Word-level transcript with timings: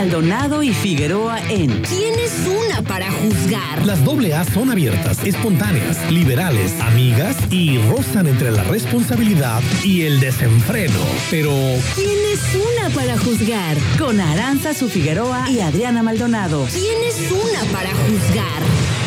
Maldonado 0.00 0.62
y 0.62 0.72
Figueroa 0.72 1.38
en 1.50 1.68
¿Quién 1.82 2.18
es 2.18 2.32
una 2.46 2.80
para 2.80 3.10
juzgar? 3.12 3.84
Las 3.84 4.02
doble 4.02 4.32
A 4.32 4.46
son 4.46 4.70
abiertas, 4.70 5.18
espontáneas, 5.26 6.10
liberales, 6.10 6.72
amigas 6.80 7.36
y 7.50 7.76
rozan 7.76 8.26
entre 8.26 8.50
la 8.50 8.64
responsabilidad 8.64 9.60
y 9.84 10.04
el 10.06 10.18
desenfreno. 10.18 10.98
Pero 11.30 11.50
¿Quién 11.94 12.16
es 12.32 12.40
una 12.54 12.94
para 12.94 13.18
juzgar? 13.18 13.76
con 13.98 14.18
Aranza 14.22 14.72
Su 14.72 14.88
Figueroa 14.88 15.50
y 15.50 15.60
Adriana 15.60 16.02
Maldonado. 16.02 16.66
¿Quién 16.72 16.96
es 17.06 17.30
una 17.30 17.70
para 17.70 17.90
juzgar? 17.90 18.99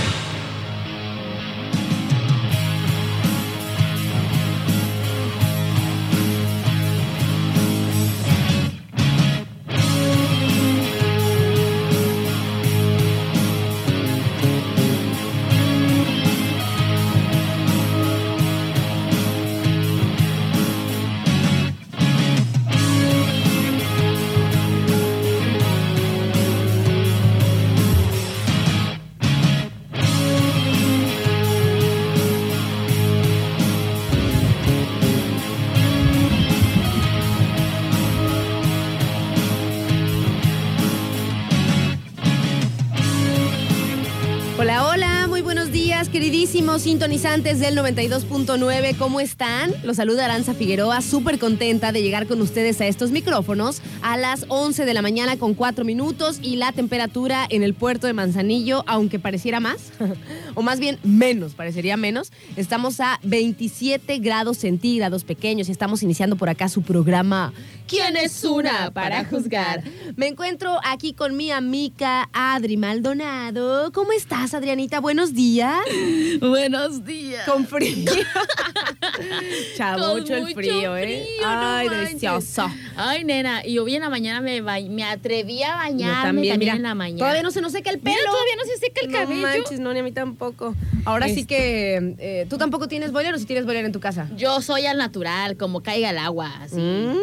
Sintonizantes 46.80 47.60
del 47.60 47.78
92.9. 47.78 48.98
¿Cómo 48.98 49.20
están? 49.20 49.72
Los 49.84 49.98
saluda 49.98 50.26
Aranza 50.26 50.54
Figueroa, 50.54 51.02
súper 51.02 51.38
contenta 51.38 51.92
de 51.92 52.02
llegar 52.02 52.26
con 52.26 52.42
ustedes 52.42 52.82
a 52.82 52.88
estos 52.88 53.12
micrófonos 53.12 53.82
a 54.02 54.18
las 54.18 54.46
11 54.48 54.86
de 54.86 54.94
la 54.94 55.02
mañana 55.02 55.38
con 55.38 55.54
4 55.54 55.86
minutos 55.86 56.40
y 56.42 56.56
la 56.56 56.72
temperatura 56.72 57.46
en 57.50 57.64
el 57.64 57.74
puerto 57.74 58.08
de 58.08 58.14
Manzanillo, 58.14 58.84
aunque 58.88 59.20
pareciera 59.20 59.60
más, 59.60 59.92
o 60.56 60.62
más 60.62 60.80
bien 60.80 60.98
menos, 61.04 61.54
parecería 61.54 61.96
menos, 61.96 62.32
estamos 62.56 63.00
a 63.00 63.20
27 63.24 64.18
grados 64.20 64.58
centígrados 64.58 65.24
pequeños 65.24 65.70
y 65.70 65.72
estamos 65.72 66.02
iniciando 66.02 66.36
por 66.36 66.50
acá 66.50 66.70
su 66.70 66.82
programa 66.82 67.54
¿Quién 67.88 68.16
es 68.18 68.44
una 68.44 68.92
para 68.92 69.24
juzgar? 69.26 69.84
Me 70.16 70.28
encuentro 70.28 70.80
aquí 70.84 71.14
con 71.14 71.36
mi 71.38 71.52
amiga 71.52 72.28
Adri 72.34 72.76
Maldonado. 72.78 73.92
¿Cómo 73.92 74.14
estás, 74.14 74.54
Adrianita? 74.54 75.00
Buenos 75.00 75.34
días. 75.34 75.78
Buenos 76.40 77.06
días. 77.06 77.48
Con 77.48 77.68
frío. 77.68 78.12
Chavocho 79.78 80.24
Con 80.26 80.34
el 80.34 80.42
mucho 80.44 80.56
frío, 80.56 80.98
¿eh? 80.98 81.04
frío, 81.38 81.48
no 81.48 81.60
Ay, 81.76 81.90
delicioso. 81.90 82.72
Ay, 82.96 83.24
nena, 83.26 83.66
y 83.66 83.78
hoy 83.78 83.96
en 83.96 84.02
la 84.02 84.10
mañana 84.10 84.42
me, 84.42 84.62
ba- 84.62 84.80
me 84.90 85.04
atreví 85.04 85.62
a 85.62 85.76
bañarme 85.76 86.16
Yo 86.18 86.24
también, 86.24 86.60
mira, 86.60 86.74
en 86.76 86.84
la 86.84 86.96
mañana. 86.96 87.20
Todavía 87.20 87.44
no 87.44 87.52
se 87.52 87.62
nos 87.62 87.72
seca 87.74 87.92
el 87.92 88.00
pelo. 88.00 88.16
Mira, 88.16 88.32
todavía 88.32 88.56
no 88.56 88.64
se 88.64 88.78
seca 88.80 89.02
el 89.02 89.12
no 89.12 89.18
cabello. 89.20 89.42
manches, 89.42 89.80
no, 89.80 89.94
ni 89.94 90.00
a 90.00 90.04
mí 90.04 90.12
tampoco. 90.12 90.74
Ahora 91.06 91.28
sí 91.28 91.46
que 91.46 92.16
eh, 92.18 92.48
tú 92.50 92.58
tampoco 92.58 92.88
tienes 92.88 93.12
boiler 93.12 93.34
o 93.34 93.38
si 93.38 93.46
tienes 93.46 93.66
boiler 93.66 93.86
en 93.86 93.92
tu 93.92 94.00
casa. 94.00 94.30
Yo 94.38 94.62
soy 94.62 94.86
al 94.86 94.98
natural, 94.98 95.58
como 95.58 95.84
caiga 95.84 96.10
el 96.12 96.18
agua, 96.18 96.52
así. 96.62 96.78
Mm, 96.78 97.18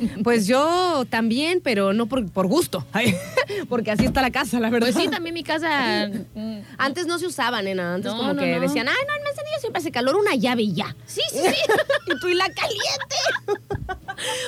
pues 0.23 0.47
yo 0.47 1.05
también, 1.09 1.61
pero 1.63 1.93
no 1.93 2.05
por, 2.07 2.29
por 2.31 2.47
gusto. 2.47 2.85
Porque 3.69 3.91
así 3.91 4.05
está 4.05 4.21
la 4.21 4.31
casa, 4.31 4.59
la 4.59 4.69
verdad. 4.69 4.89
Pues 4.91 5.03
sí, 5.03 5.09
también 5.09 5.33
mi 5.33 5.43
casa. 5.43 6.09
mm, 6.35 6.59
Antes 6.77 7.05
no 7.07 7.19
se 7.19 7.27
usaba, 7.27 7.61
nena. 7.61 7.95
Antes 7.95 8.11
No, 8.11 8.17
como 8.17 8.33
no, 8.33 8.41
que 8.41 8.55
no. 8.55 8.61
decían, 8.61 8.87
ay, 8.87 8.95
no, 9.07 9.15
en 9.15 9.23
Manzanillo 9.23 9.59
siempre 9.59 9.79
hace 9.79 9.91
calor, 9.91 10.15
una 10.15 10.35
llave 10.35 10.63
y 10.63 10.73
ya. 10.73 10.95
Sí, 11.05 11.21
sí, 11.31 11.39
sí. 11.39 11.55
y 12.07 12.19
tú 12.19 12.27
y 12.29 12.33
la 12.35 12.45
caliente. 12.45 13.15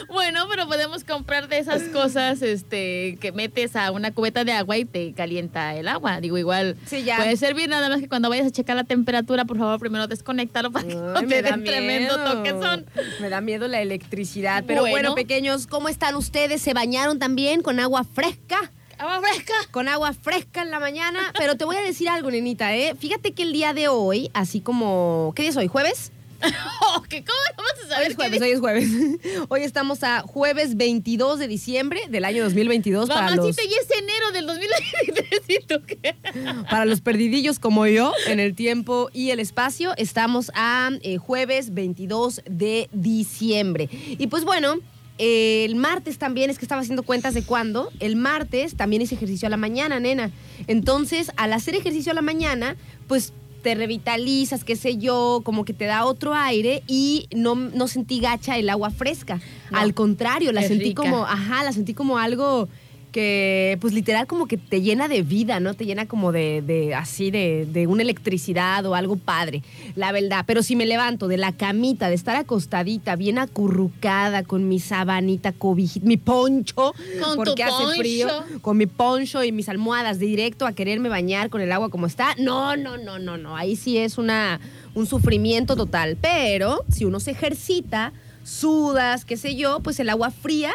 Bueno, 0.10 0.46
pero 0.50 0.68
podemos 0.68 1.04
comprar 1.04 1.48
de 1.48 1.58
esas 1.60 1.84
cosas 1.84 2.42
este, 2.42 3.18
que 3.20 3.32
metes 3.32 3.76
a 3.76 3.92
una 3.92 4.14
cubeta 4.14 4.44
de 4.44 4.52
agua 4.52 4.78
y 4.78 4.86
te 4.86 5.14
calienta 5.14 5.76
el 5.76 5.88
agua. 5.88 6.20
Digo, 6.22 6.38
igual 6.38 6.78
Sí, 6.86 7.04
ya. 7.04 7.18
puede 7.18 7.38
servir, 7.38 7.70
nada 7.70 7.90
más 7.90 8.00
que 8.00 8.10
cuando 8.10 8.30
vayas 8.30 8.48
a 8.48 8.52
checar 8.52 8.76
la 8.76 8.84
temperatura, 8.84 9.46
por 9.46 9.58
favor, 9.58 9.80
primero 9.80 10.08
desconéctalo 10.08 10.72
para 10.72 10.88
que 10.88 10.96
no 10.96 11.14
te 11.26 11.42
den 11.42 11.64
tremendo 11.64 12.18
toquezón. 12.24 12.86
Me 13.22 13.30
da 13.30 13.42
miedo 13.42 13.68
la 13.68 13.82
electricidad. 13.82 14.64
Pero 14.68 14.82
bueno. 14.82 14.94
Bueno. 14.94 15.16
pequeños, 15.16 15.68
¿cómo 15.68 15.90
están 15.90 16.16
ustedes? 16.16 16.62
¿Se 16.62 16.74
bañaron 16.74 17.20
también 17.20 17.62
con 17.62 17.80
agua 17.80 18.04
fresca? 18.04 18.72
Agua 19.00 19.22
fresca. 19.22 19.54
Con 19.72 19.88
agua 19.88 20.14
fresca 20.14 20.62
en 20.62 20.70
la 20.72 20.80
mañana. 20.80 21.20
Pero 21.38 21.58
te 21.58 21.66
voy 21.66 21.76
a 21.76 21.82
decir 21.82 22.08
algo, 22.10 22.30
nenita, 22.32 22.76
¿eh? 22.76 22.94
Fíjate 22.98 23.32
que 23.34 23.42
el 23.44 23.52
día 23.52 23.74
de 23.74 23.88
hoy, 23.88 24.30
así 24.34 24.62
como. 24.62 25.34
¿Qué 25.36 25.42
día 25.42 25.50
es 25.52 25.58
hoy? 25.58 25.68
¿Jueves? 25.68 26.12
Oh, 26.82 27.02
¿qué? 27.10 27.24
¿Cómo 27.24 27.40
no 27.58 27.64
vas 27.64 27.80
a 27.80 27.84
Hoy 27.84 27.90
saber 27.90 28.04
es 28.04 28.10
qué 28.10 28.16
jueves, 28.16 28.42
hoy 28.42 28.50
es 28.52 28.60
jueves. 28.60 28.90
Hoy 29.50 29.62
estamos 29.62 30.04
a 30.04 30.22
jueves 30.22 30.76
22 30.76 31.40
de 31.40 31.48
diciembre 31.48 32.02
del 32.10 32.26
año 32.26 32.44
2022 32.44 33.10
para 33.10 33.30
los, 33.32 33.38
Mamacita, 33.38 33.64
ya 33.64 33.78
es 33.82 33.98
enero 33.98 34.32
del 34.32 34.46
2023 34.46 35.42
y 35.48 35.66
tú 35.66 35.82
qué. 35.86 36.16
para 36.70 36.86
los 36.86 37.02
perdidillos 37.02 37.60
como 37.60 37.88
yo 37.88 38.14
en 38.28 38.40
el 38.40 38.56
tiempo 38.56 39.10
y 39.14 39.32
el 39.32 39.40
espacio. 39.40 39.94
Estamos 39.98 40.52
a 40.56 40.92
eh, 41.02 41.18
jueves 41.18 41.74
22 41.74 42.42
de 42.46 42.90
diciembre. 42.92 43.90
Y 43.92 44.28
pues 44.28 44.44
bueno, 44.46 44.80
eh, 45.20 45.66
el 45.66 45.76
martes 45.76 46.18
también, 46.18 46.50
es 46.50 46.58
que 46.58 46.66
estaba 46.66 46.82
haciendo 46.82 47.04
cuentas 47.04 47.34
de 47.34 47.44
cuándo. 47.44 47.92
El 48.00 48.16
martes 48.16 48.76
también 48.76 49.02
hice 49.02 49.16
ejercicio 49.16 49.48
a 49.48 49.50
la 49.50 49.58
mañana, 49.58 50.00
nena. 50.00 50.32
Entonces, 50.68 51.32
al 51.38 51.54
hacer 51.54 51.76
ejercicio 51.76 52.12
a 52.12 52.16
la 52.16 52.22
mañana, 52.22 52.76
pues 53.08 53.34
te 53.64 53.74
revitalizas, 53.74 54.64
qué 54.64 54.76
sé 54.76 54.98
yo, 54.98 55.42
como 55.44 55.66
que 55.66 55.74
te 55.74 55.86
da 55.86 56.06
otro 56.06 56.36
aire 56.36 56.84
y 56.86 57.28
no, 57.34 57.56
no 57.56 57.88
sentí 57.88 58.20
gacha 58.20 58.58
el 58.58 58.70
agua 58.70 58.92
fresca. 58.92 59.40
No, 59.72 59.80
Al 59.80 59.94
contrario, 59.94 60.52
la 60.52 60.62
sentí 60.62 60.90
rica. 60.90 61.02
como, 61.02 61.26
ajá, 61.26 61.64
la 61.64 61.72
sentí 61.72 61.94
como 61.94 62.20
algo 62.20 62.68
que, 63.14 63.78
pues 63.80 63.94
literal, 63.94 64.28
como 64.28 64.48
que 64.48 64.58
te 64.58 64.82
llena 64.82 65.08
de 65.08 65.22
vida, 65.22 65.62
¿no? 65.62 65.74
Te 65.76 65.86
llena 65.86 66.06
como 66.08 66.34
de, 66.34 66.62
de 66.62 66.94
así, 66.96 67.32
de, 67.32 67.66
de 67.72 67.88
una 67.88 68.02
electricidad 68.02 68.86
o 68.86 68.96
algo 68.96 69.16
padre, 69.16 69.64
la 69.96 70.12
verdad. 70.12 70.44
Pero 70.46 70.64
si 70.64 70.76
me 70.76 70.86
levanto 70.86 71.30
de 71.30 71.38
la 71.38 71.54
camita, 71.54 72.10
de 72.10 72.16
estar 72.16 72.36
acostadita, 72.36 73.16
bien 73.16 73.38
acurrucada, 73.40 74.44
con 74.44 74.68
mi 74.68 74.80
sabanita, 74.80 75.54
cobijita, 75.54 76.06
mi 76.06 76.18
poncho, 76.18 76.94
Con 77.24 77.36
porque 77.38 77.64
tu 77.64 77.70
hace 77.72 77.84
poncho. 77.84 78.00
frío, 78.00 78.28
con 78.62 78.76
mi 78.78 78.88
poncho 78.88 79.44
y 79.44 79.52
mis 79.54 79.70
almohadas, 79.70 80.20
directo 80.20 80.66
a 80.66 80.74
quererme 80.74 81.08
bañar 81.08 81.50
con 81.50 81.62
el 81.62 81.72
agua 81.72 81.90
como 81.90 82.08
está. 82.08 82.36
No, 82.40 82.76
no, 82.76 82.98
no, 82.98 83.20
no, 83.20 83.38
no. 83.38 83.56
Ahí 83.56 83.76
sí 83.76 83.98
es 83.98 84.18
una, 84.18 84.60
un 84.96 85.06
sufrimiento 85.06 85.76
total. 85.76 86.18
Pero 86.20 86.84
si 86.90 87.06
uno 87.06 87.20
se 87.20 87.32
ejercita, 87.32 88.12
sudas, 88.44 89.24
qué 89.24 89.38
sé 89.38 89.56
yo, 89.56 89.80
pues 89.82 90.00
el 90.00 90.10
agua 90.10 90.32
fría 90.32 90.74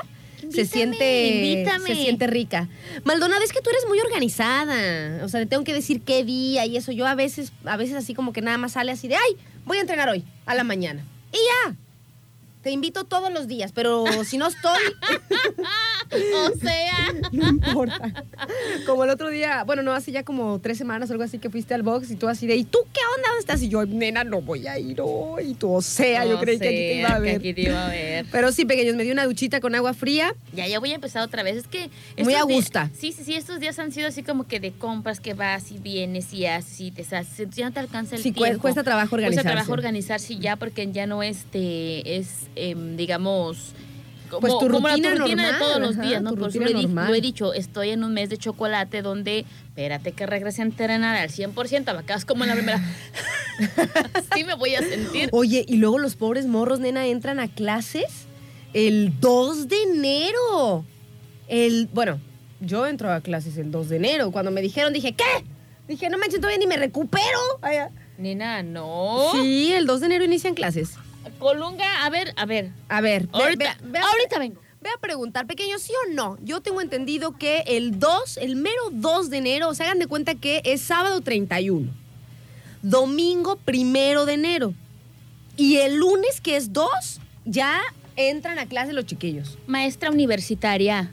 se 0.50 0.66
siente 0.66 1.26
invítame. 1.28 1.86
se 1.86 1.94
siente 1.94 2.26
rica. 2.26 2.68
Maldonado, 3.04 3.42
es 3.42 3.52
que 3.52 3.60
tú 3.60 3.70
eres 3.70 3.86
muy 3.88 3.98
organizada. 4.00 5.24
O 5.24 5.28
sea, 5.28 5.40
te 5.40 5.46
tengo 5.46 5.64
que 5.64 5.74
decir 5.74 6.02
qué 6.02 6.24
día 6.24 6.66
y 6.66 6.76
eso. 6.76 6.92
Yo 6.92 7.06
a 7.06 7.14
veces, 7.14 7.52
a 7.64 7.76
veces 7.76 7.96
así 7.96 8.14
como 8.14 8.32
que 8.32 8.42
nada 8.42 8.58
más 8.58 8.72
sale 8.72 8.92
así 8.92 9.08
de, 9.08 9.16
ay, 9.16 9.36
voy 9.64 9.78
a 9.78 9.80
entrenar 9.82 10.08
hoy, 10.08 10.24
a 10.46 10.54
la 10.54 10.64
mañana. 10.64 11.04
Y 11.32 11.36
ya. 11.36 11.76
Te 12.68 12.72
invito 12.72 13.04
todos 13.04 13.32
los 13.32 13.48
días, 13.48 13.72
pero 13.72 14.04
si 14.24 14.36
no 14.36 14.46
estoy, 14.46 14.76
O 16.10 16.58
sea, 16.58 17.12
no 17.32 17.48
importa. 17.48 18.24
Como 18.86 19.04
el 19.04 19.10
otro 19.10 19.28
día, 19.28 19.64
bueno, 19.64 19.82
no, 19.82 19.92
hace 19.92 20.10
ya 20.12 20.22
como 20.22 20.58
tres 20.58 20.78
semanas 20.78 21.10
o 21.10 21.12
algo 21.12 21.24
así 21.24 21.38
que 21.38 21.50
fuiste 21.50 21.74
al 21.74 21.82
box 21.82 22.10
y 22.10 22.16
tú 22.16 22.28
así 22.28 22.46
de, 22.46 22.56
¿y 22.56 22.64
tú 22.64 22.78
qué 22.92 23.00
onda? 23.16 23.28
¿Dónde 23.28 23.40
estás? 23.40 23.62
Y 23.62 23.68
yo, 23.68 23.84
nena, 23.84 24.24
no 24.24 24.40
voy 24.40 24.66
a 24.66 24.78
ir 24.78 25.00
hoy. 25.02 25.50
Y 25.50 25.54
tú, 25.54 25.72
o 25.72 25.82
sea, 25.82 26.24
yo 26.24 26.38
creí 26.40 26.58
que 26.58 26.68
aquí 26.68 26.76
te 26.76 26.94
iba 26.94 27.08
a 27.10 27.14
que 27.16 27.20
ver. 27.20 27.36
aquí 27.36 27.54
te 27.54 27.60
iba 27.62 27.86
a 27.86 27.90
ver. 27.90 28.26
Pero 28.30 28.52
sí, 28.52 28.64
pequeños, 28.64 28.96
me 28.96 29.04
di 29.04 29.10
una 29.10 29.26
duchita 29.26 29.60
con 29.60 29.74
agua 29.74 29.92
fría. 29.92 30.34
Ya, 30.54 30.66
ya 30.66 30.78
voy 30.78 30.92
a 30.92 30.94
empezar 30.94 31.22
otra 31.22 31.42
vez. 31.42 31.56
Es 31.56 31.66
que. 31.68 31.90
Muy 32.22 32.34
a 32.34 32.42
gusta. 32.42 32.90
Sí, 32.98 33.12
sí, 33.12 33.24
sí. 33.24 33.34
Estos 33.34 33.60
días 33.60 33.78
han 33.78 33.92
sido 33.92 34.08
así 34.08 34.22
como 34.22 34.46
que 34.46 34.60
de 34.60 34.72
compras 34.72 35.20
que 35.20 35.34
vas 35.34 35.70
y 35.72 35.78
vienes 35.78 36.32
y 36.32 36.46
haces 36.46 36.80
y 36.80 36.90
te 36.90 37.02
haces. 37.14 37.50
Ya 37.50 37.66
no 37.66 37.72
te 37.72 37.80
alcanza 37.80 38.16
el 38.16 38.22
Sí, 38.22 38.32
tiempo. 38.32 38.62
cuesta 38.62 38.82
trabajo 38.82 39.14
organizarse. 39.14 39.42
Cuesta 39.44 39.50
trabajo 39.52 39.72
organizarse 39.72 40.36
ya 40.36 40.56
porque 40.56 40.90
ya 40.90 41.06
no 41.06 41.22
este 41.22 42.16
es, 42.16 42.48
em, 42.58 42.96
digamos. 42.96 43.72
Como, 44.28 44.40
Pues 44.40 44.52
tu 44.58 44.68
como 44.68 44.88
la 44.88 44.94
rutina 44.94 45.14
rutina 45.14 45.46
de 45.46 45.52
normal, 45.52 45.58
todos 45.58 45.80
los 45.80 45.96
ajá, 45.96 46.06
días, 46.06 46.22
¿no? 46.22 46.30
Por 46.34 46.50
eso 46.50 46.58
rutina 46.58 46.70
lo 46.70 46.78
he, 46.78 46.82
normal. 46.82 47.08
lo 47.08 47.14
he 47.14 47.20
dicho, 47.22 47.54
estoy 47.54 47.90
en 47.90 48.04
un 48.04 48.12
mes 48.12 48.28
de 48.28 48.36
chocolate 48.36 49.00
donde, 49.00 49.46
espérate 49.68 50.12
que 50.12 50.26
regrese 50.26 50.60
a 50.60 50.66
entrenar 50.66 51.16
al 51.16 51.30
100%, 51.30 51.94
me 51.94 52.00
acabas 52.00 52.26
como 52.26 52.44
en 52.44 52.50
la 52.50 52.56
primera. 52.56 52.78
Así 54.12 54.44
me 54.44 54.54
voy 54.54 54.74
a 54.74 54.80
sentir. 54.82 55.30
Oye, 55.32 55.64
y 55.66 55.76
luego 55.76 55.98
los 55.98 56.14
pobres 56.14 56.44
morros, 56.46 56.78
nena, 56.78 57.06
entran 57.06 57.40
a 57.40 57.48
clases 57.48 58.26
el 58.74 59.18
2 59.18 59.68
de 59.68 59.82
enero. 59.94 60.84
El, 61.48 61.88
bueno, 61.94 62.20
yo 62.60 62.86
entro 62.86 63.10
a 63.10 63.22
clases 63.22 63.56
el 63.56 63.70
2 63.70 63.88
de 63.88 63.96
enero. 63.96 64.30
Cuando 64.30 64.50
me 64.50 64.60
dijeron, 64.60 64.92
dije, 64.92 65.12
¿qué? 65.12 65.24
Dije, 65.88 66.10
no 66.10 66.18
manches, 66.18 66.40
todavía 66.40 66.58
ni 66.58 66.66
me 66.66 66.76
recupero. 66.76 67.38
Ah. 67.62 67.88
Nena, 68.18 68.62
no. 68.62 69.30
Sí, 69.32 69.72
el 69.72 69.86
2 69.86 70.00
de 70.00 70.06
enero 70.06 70.24
inician 70.24 70.54
clases. 70.54 70.96
Colunga, 71.38 72.04
a 72.04 72.10
ver, 72.10 72.32
a 72.36 72.46
ver. 72.46 72.70
A 72.88 73.00
ver, 73.00 73.22
ve- 73.26 73.28
Ahorita, 73.32 73.76
ve- 73.82 73.88
ve- 73.92 73.98
ahorita 73.98 74.38
vengo. 74.38 74.60
Ve 74.80 74.90
a 74.96 75.00
preguntar, 75.00 75.46
pequeño, 75.46 75.78
¿sí 75.78 75.92
o 76.08 76.12
no? 76.14 76.38
Yo 76.44 76.60
tengo 76.60 76.80
entendido 76.80 77.36
que 77.36 77.64
el 77.66 77.98
2, 77.98 78.36
el 78.38 78.54
mero 78.56 78.82
2 78.92 79.28
de 79.30 79.38
enero, 79.38 79.68
o 79.68 79.74
sea, 79.74 79.86
hagan 79.86 79.98
de 79.98 80.06
cuenta 80.06 80.34
que 80.36 80.62
es 80.64 80.80
sábado 80.82 81.20
31, 81.20 81.90
domingo 82.82 83.56
primero 83.56 84.24
de 84.24 84.34
enero, 84.34 84.74
y 85.56 85.78
el 85.78 85.96
lunes, 85.96 86.40
que 86.40 86.56
es 86.56 86.72
2, 86.72 86.88
ya 87.44 87.80
entran 88.14 88.58
a 88.60 88.66
clase 88.66 88.92
los 88.92 89.04
chiquillos. 89.06 89.58
Maestra 89.66 90.10
universitaria. 90.10 91.12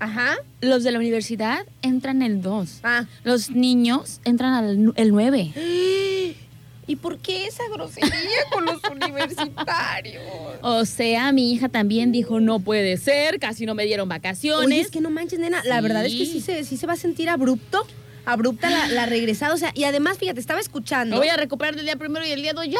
Ajá. 0.00 0.36
Los 0.60 0.82
de 0.82 0.90
la 0.90 0.98
universidad 0.98 1.64
entran 1.82 2.20
el 2.22 2.42
2. 2.42 2.80
Ah. 2.82 3.04
Los 3.22 3.50
niños 3.50 4.20
entran 4.24 4.52
al 4.54 4.92
el 4.96 5.10
9. 5.12 5.52
¿Y 6.86 6.96
por 6.96 7.18
qué 7.18 7.46
esa 7.46 7.62
grosería 7.72 8.10
con 8.52 8.64
los 8.66 8.80
universitarios? 8.90 10.22
O 10.62 10.84
sea, 10.84 11.32
mi 11.32 11.52
hija 11.52 11.68
también 11.68 12.12
dijo, 12.12 12.40
no 12.40 12.60
puede 12.60 12.96
ser, 12.96 13.38
casi 13.38 13.66
no 13.66 13.74
me 13.74 13.84
dieron 13.84 14.08
vacaciones. 14.08 14.66
Oye, 14.66 14.80
es 14.80 14.90
que 14.90 15.00
no 15.00 15.10
manches, 15.10 15.38
nena. 15.38 15.62
La 15.64 15.80
verdad 15.80 16.04
es 16.04 16.12
que 16.14 16.26
sí 16.26 16.40
se, 16.40 16.64
sí 16.64 16.76
se 16.76 16.86
va 16.86 16.94
a 16.94 16.96
sentir 16.96 17.28
abrupto. 17.30 17.86
Abrupta 18.26 18.70
la, 18.70 18.88
la 18.88 19.06
regresada. 19.06 19.54
O 19.54 19.56
sea, 19.58 19.70
y 19.74 19.84
además, 19.84 20.18
fíjate, 20.18 20.40
estaba 20.40 20.60
escuchando. 20.60 21.16
Me 21.16 21.20
voy 21.20 21.28
a 21.28 21.36
recuperar 21.36 21.74
del 21.76 21.84
día 21.84 21.96
primero 21.96 22.26
y 22.26 22.30
el 22.30 22.42
día 22.42 22.52
2 22.54 22.66
ya. 22.68 22.78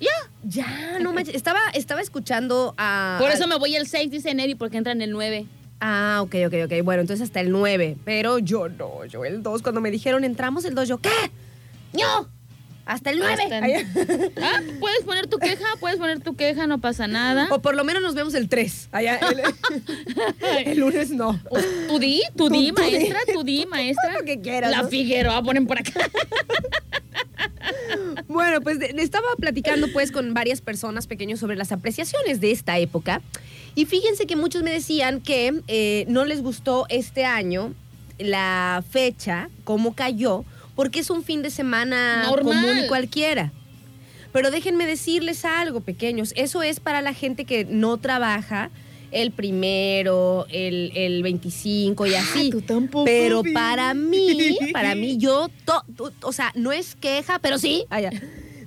Ya. 0.00 0.10
Ya, 0.44 0.98
no 1.00 1.12
manches. 1.12 1.34
Estaba, 1.34 1.60
estaba 1.74 2.00
escuchando 2.00 2.74
a. 2.76 3.16
Por 3.20 3.30
a- 3.30 3.34
eso 3.34 3.46
me 3.46 3.56
voy 3.56 3.76
el 3.76 3.86
6, 3.86 4.10
dice 4.10 4.34
Neri, 4.34 4.54
porque 4.54 4.76
entran 4.76 5.00
el 5.00 5.10
9. 5.12 5.46
Ah, 5.80 6.18
ok, 6.22 6.34
ok, 6.46 6.54
ok. 6.66 6.72
Bueno, 6.84 7.00
entonces 7.02 7.24
hasta 7.24 7.40
el 7.40 7.50
9. 7.50 7.96
Pero 8.04 8.38
yo 8.38 8.68
no, 8.68 9.04
yo 9.06 9.24
el 9.24 9.42
2. 9.42 9.62
Cuando 9.62 9.80
me 9.80 9.90
dijeron 9.90 10.24
entramos 10.24 10.64
el 10.64 10.74
2, 10.74 10.88
yo, 10.88 10.98
¿qué? 10.98 11.10
¡No! 11.92 12.28
Hasta 12.84 13.10
el 13.10 13.18
9. 13.20 13.42
Hasta 13.42 13.58
el- 13.58 14.32
Ah, 14.42 14.60
puedes 14.80 15.04
poner 15.04 15.26
tu 15.28 15.38
queja, 15.38 15.64
puedes 15.80 15.98
poner 15.98 16.20
tu 16.20 16.34
queja, 16.34 16.66
no 16.66 16.80
pasa 16.80 17.06
nada. 17.06 17.46
O 17.50 17.60
por 17.62 17.74
lo 17.76 17.84
menos 17.84 18.02
nos 18.02 18.14
vemos 18.14 18.34
el 18.34 18.48
3. 18.48 18.88
Allá, 18.92 19.18
el, 19.18 20.66
el 20.66 20.78
lunes 20.78 21.10
no. 21.10 21.40
Tú 21.88 21.98
di, 21.98 22.22
tú 22.36 22.48
Tú- 22.48 22.54
di, 22.54 22.72
maestra, 22.72 23.20
tú 23.32 23.42
di, 23.44 23.66
maestra. 23.66 24.12
Lo 24.18 24.24
que 24.24 24.40
quieras, 24.40 24.70
La 24.70 24.82
¿no? 24.82 24.88
Figueroa 24.88 25.42
ponen 25.42 25.66
por 25.66 25.78
acá. 25.78 25.92
Bueno, 28.28 28.60
pues 28.62 28.78
estaba 28.80 29.26
platicando 29.38 29.88
pues 29.92 30.10
con 30.10 30.32
varias 30.34 30.60
personas 30.60 31.06
pequeños 31.06 31.38
sobre 31.40 31.56
las 31.56 31.70
apreciaciones 31.72 32.40
de 32.40 32.50
esta 32.50 32.78
época. 32.78 33.20
Y 33.74 33.84
fíjense 33.86 34.26
que 34.26 34.36
muchos 34.36 34.62
me 34.62 34.70
decían 34.72 35.20
que 35.20 35.60
eh, 35.68 36.04
no 36.08 36.24
les 36.24 36.42
gustó 36.42 36.86
este 36.88 37.24
año 37.24 37.74
la 38.18 38.82
fecha, 38.90 39.48
cómo 39.64 39.94
cayó, 39.94 40.44
porque 40.74 41.00
es 41.00 41.10
un 41.10 41.22
fin 41.24 41.42
de 41.42 41.50
semana 41.50 42.24
Normal. 42.24 42.54
común 42.62 42.78
y 42.84 42.86
cualquiera. 42.88 43.52
Pero 44.32 44.50
déjenme 44.50 44.86
decirles 44.86 45.44
algo, 45.44 45.80
pequeños. 45.80 46.32
Eso 46.36 46.62
es 46.62 46.80
para 46.80 47.02
la 47.02 47.12
gente 47.12 47.44
que 47.44 47.64
no 47.66 47.98
trabaja 47.98 48.70
el 49.10 49.30
primero, 49.30 50.46
el, 50.48 50.90
el 50.94 51.22
25 51.22 52.06
y 52.06 52.14
así. 52.14 52.48
tú 52.50 52.62
tampoco, 52.62 53.04
Pero 53.04 53.42
Vi. 53.42 53.52
para 53.52 53.92
mí, 53.92 54.56
para 54.72 54.94
mí, 54.94 55.18
yo, 55.18 55.50
to- 55.66 55.84
to- 55.96 56.12
o 56.22 56.32
sea, 56.32 56.50
no 56.54 56.72
es 56.72 56.94
queja, 56.96 57.38
pero 57.38 57.58
sí. 57.58 57.84
Ah, 57.90 58.00
ya. 58.00 58.10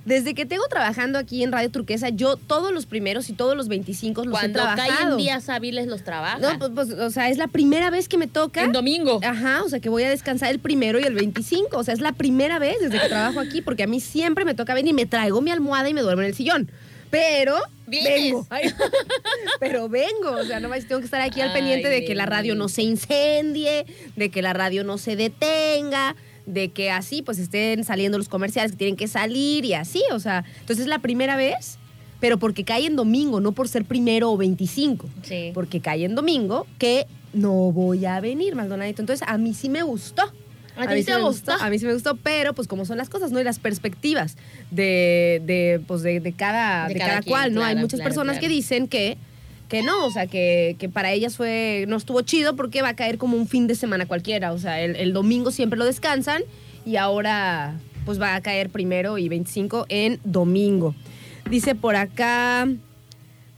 Desde 0.06 0.34
que 0.34 0.46
tengo 0.46 0.62
trabajando 0.68 1.18
aquí 1.18 1.42
en 1.42 1.50
Radio 1.52 1.70
Turquesa, 1.70 2.08
yo 2.10 2.36
todos 2.36 2.72
los 2.72 2.86
primeros 2.86 3.28
y 3.28 3.32
todos 3.32 3.56
los 3.56 3.66
25 3.68 4.24
los 4.24 4.30
Cuando 4.30 4.60
he 4.60 4.62
trabajado. 4.62 4.88
caen 5.08 5.16
días 5.18 5.48
hábiles 5.48 5.88
los 5.88 6.04
trabaja. 6.04 6.38
No, 6.38 6.58
pues, 6.58 6.70
pues, 6.74 6.90
o 6.92 7.10
sea, 7.10 7.28
es 7.28 7.38
la 7.38 7.48
primera 7.48 7.90
vez 7.90 8.08
que 8.08 8.16
me 8.16 8.28
toca. 8.28 8.62
en 8.62 8.72
domingo. 8.72 9.20
Ajá, 9.24 9.64
o 9.64 9.68
sea 9.68 9.80
que 9.80 9.88
voy 9.88 10.04
a 10.04 10.08
descansar 10.08 10.50
el 10.50 10.60
primero 10.60 11.00
y 11.00 11.02
el 11.02 11.14
25. 11.14 11.76
O 11.76 11.82
sea, 11.84 11.92
es 11.92 12.00
la 12.00 12.12
primera 12.12 12.58
vez 12.60 12.76
desde 12.80 13.00
que 13.00 13.08
trabajo 13.08 13.40
aquí, 13.40 13.62
porque 13.62 13.82
a 13.82 13.86
mí 13.88 14.00
siempre 14.00 14.44
me 14.44 14.54
toca 14.54 14.72
venir 14.74 14.92
y 14.92 14.94
me 14.94 15.06
traigo 15.06 15.40
mi 15.40 15.50
almohada 15.50 15.88
y 15.88 15.94
me 15.94 16.02
duermo 16.02 16.22
en 16.22 16.28
el 16.28 16.34
sillón. 16.34 16.70
Pero 17.10 17.56
Vienes. 17.86 18.14
vengo. 18.14 18.46
Ay, 18.50 18.72
pero 19.60 19.88
vengo. 19.88 20.30
O 20.30 20.44
sea, 20.44 20.60
no 20.60 20.68
más 20.68 20.86
tengo 20.86 21.00
que 21.00 21.04
estar 21.04 21.20
aquí 21.20 21.40
al 21.40 21.48
Ay, 21.50 21.54
pendiente 21.54 21.88
de 21.88 22.04
que 22.04 22.14
la 22.14 22.26
radio 22.26 22.54
no 22.54 22.68
se 22.68 22.82
incendie, 22.82 23.86
de 24.16 24.30
que 24.30 24.42
la 24.42 24.52
radio 24.52 24.84
no 24.84 24.98
se 24.98 25.16
detenga, 25.16 26.16
de 26.46 26.70
que 26.70 26.90
así 26.90 27.22
pues 27.22 27.38
estén 27.38 27.84
saliendo 27.84 28.18
los 28.18 28.28
comerciales 28.28 28.72
que 28.72 28.78
tienen 28.78 28.96
que 28.96 29.08
salir 29.08 29.64
y 29.64 29.74
así. 29.74 30.02
O 30.12 30.20
sea, 30.20 30.44
entonces 30.60 30.84
es 30.84 30.88
la 30.88 31.00
primera 31.00 31.36
vez, 31.36 31.78
pero 32.20 32.38
porque 32.38 32.64
cae 32.64 32.86
en 32.86 32.96
domingo, 32.96 33.40
no 33.40 33.52
por 33.52 33.68
ser 33.68 33.84
primero 33.84 34.30
o 34.30 34.36
25 34.36 35.08
Sí. 35.22 35.50
porque 35.52 35.80
cae 35.80 36.04
en 36.04 36.14
domingo, 36.14 36.66
que 36.78 37.06
no 37.32 37.52
voy 37.72 38.06
a 38.06 38.20
venir, 38.20 38.54
Maldonadito. 38.54 39.02
Entonces, 39.02 39.26
a 39.28 39.36
mí 39.36 39.52
sí 39.52 39.68
me 39.68 39.82
gustó. 39.82 40.22
¿A 40.76 40.86
mí 40.86 41.02
sí 41.02 41.10
me 41.10 41.22
gustó? 41.22 41.52
A 41.52 41.70
mí 41.70 41.78
sí 41.78 41.86
me 41.86 41.94
gustó, 41.94 42.16
pero 42.16 42.52
pues 42.54 42.68
como 42.68 42.84
son 42.84 42.98
las 42.98 43.08
cosas, 43.08 43.32
¿no? 43.32 43.40
Y 43.40 43.44
las 43.44 43.58
perspectivas 43.58 44.36
de, 44.70 45.40
de, 45.44 45.80
pues, 45.86 46.02
de, 46.02 46.20
de 46.20 46.32
cada, 46.32 46.86
De 46.86 46.94
de 46.94 47.00
cada 47.00 47.10
cada 47.12 47.22
quien, 47.22 47.32
cual, 47.32 47.54
¿no? 47.54 47.64
Hay 47.64 47.76
muchas 47.76 47.98
claro, 47.98 48.10
personas 48.10 48.34
claro. 48.34 48.48
que 48.48 48.54
dicen 48.54 48.86
que, 48.86 49.16
que 49.68 49.82
no, 49.82 50.06
o 50.06 50.10
sea, 50.10 50.26
que, 50.26 50.76
que 50.78 50.88
para 50.88 51.12
ellas 51.12 51.36
fue, 51.36 51.84
no 51.88 51.96
estuvo 51.96 52.20
chido 52.22 52.56
porque 52.56 52.82
va 52.82 52.90
a 52.90 52.96
caer 52.96 53.18
como 53.18 53.36
un 53.36 53.48
fin 53.48 53.66
de 53.66 53.74
semana 53.74 54.06
cualquiera. 54.06 54.52
O 54.52 54.58
sea, 54.58 54.80
el, 54.80 54.96
el 54.96 55.12
domingo 55.12 55.50
siempre 55.50 55.78
lo 55.78 55.84
descansan 55.84 56.42
y 56.84 56.96
ahora 56.96 57.74
pues 58.04 58.20
va 58.20 58.36
a 58.36 58.40
caer 58.40 58.70
primero 58.70 59.18
y 59.18 59.28
25 59.28 59.86
en 59.88 60.20
domingo. 60.24 60.94
Dice 61.50 61.74
por 61.74 61.96
acá... 61.96 62.68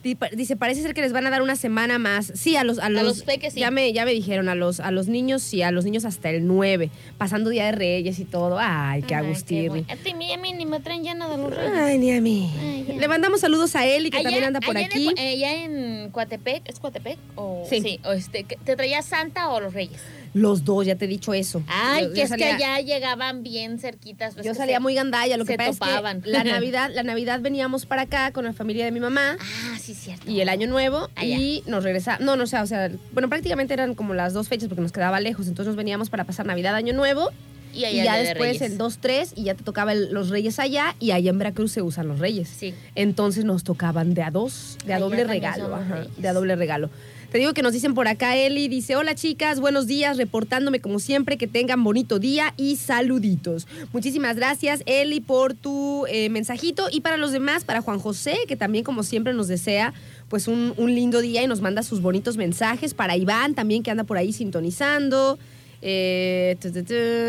Dice, 0.03 0.57
parece 0.57 0.81
ser 0.83 0.95
que 0.95 1.01
les 1.03 1.13
van 1.13 1.27
a 1.27 1.31
dar 1.31 1.43
una 1.43 1.57
semana 1.57 1.99
más. 1.99 2.31
Sí, 2.35 2.55
a 2.57 2.63
los... 2.63 2.79
A 2.79 2.89
los, 2.89 3.03
los 3.03 3.23
peques, 3.25 3.55
sí. 3.55 3.61
Ya 3.61 3.73
me, 3.73 3.93
ya 3.93 4.05
me 4.05 4.13
dijeron, 4.13 4.49
a 4.49 4.55
los, 4.55 4.79
a 4.79 4.93
los 4.93 5.09
niños, 5.09 5.43
sí, 5.43 5.61
a 5.63 5.73
los 5.73 5.85
niños 5.85 6.05
hasta 6.05 6.31
el 6.31 6.47
9, 6.47 6.89
pasando 7.19 7.51
Día 7.51 7.67
de 7.67 7.73
Reyes 7.73 8.19
y 8.21 8.25
todo. 8.25 8.59
Ay, 8.61 9.03
qué 9.03 9.17
agustirri. 9.17 9.85
A 9.89 9.97
ti, 9.97 10.15
mi- 10.15 10.33
a 10.33 10.39
mí 10.39 10.53
ni 10.53 10.67
me 10.67 10.79
traen 10.79 11.03
ya 11.03 11.15
nada 11.15 11.37
los 11.37 11.53
reyes. 11.55 11.73
Ay, 11.75 11.99
ni 11.99 12.13
a 12.13 12.21
mí. 12.21 12.49
Ay, 12.61 12.85
ya. 12.89 12.95
Le 12.95 13.09
mandamos 13.09 13.41
saludos 13.41 13.75
a 13.75 13.87
Eli, 13.87 14.11
que 14.11 14.19
Allá- 14.19 14.25
también 14.31 14.45
anda 14.45 14.61
por 14.61 14.77
allá 14.77 14.87
en 14.87 14.93
aquí. 14.93 15.09
el 15.09 15.15
Cua- 15.17 15.33
allá 15.33 15.65
en 15.65 16.11
Coatepec, 16.11 16.69
¿es 16.69 16.79
Coatepec? 16.79 17.19
O, 17.35 17.67
Sí. 17.69 17.99
o 18.05 18.13
este, 18.13 18.45
¿Te 18.45 18.77
traía 18.77 19.03
Santa 19.03 19.49
o 19.51 19.61
los 19.61 19.75
Reyes? 19.75 20.01
Los 20.35 20.65
dos, 20.65 20.87
ya 20.87 20.97
te 20.97 21.07
he 21.07 21.09
dicho 21.09 21.33
eso. 21.35 21.63
Ay, 21.69 22.05
Yo- 22.05 22.11
que 22.13 22.17
yo 22.19 22.23
es 22.25 22.29
salía- 22.29 22.57
que 22.57 22.65
allá 22.65 22.81
llegaban 22.81 23.43
bien 23.43 23.79
cerquitas. 23.79 24.35
pues 24.35 24.47
Yo 24.47 24.55
salía 24.55 24.77
se- 24.77 24.81
muy 24.81 24.95
gandalla, 24.95 25.37
lo 25.37 25.45
que 25.45 25.57
pasa 25.57 25.73
topaban. 25.73 26.19
es 26.19 26.25
que 26.25 26.31
la 26.31 26.45
Navidad, 26.45 26.91
la 26.95 27.03
Navidad 27.03 27.41
veníamos 27.41 27.87
para 27.87 28.03
acá 28.03 28.33
con 28.33 28.45
la 28.45 28.53
familia 28.53 28.85
de 28.85 28.93
mi 28.93 29.01
mamá 29.01 29.37
Ah, 29.41 29.79
sí, 29.81 29.95
cierto. 29.95 30.31
y 30.31 30.41
el 30.41 30.49
año 30.49 30.67
nuevo 30.69 31.09
Allá. 31.17 31.37
y 31.37 31.63
nos 31.67 31.85
regresamos, 31.85 32.21
no, 32.21 32.37
no, 32.37 32.45
o 32.45 32.47
sea, 32.47 32.63
o 32.63 32.67
sea, 32.67 32.91
bueno, 33.13 33.29
prácticamente 33.29 33.75
eran 33.75 33.95
como 33.95 34.15
las 34.15 34.33
dos 34.33 34.49
fechas 34.49 34.69
porque 34.69 34.83
nos 34.83 34.93
quedaba 34.93 35.21
lejos, 35.21 35.47
entonces 35.49 35.67
nos 35.69 35.77
veníamos 35.77 36.11
para 36.11 36.25
pasar 36.25 36.47
Navidad, 36.47 36.75
año 36.75 36.93
nuevo 36.95 37.31
Y, 37.75 37.81
ya 38.03 38.17
de 38.17 38.25
después 38.25 38.59
Reyes. 38.59 38.63
el 38.73 38.79
2-3 38.79 39.33
y 39.37 39.45
ya 39.45 39.55
te 39.55 39.63
tocaba 39.63 39.93
el- 39.93 40.13
los 40.13 40.31
reyes 40.31 40.59
allá 40.59 40.97
y 40.99 41.11
allá 41.13 41.31
en 41.31 41.39
Veracruz 41.39 41.71
se 41.73 41.83
usan 41.83 42.09
los 42.09 42.19
reyes. 42.19 42.49
Sí. 42.49 42.75
Entonces 42.95 43.45
nos 43.45 43.63
tocaban 43.63 44.15
de 44.15 44.23
a 44.23 44.31
dos, 44.31 44.79
de 44.85 44.95
a 44.95 44.97
Allá 44.97 45.05
doble 45.05 45.25
regalo, 45.25 45.75
ajá, 45.75 46.07
de 46.17 46.29
a 46.29 46.33
doble 46.33 46.57
regalo. 46.57 46.91
Te 47.31 47.37
digo 47.37 47.53
que 47.53 47.61
nos 47.61 47.75
dicen 47.75 47.93
por 47.93 48.09
acá, 48.09 48.37
Eli, 48.39 48.69
dice, 48.69 48.97
hola 48.97 49.15
chicas, 49.15 49.61
buenos 49.61 49.87
días, 49.87 50.17
reportándome 50.17 50.81
como 50.81 50.99
siempre, 50.99 51.37
que 51.37 51.47
tengan 51.47 51.85
bonito 51.85 52.19
día 52.19 52.55
y 52.57 52.77
saluditos. 52.77 53.67
Muchísimas 53.93 54.37
gracias, 54.37 54.83
Eli, 54.87 55.21
por 55.21 55.53
tu 55.53 56.07
eh, 56.09 56.31
mensajito. 56.31 56.89
Y 56.91 57.03
para 57.03 57.19
los 57.19 57.31
demás, 57.31 57.65
para 57.65 57.83
Juan 57.83 57.99
José, 57.99 58.39
que 58.49 58.57
también 58.57 58.83
como 58.83 59.03
siempre 59.03 59.35
nos 59.35 59.47
desea 59.47 59.93
pues 60.31 60.49
un, 60.49 60.73
lindo 60.79 61.21
día 61.21 61.43
y 61.43 61.47
nos 61.47 61.61
manda 61.61 61.83
sus 61.83 62.01
bonitos 62.01 62.39
mensajes. 62.39 62.95
Para 62.95 63.15
Iván 63.15 63.55
también, 63.55 63.83
que 63.83 63.91
anda 63.91 64.05
por 64.05 64.17
ahí 64.17 64.33
sintonizando. 64.33 65.39
Eh, 65.83 66.57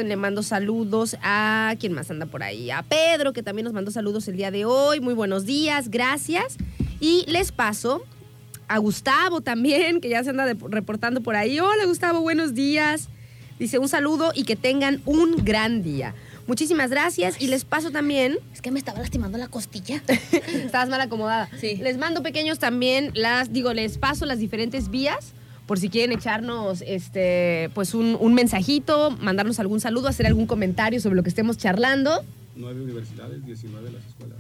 le 0.06 0.15
mando 0.15 0.44
saludos 0.44 1.18
a 1.22 1.75
quién 1.77 1.91
más 1.91 2.10
anda 2.10 2.25
por 2.25 2.41
ahí, 2.41 2.72
a 2.72 2.84
Pedro, 2.84 3.34
que 3.34 3.44
también 3.44 3.65
nos 3.65 3.74
mandó 3.74 3.91
saludos 3.91 4.29
el 4.29 4.38
día 4.38 4.50
de 4.50 4.63
hoy. 4.63 5.01
Muy 5.01 5.13
buenos 5.13 5.46
días, 5.46 5.89
gracias. 5.89 6.56
Y 7.01 7.25
les 7.27 7.51
paso 7.51 8.06
a 8.70 8.78
Gustavo 8.78 9.42
también, 9.42 10.00
que 10.00 10.08
ya 10.10 10.24
se 10.24 10.30
anda 10.30 10.46
de- 10.46 10.56
reportando 10.70 11.22
por 11.22 11.36
ahí. 11.36 11.60
Hola 11.60 11.86
Gustavo, 11.86 12.22
buenos 12.22 12.54
días. 12.54 13.10
Dice 13.58 13.78
un 13.80 13.90
saludo 13.90 14.32
y 14.34 14.44
que 14.46 14.56
tengan 14.56 15.02
un 15.06 15.44
gran 15.44 15.84
día. 15.84 16.14
Muchísimas 16.48 16.90
gracias 16.90 17.40
y 17.42 17.48
les 17.48 17.64
paso 17.66 17.92
también 17.92 18.38
Es 18.54 18.62
que 18.62 18.72
me 18.72 18.80
estaba 18.80 19.00
lastimando 19.00 19.38
la 19.38 19.48
costilla. 19.50 20.02
Estabas 20.54 20.88
mal 20.90 21.02
acomodada. 21.02 21.50
Sí. 21.60 21.76
Les 21.78 21.98
mando 21.98 22.24
pequeños 22.24 22.58
también 22.60 23.12
las, 23.16 23.52
digo, 23.52 23.74
les 23.74 23.98
paso 23.98 24.26
las 24.26 24.40
diferentes 24.40 24.90
vías 24.90 25.34
por 25.68 25.78
si 25.80 25.90
quieren 25.90 26.12
echarnos 26.18 26.82
este, 26.88 27.70
pues 27.76 27.94
un, 27.94 28.18
un 28.20 28.34
mensajito, 28.34 29.12
mandarnos 29.20 29.60
algún 29.60 29.80
saludo, 29.80 30.08
hacer 30.08 30.26
algún 30.26 30.48
comentario 30.48 31.00
sobre 31.00 31.16
lo 31.16 31.22
que 31.24 31.30
estemos 31.30 31.58
charlando. 31.58 32.24
Nueve 32.56 32.82
universidades, 32.82 33.46
19 33.46 33.92
las 33.92 34.06
escuelas. 34.06 34.38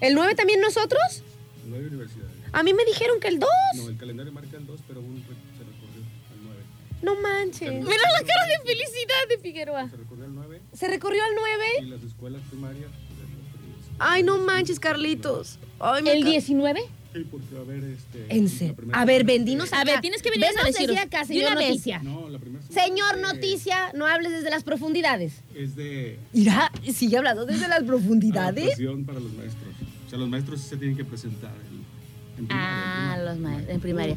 ¿El 0.00 0.14
9 0.14 0.34
también 0.34 0.60
nosotros? 0.60 1.22
Nueve 1.68 1.86
universidades. 1.88 2.32
A 2.56 2.62
mí 2.62 2.72
me 2.72 2.86
dijeron 2.86 3.20
que 3.20 3.28
el 3.28 3.38
2. 3.38 3.48
No, 3.76 3.88
el 3.90 3.98
calendario 3.98 4.32
marca 4.32 4.56
el 4.56 4.66
2, 4.66 4.80
pero 4.88 5.00
un 5.00 5.16
se 5.18 5.28
recorrió 5.28 6.02
al 6.32 6.42
9. 6.42 6.62
No 7.02 7.20
manches. 7.20 7.70
Mira 7.70 8.10
la 8.18 8.26
cara 8.26 8.46
de 8.46 8.66
felicidad 8.66 9.28
de 9.28 9.38
Figueroa. 9.38 9.90
Se 9.90 9.96
recorrió 9.98 10.24
al 10.24 10.34
9 10.34 10.62
Se 10.72 10.88
recorrió 10.88 11.22
al 11.22 11.32
9. 11.34 11.64
y 11.82 11.84
las 11.84 12.02
escuelas 12.02 12.40
primarias. 12.48 12.86
pues, 12.90 13.90
Ay, 13.98 14.22
no 14.22 14.38
manches, 14.38 14.80
Carlitos. 14.80 15.58
Ay, 15.78 16.02
me 16.02 16.12
¿El 16.12 16.24
ca- 16.24 16.30
19? 16.30 16.80
Sí, 17.12 17.26
porque 17.30 17.56
a 17.56 17.60
haber 17.60 17.84
este. 17.84 18.26
En 18.34 18.48
serio. 18.48 18.74
A 18.94 19.04
ver, 19.04 19.24
vendinos 19.24 19.70
A 19.74 19.84
ver, 19.84 20.00
tienes 20.00 20.22
que 20.22 20.30
venir 20.30 20.46
a 20.58 20.64
decir 20.64 20.98
acá, 20.98 21.26
señor 21.26 21.52
una. 21.52 21.60
Noticia. 21.60 21.98
No, 22.02 22.28
la 22.30 22.38
primera 22.38 22.62
semana 22.64 22.82
Señor 22.86 23.18
Noticia, 23.18 23.90
no 23.94 24.06
hables 24.06 24.32
desde 24.32 24.48
las 24.48 24.64
profundidades. 24.64 25.42
Es 25.54 25.76
de. 25.76 26.18
Mira, 26.32 26.72
sigue 26.90 27.18
hablando 27.18 27.44
desde 27.44 27.68
las 27.68 27.82
profundidades. 27.84 28.64
adaptación 28.64 29.04
para 29.04 29.20
los 29.20 29.32
maestros. 29.34 29.74
O 30.06 30.08
sea, 30.10 30.18
los 30.18 30.28
maestros 30.30 30.60
sí 30.62 30.68
se 30.70 30.76
tienen 30.78 30.96
que 30.96 31.04
presentar 31.04 31.52
Ah, 32.50 33.18
los 33.24 33.38
maestros, 33.38 33.74
en 33.74 33.80
primaria. 33.80 34.16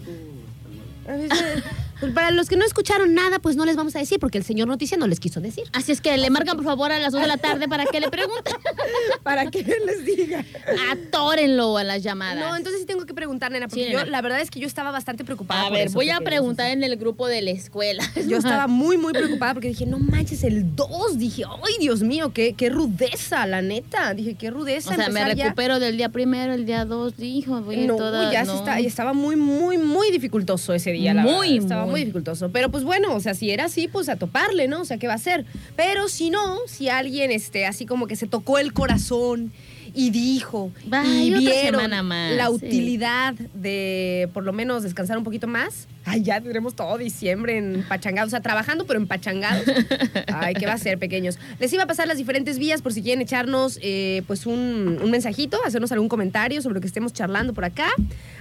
Pues 2.00 2.14
para 2.14 2.32
los 2.32 2.48
que 2.48 2.56
no 2.56 2.66
escucharon 2.66 3.14
nada, 3.14 3.40
pues 3.40 3.56
no 3.56 3.66
les 3.66 3.76
vamos 3.76 3.96
a 3.96 4.00
decir, 4.00 4.20
porque 4.20 4.38
el 4.38 4.44
señor 4.44 4.68
Noticia 4.68 4.98
no 4.98 5.08
les 5.08 5.20
quiso 5.20 5.42
decir. 5.42 5.66
Así 5.74 5.92
es 5.92 6.00
que 6.02 6.16
le 6.18 6.30
marcan 6.30 6.56
por 6.56 6.66
favor 6.66 6.92
a 6.92 7.00
las 7.00 7.12
2 7.12 7.22
de 7.22 7.28
la 7.28 7.38
tarde 7.38 7.68
para 7.68 7.86
que 7.86 8.00
le 8.00 8.10
pregunten. 8.10 8.54
Para 9.24 9.50
que 9.52 9.62
les 9.64 10.06
diga. 10.06 10.44
Atórenlo 10.92 11.78
a 11.78 11.84
las 11.84 12.02
llamadas. 12.04 12.38
No, 12.40 12.56
entonces 12.56 12.82
sí 12.82 12.88
tengo 12.88 13.06
que 13.06 13.14
preguntar, 13.14 13.52
nena, 13.52 13.68
porque 13.68 13.86
Sí, 13.88 13.92
yo, 13.92 14.06
la 14.06 14.22
verdad 14.22 14.42
es 14.42 14.50
que 14.50 14.60
yo 14.60 14.68
estaba 14.68 14.92
bastante 14.92 15.24
preocupada. 15.24 15.62
a 15.62 15.68
por 15.70 15.78
ver, 15.78 15.88
eso, 15.88 15.96
voy 15.96 16.10
a 16.10 16.20
preguntar 16.22 16.72
en 16.72 16.84
el 16.84 16.96
grupo 16.98 17.28
de 17.28 17.42
la 17.42 17.52
escuela. 17.52 18.04
Yo 18.28 18.38
estaba 18.38 18.68
muy, 18.68 18.98
muy 18.98 19.14
preocupada 19.14 19.54
porque 19.54 19.68
dije, 19.70 19.86
no 19.86 20.00
manches, 20.00 20.44
el 20.44 20.76
2. 20.76 21.18
Dije, 21.20 21.44
ay, 21.46 21.74
Dios 21.80 22.02
mío, 22.02 22.32
qué, 22.34 22.54
qué 22.54 22.70
rudeza, 22.70 23.46
la 23.46 23.62
neta. 23.62 24.14
Dije, 24.14 24.36
qué 24.36 24.50
rudeza. 24.52 24.92
O 24.92 24.96
sea, 24.96 25.10
me 25.10 25.20
ya- 25.36 25.46
recupero 25.46 25.80
del 25.80 25.98
día 25.98 26.10
primero, 26.10 26.54
el 26.54 26.66
día 26.66 26.86
dos, 26.86 27.14
hijo, 27.20 27.62
voy 27.62 27.86
No, 27.88 27.96
toda... 27.98 28.32
ya 28.32 28.46
sí 28.46 28.52
no. 28.52 28.58
está- 28.60 28.80
y 28.80 28.86
estaba 28.86 29.14
muy, 29.14 29.36
muy, 29.36 29.78
muy 29.78 30.12
dificultoso 30.12 30.74
ese 30.74 30.92
día, 30.92 31.14
la 31.14 31.22
Muy, 31.24 31.50
verdad. 31.54 31.64
Estaba 31.64 31.86
muy. 31.86 31.89
Muy. 31.90 32.02
dificultoso. 32.02 32.50
Pero 32.52 32.70
pues 32.70 32.84
bueno, 32.84 33.16
o 33.16 33.20
sea, 33.20 33.34
si 33.34 33.52
era 33.52 33.66
así, 33.66 33.88
pues 33.88 34.10
a 34.10 34.16
toparle, 34.16 34.68
¿no? 34.68 34.82
O 34.82 34.86
sea, 34.86 34.98
¿qué 34.98 35.08
va 35.08 35.14
a 35.14 35.18
hacer? 35.18 35.46
Pero 35.76 36.08
si 36.08 36.30
no, 36.30 36.58
si 36.68 36.90
alguien, 36.90 37.32
este, 37.32 37.66
así 37.66 37.86
como 37.86 38.08
que 38.08 38.16
se 38.16 38.28
tocó 38.28 38.60
el 38.60 38.74
corazón 38.74 39.52
y 39.94 40.10
dijo 40.10 40.72
y 41.06 41.32
vieron 41.32 42.08
más, 42.08 42.34
la 42.34 42.48
sí. 42.48 42.54
utilidad 42.54 43.34
de 43.54 44.30
por 44.34 44.44
lo 44.44 44.54
menos 44.54 44.84
descansar 44.84 45.18
un 45.18 45.24
poquito 45.24 45.48
más. 45.48 45.88
Ay, 46.06 46.24
ya 46.24 46.42
tendremos 46.42 46.76
todo 46.76 46.98
diciembre 46.98 47.58
en 47.58 47.86
pachangados, 47.88 48.30
o 48.30 48.32
sea, 48.32 48.42
trabajando 48.42 48.86
pero 48.86 49.00
en 49.00 49.08
pachangados. 49.08 49.66
Ay, 50.28 50.56
¿qué 50.56 50.66
va 50.66 50.74
a 50.74 50.78
ser, 50.78 50.98
pequeños? 50.98 51.38
Les 51.60 51.72
iba 51.74 51.84
a 51.84 51.88
pasar 51.88 52.08
las 52.08 52.18
diferentes 52.18 52.58
vías 52.58 52.82
por 52.82 52.94
si 52.94 53.02
quieren 53.02 53.22
echarnos 53.22 53.80
eh, 53.82 54.24
pues 54.28 54.46
un, 54.46 55.00
un 55.02 55.12
mensajito, 55.12 55.60
hacernos 55.66 55.92
algún 55.92 56.10
comentario 56.10 56.62
sobre 56.62 56.76
lo 56.76 56.82
que 56.82 56.88
estemos 56.88 57.14
charlando 57.14 57.54
por 57.54 57.66
acá, 57.66 57.90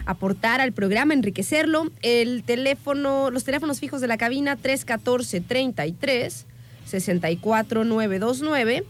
aportar 0.06 0.60
al 0.60 0.72
programa, 0.72 1.14
enriquecerlo. 1.14 1.90
El 2.02 2.42
teléfono, 2.44 3.30
los 3.30 3.44
teléfonos 3.44 3.80
fijos 3.80 4.00
de 4.00 4.06
la 4.06 4.16
cabina 4.16 4.56
314 4.56 5.40
33 5.40 6.46
64 6.86 7.84
929 7.84 8.84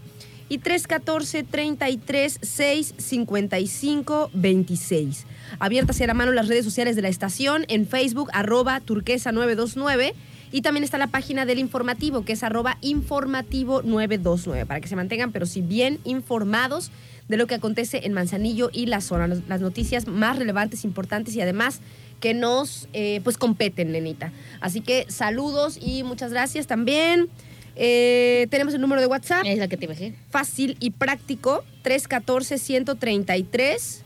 y 0.49 0.57
314 0.57 1.43
33 1.43 2.39
6 2.41 2.93
55 2.97 4.31
26. 4.33 5.25
Abiertas 5.59 5.95
hacia 5.95 6.07
la 6.07 6.13
mano 6.13 6.31
las 6.31 6.47
redes 6.47 6.65
sociales 6.65 6.95
de 6.95 7.01
la 7.01 7.09
estación 7.09 7.65
en 7.67 7.87
Facebook 7.87 8.29
arroba 8.33 8.79
turquesa 8.81 9.31
929 9.31 10.13
y 10.51 10.61
también 10.61 10.83
está 10.83 10.97
la 10.97 11.07
página 11.07 11.45
del 11.45 11.59
informativo 11.59 12.25
que 12.25 12.33
es 12.33 12.43
arroba 12.43 12.77
informativo 12.81 13.81
929 13.83 14.65
para 14.65 14.81
que 14.81 14.87
se 14.87 14.95
mantengan 14.95 15.31
pero 15.31 15.45
sí 15.45 15.61
bien 15.61 15.99
informados 16.03 16.91
de 17.27 17.37
lo 17.37 17.45
que 17.45 17.53
acontece 17.55 18.05
en 18.07 18.13
Manzanillo 18.13 18.71
y 18.73 18.87
la 18.87 19.01
zona, 19.01 19.27
las- 19.27 19.47
las 19.47 19.61
noticias 19.61 20.07
más 20.07 20.37
relevantes, 20.39 20.83
importantes 20.83 21.35
y 21.35 21.41
además 21.41 21.79
que 22.19 22.33
nos 22.33 22.89
eh, 22.93 23.21
pues 23.23 23.37
competen, 23.37 23.91
nenita. 23.91 24.31
Así 24.61 24.81
que 24.81 25.05
saludos 25.09 25.77
y 25.79 26.03
muchas 26.03 26.31
gracias 26.31 26.65
también. 26.67 27.29
Eh, 27.75 28.47
tenemos 28.49 28.73
el 28.73 28.81
número 28.81 29.01
de 29.01 29.07
WhatsApp 29.07 29.43
Es 29.45 29.57
la 29.57 29.67
que 29.67 29.77
te 29.77 29.85
iba 29.85 29.93
a 29.93 29.95
decir. 29.95 30.15
fácil 30.29 30.75
y 30.79 30.91
práctico 30.91 31.63
314-133 31.83 34.01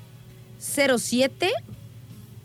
07 0.60 1.52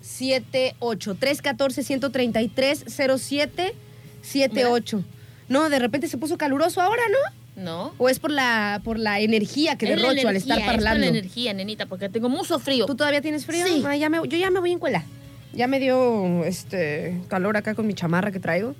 78 0.01 1.17
314-133 1.21 3.19
07 3.19 3.75
78 4.23 5.05
No, 5.49 5.69
de 5.71 5.79
repente 5.79 6.09
se 6.09 6.19
puso 6.19 6.37
caluroso 6.39 6.81
ahora, 6.81 7.03
¿no? 7.11 7.19
¿No? 7.63 7.93
¿O 7.99 8.09
es 8.09 8.19
por 8.21 8.31
la, 8.31 8.81
por 8.85 8.99
la 9.01 9.19
energía 9.21 9.77
que 9.77 9.87
Es 9.87 9.91
derrocho 10.01 10.29
al 10.29 10.37
estar 10.37 10.57
energía, 10.57 10.57
es 10.57 10.65
por 10.65 10.75
parlando? 10.85 11.01
la 11.01 11.07
energía, 11.09 11.53
nenita, 11.55 11.87
porque 11.87 12.09
tengo 12.09 12.29
mucho 12.29 12.59
frío. 12.61 12.87
¿Tú 12.87 12.95
todavía 12.95 13.21
tienes 13.21 13.45
frío? 13.47 13.67
Sí. 13.67 13.83
Ah, 13.85 13.97
ya 13.97 14.09
me- 14.09 14.19
yo 14.29 14.39
ya 14.39 14.51
me 14.51 14.61
voy 14.61 14.71
en 14.73 14.79
cuela. 14.79 15.05
Ya 15.53 15.67
me 15.67 15.81
dio 15.81 16.45
este 16.45 17.21
calor 17.29 17.57
acá 17.57 17.75
con 17.75 17.85
mi 17.87 17.95
chamarra 17.95 18.31
que 18.31 18.39
traigo. 18.39 18.77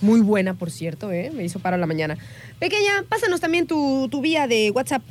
Muy 0.00 0.20
buena, 0.20 0.54
por 0.54 0.70
cierto, 0.70 1.10
¿eh? 1.10 1.30
Me 1.34 1.44
hizo 1.44 1.58
para 1.58 1.76
la 1.76 1.86
mañana. 1.86 2.16
Pequeña, 2.58 3.04
pásanos 3.08 3.40
también 3.40 3.66
tu, 3.66 4.08
tu 4.10 4.20
vía 4.20 4.46
de 4.46 4.70
WhatsApp. 4.70 5.02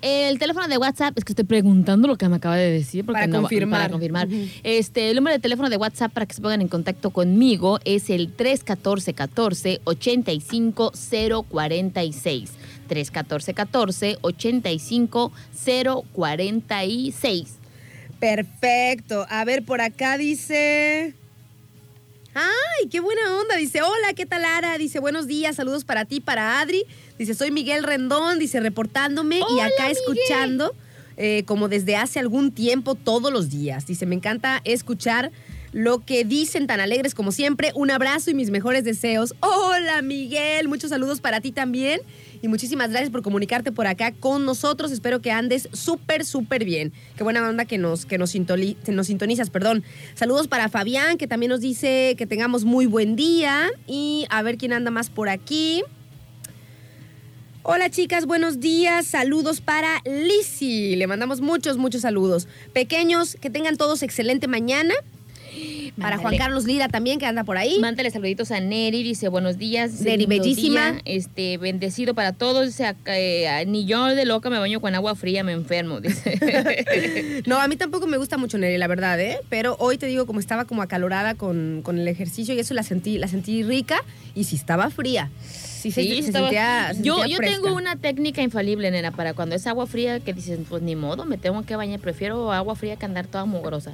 El 0.00 0.38
teléfono 0.38 0.68
de 0.68 0.78
WhatsApp, 0.78 1.18
es 1.18 1.24
que 1.24 1.32
estoy 1.32 1.44
preguntando 1.44 2.06
lo 2.06 2.16
que 2.16 2.28
me 2.28 2.36
acaba 2.36 2.56
de 2.56 2.70
decir. 2.70 3.04
Porque 3.04 3.14
Para 3.22 3.26
no- 3.26 3.40
confirmar. 3.40 3.80
Para 3.80 3.90
confirmar. 3.92 4.28
Este, 4.62 5.10
el 5.10 5.16
número 5.16 5.34
de 5.34 5.40
teléfono 5.40 5.68
de 5.70 5.76
WhatsApp 5.76 6.12
para 6.12 6.24
que 6.26 6.34
se 6.34 6.40
pongan 6.40 6.60
en 6.60 6.68
contacto 6.68 7.10
conmigo 7.10 7.80
es 7.84 8.08
el 8.10 8.32
314 8.32 9.12
14 9.14 9.80
85 9.82 10.92
046. 11.50 12.50
314 12.86 13.54
14 13.54 14.18
85 14.20 15.32
046. 16.12 17.54
Perfecto. 18.20 19.26
A 19.28 19.44
ver, 19.44 19.64
por 19.64 19.80
acá 19.80 20.16
dice. 20.16 21.14
¡Ay, 22.34 22.88
qué 22.88 23.00
buena 23.00 23.36
onda! 23.36 23.56
Dice, 23.56 23.82
hola, 23.82 24.12
¿qué 24.14 24.26
tal, 24.26 24.44
Ara? 24.44 24.78
Dice, 24.78 25.00
buenos 25.00 25.26
días, 25.26 25.56
saludos 25.56 25.84
para 25.84 26.04
ti, 26.04 26.20
para 26.20 26.60
Adri. 26.60 26.84
Dice, 27.18 27.34
soy 27.34 27.50
Miguel 27.50 27.82
Rendón, 27.82 28.38
dice, 28.38 28.60
reportándome 28.60 29.38
y 29.38 29.60
acá 29.60 29.88
Miguel. 29.88 29.96
escuchando 29.96 30.74
eh, 31.16 31.42
como 31.46 31.68
desde 31.68 31.96
hace 31.96 32.20
algún 32.20 32.52
tiempo, 32.52 32.94
todos 32.94 33.32
los 33.32 33.50
días. 33.50 33.86
Dice, 33.86 34.06
me 34.06 34.14
encanta 34.14 34.60
escuchar 34.62 35.32
lo 35.78 36.00
que 36.00 36.24
dicen 36.24 36.66
tan 36.66 36.80
alegres 36.80 37.14
como 37.14 37.30
siempre. 37.30 37.70
Un 37.72 37.92
abrazo 37.92 38.32
y 38.32 38.34
mis 38.34 38.50
mejores 38.50 38.82
deseos. 38.82 39.36
Hola, 39.38 40.02
Miguel, 40.02 40.66
muchos 40.66 40.90
saludos 40.90 41.20
para 41.20 41.40
ti 41.40 41.52
también. 41.52 42.00
Y 42.42 42.48
muchísimas 42.48 42.90
gracias 42.90 43.10
por 43.10 43.22
comunicarte 43.22 43.70
por 43.70 43.86
acá 43.86 44.10
con 44.10 44.44
nosotros. 44.44 44.90
Espero 44.90 45.20
que 45.20 45.30
andes 45.30 45.68
súper, 45.72 46.24
súper 46.24 46.64
bien. 46.64 46.92
Qué 47.16 47.22
buena 47.22 47.48
onda 47.48 47.64
que 47.64 47.78
nos, 47.78 48.06
que 48.06 48.18
nos, 48.18 48.34
nos 48.34 49.06
sintonizas. 49.06 49.50
Perdón. 49.50 49.84
Saludos 50.16 50.48
para 50.48 50.68
Fabián, 50.68 51.16
que 51.16 51.28
también 51.28 51.50
nos 51.50 51.60
dice 51.60 52.16
que 52.18 52.26
tengamos 52.26 52.64
muy 52.64 52.86
buen 52.86 53.14
día. 53.14 53.70
Y 53.86 54.26
a 54.30 54.42
ver 54.42 54.58
quién 54.58 54.72
anda 54.72 54.90
más 54.90 55.10
por 55.10 55.28
aquí. 55.28 55.84
Hola 57.62 57.88
chicas, 57.88 58.26
buenos 58.26 58.58
días. 58.58 59.06
Saludos 59.06 59.60
para 59.60 60.02
Lizzy. 60.04 60.96
Le 60.96 61.06
mandamos 61.06 61.40
muchos, 61.40 61.76
muchos 61.76 62.00
saludos. 62.00 62.48
Pequeños, 62.72 63.36
que 63.40 63.48
tengan 63.48 63.76
todos 63.76 64.02
excelente 64.02 64.48
mañana. 64.48 64.94
Para 66.00 66.18
Juan. 66.18 66.36
Carlos 66.36 66.64
Lira 66.64 66.88
también, 66.88 67.18
que 67.18 67.26
anda 67.26 67.42
por 67.44 67.56
ahí. 67.58 67.78
Mándale 67.80 68.10
saluditos 68.10 68.50
a 68.52 68.60
Neri, 68.60 69.02
dice 69.02 69.28
buenos 69.28 69.58
días. 69.58 70.00
Neri, 70.02 70.26
bellísima. 70.26 70.92
día, 70.92 71.02
este, 71.04 71.58
bendecido 71.58 72.14
para 72.14 72.32
todos. 72.32 72.66
Dice, 72.66 72.94
eh, 73.06 73.64
ni 73.66 73.84
yo 73.84 74.04
de 74.06 74.24
loca 74.24 74.48
me 74.50 74.58
baño 74.58 74.80
con 74.80 74.94
agua 74.94 75.14
fría, 75.16 75.42
me 75.42 75.52
enfermo. 75.52 76.00
Dice. 76.00 77.42
No, 77.46 77.60
a 77.60 77.66
mí 77.68 77.76
tampoco 77.76 78.06
me 78.06 78.16
gusta 78.16 78.36
mucho 78.36 78.58
Neri, 78.58 78.78
la 78.78 78.86
verdad, 78.86 79.18
¿eh? 79.20 79.38
Pero 79.48 79.76
hoy 79.80 79.98
te 79.98 80.06
digo, 80.06 80.26
como 80.26 80.40
estaba 80.40 80.64
como 80.66 80.82
acalorada 80.82 81.34
con, 81.34 81.80
con 81.82 81.98
el 81.98 82.06
ejercicio 82.08 82.54
y 82.54 82.60
eso 82.60 82.74
la 82.74 82.82
sentí, 82.82 83.18
la 83.18 83.28
sentí 83.28 83.62
rica 83.62 84.02
y 84.34 84.44
sí 84.44 84.56
estaba 84.56 84.90
fría. 84.90 85.30
Sí, 85.42 85.92
se, 85.92 86.02
Sí, 86.02 86.22
se 86.22 86.28
estaba- 86.28 86.46
sentía, 86.48 86.88
se 86.94 87.02
yo 87.02 87.16
sentía 87.18 87.32
yo 87.32 87.36
fresca. 87.36 87.54
tengo 87.62 87.74
una 87.76 87.96
técnica 87.96 88.42
infalible, 88.42 88.90
nena, 88.90 89.12
para 89.12 89.32
cuando 89.34 89.54
es 89.54 89.64
agua 89.68 89.86
fría 89.86 90.18
que 90.20 90.32
dices, 90.32 90.58
pues 90.68 90.82
ni 90.82 90.96
modo, 90.96 91.24
me 91.24 91.38
tengo 91.38 91.62
que 91.64 91.76
bañar, 91.76 92.00
prefiero 92.00 92.52
agua 92.52 92.74
fría 92.74 92.96
que 92.96 93.04
andar 93.06 93.26
toda 93.28 93.44
mugrosa. 93.44 93.92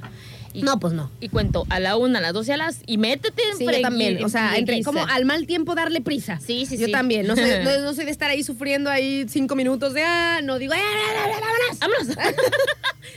Y, 0.55 0.61
No, 0.61 0.79
pues 0.79 0.93
no. 0.93 1.11
Y 1.19 1.29
cuento 1.29 1.65
a 1.69 1.79
la 1.79 1.97
una, 1.97 2.19
a 2.19 2.21
las 2.21 2.33
dos 2.33 2.47
y 2.47 2.51
a 2.51 2.57
las... 2.57 2.79
Y 2.85 2.97
métete 2.97 3.41
en 3.51 3.57
Sí, 3.57 3.65
yo 3.65 3.81
también. 3.81 4.23
O 4.23 4.29
sea, 4.29 4.53
en 4.53 4.59
entre, 4.59 4.83
como 4.83 5.05
al 5.05 5.25
mal 5.25 5.47
tiempo 5.47 5.75
darle 5.75 6.01
prisa. 6.01 6.39
Sí, 6.39 6.65
sí, 6.65 6.77
Yo 6.77 6.87
sí. 6.87 6.91
también. 6.91 7.27
No 7.27 7.35
soy, 7.35 7.49
no, 7.63 7.79
no 7.81 7.93
soy 7.93 8.05
de 8.05 8.11
estar 8.11 8.29
ahí 8.29 8.43
sufriendo 8.43 8.89
ahí 8.89 9.25
cinco 9.27 9.55
minutos 9.55 9.93
de, 9.93 10.03
ah, 10.03 10.39
no 10.43 10.59
digo, 10.59 10.73
¡ah, 10.73 10.79
vámonos! 11.79 11.79
¡Vámonos! 11.79 12.15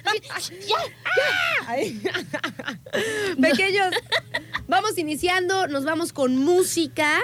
Pequeños, 3.41 3.87
vamos 4.67 4.99
iniciando, 4.99 5.69
nos 5.69 5.85
vamos 5.85 6.13
con 6.13 6.37
música. 6.37 7.21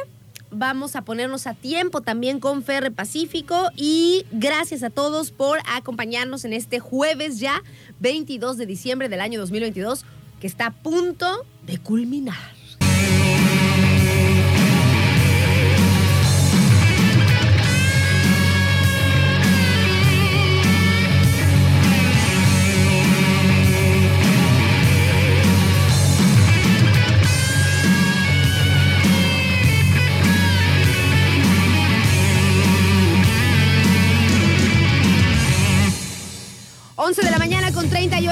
Vamos 0.57 0.95
a 0.95 1.03
ponernos 1.03 1.49
a 1.49 1.55
tiempo 1.55 2.01
también 2.01 2.39
con 2.39 2.63
Ferre 2.63 2.93
Pacífico 2.93 3.71
y 3.75 4.25
gracias 4.31 4.85
a 4.85 4.91
todos 4.91 5.33
por 5.33 5.59
acompañarnos 5.67 6.45
en 6.45 6.53
este 6.53 6.79
jueves 6.79 7.41
ya 7.41 7.61
22 8.01 8.57
de 8.57 8.67
diciembre 8.67 9.09
del 9.09 9.21
año 9.21 9.41
2022 9.41 10.05
que 10.41 10.47
está 10.47 10.67
a 10.67 10.71
punto 10.73 11.47
de 11.67 11.79
culminar. 11.79 12.55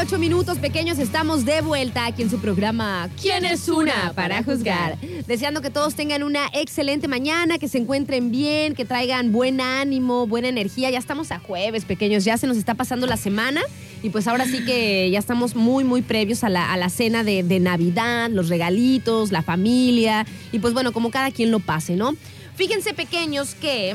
38 0.02 0.18
minutos 0.18 0.58
pequeños, 0.58 0.98
estamos 0.98 1.44
de 1.44 1.60
vuelta 1.60 2.06
aquí 2.06 2.22
en 2.22 2.30
su 2.30 2.40
programa 2.40 3.08
¿Quién 3.20 3.44
es 3.44 3.68
una 3.68 4.12
para 4.16 4.42
juzgar? 4.42 4.98
Deseando 5.28 5.60
que 5.60 5.70
todos 5.70 5.94
tengan 5.94 6.24
una 6.24 6.48
excelente 6.54 7.06
mañana, 7.06 7.56
que 7.56 7.68
se 7.68 7.78
encuentren 7.78 8.32
bien, 8.32 8.74
que 8.74 8.84
traigan 8.84 9.30
buen 9.30 9.60
ánimo, 9.60 10.26
buena 10.26 10.48
energía. 10.48 10.90
Ya 10.90 10.98
estamos 10.98 11.30
a 11.30 11.38
jueves 11.38 11.84
pequeños, 11.84 12.24
ya 12.24 12.36
se 12.36 12.48
nos 12.48 12.56
está 12.56 12.74
pasando 12.74 13.06
la 13.06 13.16
semana 13.16 13.60
Y 14.02 14.10
pues 14.10 14.26
ahora 14.26 14.44
sí 14.44 14.64
que 14.64 15.08
ya 15.08 15.20
estamos 15.20 15.54
muy, 15.54 15.84
muy 15.84 16.02
previos 16.02 16.42
a 16.42 16.48
la, 16.48 16.72
a 16.72 16.76
la 16.76 16.88
cena 16.88 17.22
de, 17.22 17.44
de 17.44 17.60
Navidad, 17.60 18.28
los 18.28 18.48
regalitos, 18.48 19.30
la 19.30 19.42
familia. 19.42 20.26
Y 20.50 20.58
pues 20.58 20.74
bueno, 20.74 20.92
como 20.92 21.12
cada 21.12 21.30
quien 21.30 21.52
lo 21.52 21.60
pase, 21.60 21.94
¿no? 21.94 22.16
Fíjense, 22.56 22.92
pequeños, 22.92 23.54
que 23.54 23.94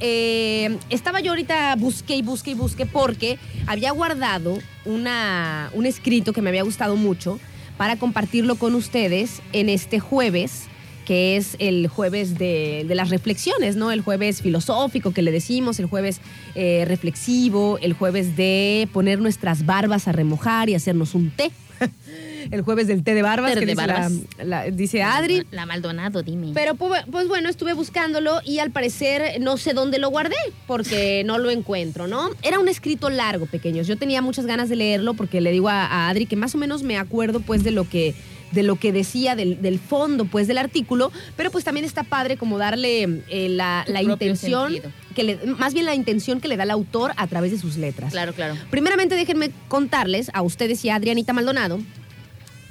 eh, 0.00 0.78
estaba 0.90 1.20
yo 1.20 1.32
ahorita, 1.32 1.74
busqué 1.76 2.16
y 2.16 2.22
busqué 2.22 2.52
y 2.52 2.54
busqué 2.54 2.86
porque 2.86 3.38
había 3.66 3.92
guardado 3.92 4.58
una, 4.84 5.70
un 5.74 5.86
escrito 5.86 6.32
que 6.32 6.42
me 6.42 6.50
había 6.50 6.62
gustado 6.62 6.96
mucho 6.96 7.38
para 7.76 7.96
compartirlo 7.96 8.56
con 8.56 8.74
ustedes 8.74 9.40
en 9.52 9.68
este 9.68 10.00
jueves 10.00 10.68
que 11.04 11.36
es 11.36 11.56
el 11.58 11.86
jueves 11.86 12.38
de, 12.38 12.84
de 12.88 12.94
las 12.94 13.10
reflexiones, 13.10 13.76
¿no? 13.76 13.92
El 13.92 14.00
jueves 14.00 14.40
filosófico 14.40 15.12
que 15.12 15.22
le 15.22 15.32
decimos, 15.32 15.78
el 15.78 15.86
jueves 15.86 16.20
eh, 16.54 16.84
reflexivo, 16.86 17.78
el 17.82 17.92
jueves 17.92 18.36
de 18.36 18.88
poner 18.92 19.20
nuestras 19.20 19.66
barbas 19.66 20.08
a 20.08 20.12
remojar 20.12 20.70
y 20.70 20.74
hacernos 20.74 21.14
un 21.14 21.30
té. 21.30 21.50
el 22.50 22.62
jueves 22.62 22.86
del 22.86 23.02
té 23.04 23.14
de 23.14 23.22
barbas, 23.22 23.54
Té 23.54 23.60
que 23.60 23.66
de 23.66 23.72
dice, 23.72 23.86
barbas. 23.86 24.12
la- 24.38 24.44
la- 24.44 24.64
dice 24.70 25.02
Adri. 25.02 25.44
La 25.50 25.66
Maldonado, 25.66 26.22
dime. 26.22 26.50
Pero 26.54 26.74
pu- 26.74 27.04
pues 27.10 27.28
bueno, 27.28 27.48
estuve 27.48 27.72
buscándolo 27.74 28.40
y 28.44 28.58
al 28.58 28.70
parecer 28.70 29.40
no 29.40 29.56
sé 29.56 29.72
dónde 29.74 29.98
lo 29.98 30.08
guardé 30.10 30.36
porque 30.66 31.22
no 31.26 31.38
lo 31.38 31.50
encuentro, 31.50 32.06
¿no? 32.06 32.30
Era 32.42 32.58
un 32.58 32.68
escrito 32.68 33.10
largo, 33.10 33.46
pequeños. 33.46 33.86
Yo 33.86 33.96
tenía 33.96 34.22
muchas 34.22 34.46
ganas 34.46 34.68
de 34.68 34.76
leerlo 34.76 35.14
porque 35.14 35.40
le 35.40 35.50
digo 35.52 35.68
a, 35.68 35.84
a 35.86 36.08
Adri 36.08 36.26
que 36.26 36.36
más 36.36 36.54
o 36.54 36.58
menos 36.58 36.82
me 36.82 36.96
acuerdo 36.98 37.40
pues 37.40 37.64
de 37.64 37.70
lo 37.70 37.88
que 37.88 38.14
de 38.52 38.62
lo 38.62 38.76
que 38.76 38.92
decía 38.92 39.34
del, 39.34 39.60
del 39.62 39.80
fondo 39.80 40.26
pues 40.26 40.46
del 40.46 40.58
artículo, 40.58 41.10
pero 41.36 41.50
pues 41.50 41.64
también 41.64 41.84
está 41.84 42.04
padre 42.04 42.36
como 42.36 42.56
darle 42.56 43.02
eh, 43.28 43.48
la, 43.48 43.84
la 43.88 44.00
intención, 44.00 44.70
sentido. 44.72 44.92
que 45.16 45.24
le- 45.24 45.36
más 45.58 45.74
bien 45.74 45.86
la 45.86 45.96
intención 45.96 46.40
que 46.40 46.46
le 46.46 46.56
da 46.56 46.62
el 46.62 46.70
autor 46.70 47.14
a 47.16 47.26
través 47.26 47.50
de 47.50 47.58
sus 47.58 47.76
letras. 47.78 48.12
Claro, 48.12 48.32
claro. 48.32 48.54
Primeramente 48.70 49.16
déjenme 49.16 49.50
contarles 49.66 50.30
a 50.34 50.42
ustedes 50.42 50.84
y 50.84 50.88
a 50.90 50.94
Adrianita 50.94 51.32
Maldonado 51.32 51.80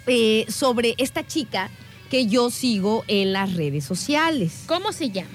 eh, 0.07 0.45
sobre 0.49 0.95
esta 0.97 1.25
chica 1.25 1.69
que 2.09 2.27
yo 2.27 2.49
sigo 2.51 3.03
en 3.07 3.33
las 3.33 3.53
redes 3.55 3.85
sociales. 3.85 4.63
¿Cómo 4.67 4.91
se 4.91 5.09
llama? 5.09 5.29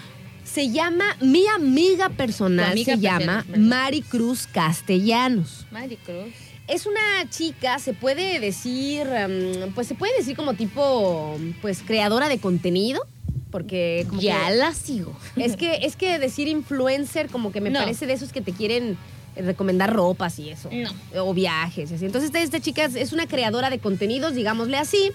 Se 0.45 0.71
llama, 0.71 1.05
mi 1.21 1.47
amiga 1.49 2.09
personal 2.09 2.73
amiga 2.73 2.95
se 2.95 3.01
llama 3.01 3.43
personal. 3.43 3.61
Mari 3.61 4.03
Cruz 4.03 4.47
Castellanos. 4.47 5.67
Maricruz. 5.71 6.33
Es 6.67 6.87
una 6.87 7.29
chica, 7.31 7.79
se 7.79 7.95
puede 7.95 8.41
decir, 8.41 9.07
em, 9.07 9.73
pues 9.75 9.87
se 9.87 9.95
puede 9.95 10.17
decir 10.17 10.37
como 10.37 10.55
tipo, 10.55 11.39
pues 11.63 11.83
creadora 11.87 12.29
de 12.29 12.39
contenido, 12.39 13.03
porque 13.51 14.05
como 14.09 14.21
Ya 14.21 14.49
que- 14.49 14.57
la 14.57 14.75
sigo. 14.75 15.17
es 15.37 15.57
que 15.57 15.81
es 15.83 15.97
que 15.97 16.19
decir 16.19 16.47
influencer 16.49 17.29
como 17.29 17.53
que 17.53 17.61
me 17.63 17.71
No. 17.71 17.79
parece 17.81 18.07
de 18.07 18.13
esos 18.13 18.33
que 18.33 18.41
te 18.43 18.53
quieren 18.53 18.97
recomendar 19.43 19.93
ropas 19.93 20.39
y 20.39 20.51
eso. 20.51 20.69
No. 20.73 21.25
O 21.25 21.35
viajes 21.35 21.91
y 21.91 21.95
así. 21.95 22.05
Entonces 22.07 22.29
esta, 22.29 22.41
esta 22.41 22.61
chica 22.61 22.85
es- 22.85 23.13
una 23.13 23.27
creadora 23.27 23.71
de 23.71 23.79
contenidos, 23.79 24.35
digámosle 24.35 24.77
así. 24.77 25.13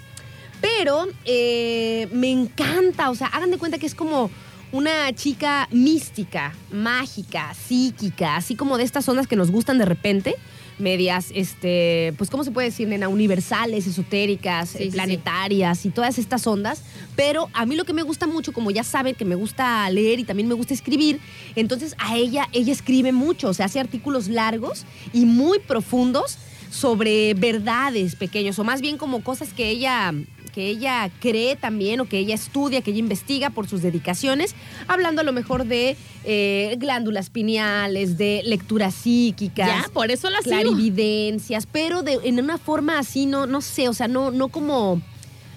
Pero 0.61 1.07
eh, 1.25 2.07
me 2.13 2.31
encanta, 2.31 3.09
o 3.09 3.15
sea, 3.15 3.27
hagan 3.27 3.51
de 3.51 3.57
cuenta 3.57 3.77
que 3.77 3.85
es 3.85 3.95
como 3.95 4.31
una 4.71 5.13
chica 5.13 5.67
mística, 5.71 6.53
mágica, 6.71 7.53
psíquica, 7.53 8.37
así 8.37 8.55
como 8.55 8.77
de 8.77 8.83
estas 8.85 9.07
ondas 9.09 9.27
que 9.27 9.35
nos 9.35 9.51
gustan 9.51 9.77
de 9.77 9.85
repente, 9.85 10.35
medias, 10.79 11.31
este, 11.33 12.13
pues, 12.17 12.29
¿cómo 12.29 12.43
se 12.43 12.51
puede 12.51 12.69
decir, 12.69 12.87
nena? 12.87 13.07
Universales, 13.07 13.87
esotéricas, 13.87 14.69
Sí, 14.69 14.77
eh, 14.77 14.79
sí, 14.79 14.85
sí. 14.85 14.91
planetarias 14.91 15.85
y 15.85 15.89
todas 15.89 16.17
estas 16.17 16.45
ondas. 16.47 16.83
Pero 17.15 17.49
a 17.53 17.65
mí 17.65 17.75
lo 17.75 17.85
que 17.85 17.93
me 17.93 18.03
gusta 18.03 18.27
mucho, 18.27 18.53
como 18.53 18.71
ya 18.71 18.83
saben 18.83 19.15
que 19.15 19.25
me 19.25 19.35
gusta 19.35 19.89
leer 19.89 20.19
y 20.19 20.23
también 20.23 20.47
me 20.47 20.55
gusta 20.55 20.73
escribir, 20.73 21.19
entonces 21.55 21.95
a 21.99 22.15
ella, 22.17 22.47
ella 22.53 22.73
escribe 22.73 23.11
mucho, 23.11 23.49
o 23.49 23.53
sea, 23.53 23.67
hace 23.67 23.79
artículos 23.79 24.27
largos 24.27 24.85
y 25.13 25.25
muy 25.25 25.59
profundos 25.59 26.37
sobre 26.69 27.33
verdades 27.35 28.15
pequeños, 28.15 28.57
o 28.57 28.63
más 28.63 28.81
bien 28.81 28.97
como 28.97 29.23
cosas 29.23 29.53
que 29.53 29.69
ella 29.69 30.11
que 30.53 30.67
ella 30.67 31.09
cree 31.19 31.55
también 31.55 31.99
o 31.99 32.05
que 32.05 32.19
ella 32.19 32.35
estudia, 32.35 32.81
que 32.81 32.91
ella 32.91 32.99
investiga 32.99 33.49
por 33.49 33.67
sus 33.67 33.81
dedicaciones, 33.81 34.55
hablando 34.87 35.21
a 35.21 35.23
lo 35.23 35.33
mejor 35.33 35.65
de 35.65 35.97
eh, 36.23 36.75
glándulas 36.77 37.29
pineales, 37.29 38.17
de 38.17 38.41
lecturas 38.45 38.93
psíquicas 38.93 39.67
Ya, 39.67 39.89
por 39.91 40.11
eso 40.11 40.29
la 40.29 40.41
sigo. 40.41 40.55
clarividencias, 40.55 41.67
pero 41.69 42.03
de, 42.03 42.19
en 42.23 42.39
una 42.39 42.57
forma 42.57 42.99
así, 42.99 43.25
no, 43.25 43.47
no 43.47 43.61
sé, 43.61 43.89
o 43.89 43.93
sea, 43.93 44.07
no, 44.07 44.29
no 44.31 44.49
como, 44.49 45.01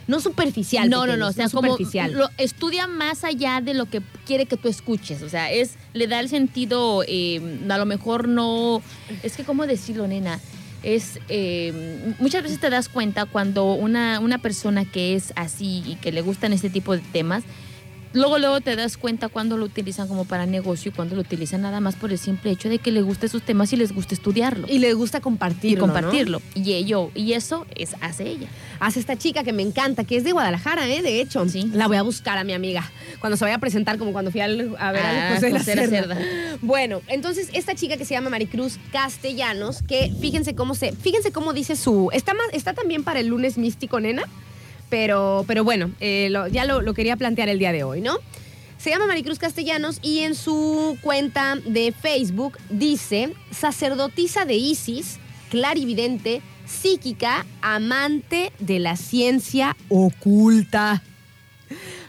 no 0.08 0.20
superficial. 0.20 0.88
No, 0.88 1.06
no, 1.06 1.16
no, 1.16 1.28
o 1.28 1.32
sea, 1.32 1.48
como 1.50 1.72
superficial. 1.72 2.12
lo 2.12 2.30
estudia 2.38 2.86
más 2.86 3.22
allá 3.22 3.60
de 3.60 3.74
lo 3.74 3.86
que 3.86 4.00
quiere 4.24 4.46
que 4.46 4.56
tú 4.56 4.68
escuches, 4.68 5.22
o 5.22 5.28
sea, 5.28 5.52
es 5.52 5.74
le 5.92 6.06
da 6.06 6.20
el 6.20 6.30
sentido, 6.30 7.04
eh, 7.06 7.60
a 7.68 7.78
lo 7.78 7.84
mejor 7.86 8.28
no, 8.28 8.82
es 9.22 9.36
que 9.36 9.44
cómo 9.44 9.66
decirlo, 9.66 10.08
nena, 10.08 10.40
es 10.82 11.20
eh, 11.28 12.14
muchas 12.18 12.42
veces 12.42 12.60
te 12.60 12.70
das 12.70 12.88
cuenta 12.88 13.26
cuando 13.26 13.72
una 13.72 14.20
una 14.20 14.38
persona 14.38 14.84
que 14.84 15.14
es 15.14 15.32
así 15.36 15.82
y 15.86 15.96
que 15.96 16.12
le 16.12 16.20
gustan 16.20 16.52
este 16.52 16.70
tipo 16.70 16.94
de 16.94 17.02
temas 17.12 17.44
Luego, 18.16 18.38
luego 18.38 18.60
te 18.62 18.74
das 18.76 18.96
cuenta 18.96 19.28
cuando 19.28 19.56
lo 19.58 19.66
utilizan 19.66 20.08
como 20.08 20.24
para 20.24 20.46
negocio 20.46 20.90
y 20.90 20.94
cuando 20.94 21.14
lo 21.16 21.20
utilizan 21.20 21.60
nada 21.60 21.80
más 21.80 21.96
por 21.96 22.10
el 22.12 22.18
simple 22.18 22.50
hecho 22.50 22.68
de 22.70 22.78
que 22.78 22.90
le 22.90 23.02
guste 23.02 23.28
sus 23.28 23.42
temas 23.42 23.72
y 23.72 23.76
les 23.76 23.92
gusta 23.92 24.14
estudiarlo. 24.14 24.66
y 24.70 24.78
le 24.78 24.94
gusta 24.94 25.20
compartirlo. 25.20 25.76
y 25.76 25.80
compartirlo. 25.80 26.40
¿no? 26.54 26.62
Y 26.62 26.72
ello, 26.72 27.10
y 27.14 27.34
eso 27.34 27.66
es 27.74 27.94
hace 28.00 28.26
ella. 28.28 28.48
Hace 28.80 29.00
esta 29.00 29.16
chica 29.16 29.44
que 29.44 29.52
me 29.52 29.62
encanta, 29.62 30.04
que 30.04 30.16
es 30.16 30.24
de 30.24 30.32
Guadalajara, 30.32 30.88
¿eh? 30.88 31.02
De 31.02 31.20
hecho. 31.20 31.46
Sí. 31.48 31.70
La 31.74 31.86
voy 31.88 31.98
a 31.98 32.02
buscar 32.02 32.38
a 32.38 32.44
mi 32.44 32.52
amiga. 32.54 32.90
Cuando 33.20 33.36
se 33.36 33.44
vaya 33.44 33.56
a 33.56 33.60
presentar, 33.60 33.98
como 33.98 34.12
cuando 34.12 34.30
fui 34.30 34.40
al- 34.40 34.74
a 34.78 34.92
ver 34.92 35.02
Ah, 35.04 35.28
al 35.28 35.34
José 35.34 35.50
la 35.50 35.58
José 35.58 35.70
de 35.72 35.76
la 35.76 35.82
Cerda. 35.88 36.14
Cerda. 36.16 36.56
Bueno, 36.62 37.02
entonces 37.08 37.50
esta 37.52 37.74
chica 37.74 37.96
que 37.98 38.04
se 38.06 38.14
llama 38.14 38.30
Maricruz 38.30 38.78
Castellanos, 38.92 39.82
que 39.82 40.12
fíjense 40.20 40.54
cómo 40.54 40.74
se, 40.74 40.92
fíjense 40.92 41.32
cómo 41.32 41.52
dice 41.52 41.76
su. 41.76 42.08
Está 42.12 42.32
más, 42.32 42.46
está 42.52 42.72
también 42.72 43.04
para 43.04 43.20
el 43.20 43.26
lunes 43.28 43.58
místico, 43.58 44.00
nena. 44.00 44.22
Pero, 44.88 45.44
pero 45.46 45.64
bueno, 45.64 45.90
eh, 46.00 46.28
lo- 46.30 46.46
ya 46.48 46.64
lo, 46.64 46.80
lo 46.80 46.94
quería 46.94 47.16
plantear 47.16 47.48
el 47.48 47.58
día 47.58 47.72
de 47.72 47.82
hoy, 47.84 48.00
¿no? 48.00 48.18
Se 48.78 48.90
llama 48.90 49.06
Maricruz 49.06 49.38
Castellanos 49.38 49.98
y 50.02 50.20
en 50.20 50.34
su 50.34 50.96
cuenta 51.00 51.56
de 51.64 51.92
Facebook 51.92 52.58
dice 52.70 53.32
sacerdotisa 53.50 54.44
de 54.44 54.54
Isis, 54.54 55.18
clarividente, 55.50 56.40
psíquica, 56.66 57.46
amante 57.62 58.52
de 58.60 58.78
la 58.78 58.96
ciencia 58.96 59.76
oculta. 59.88 61.02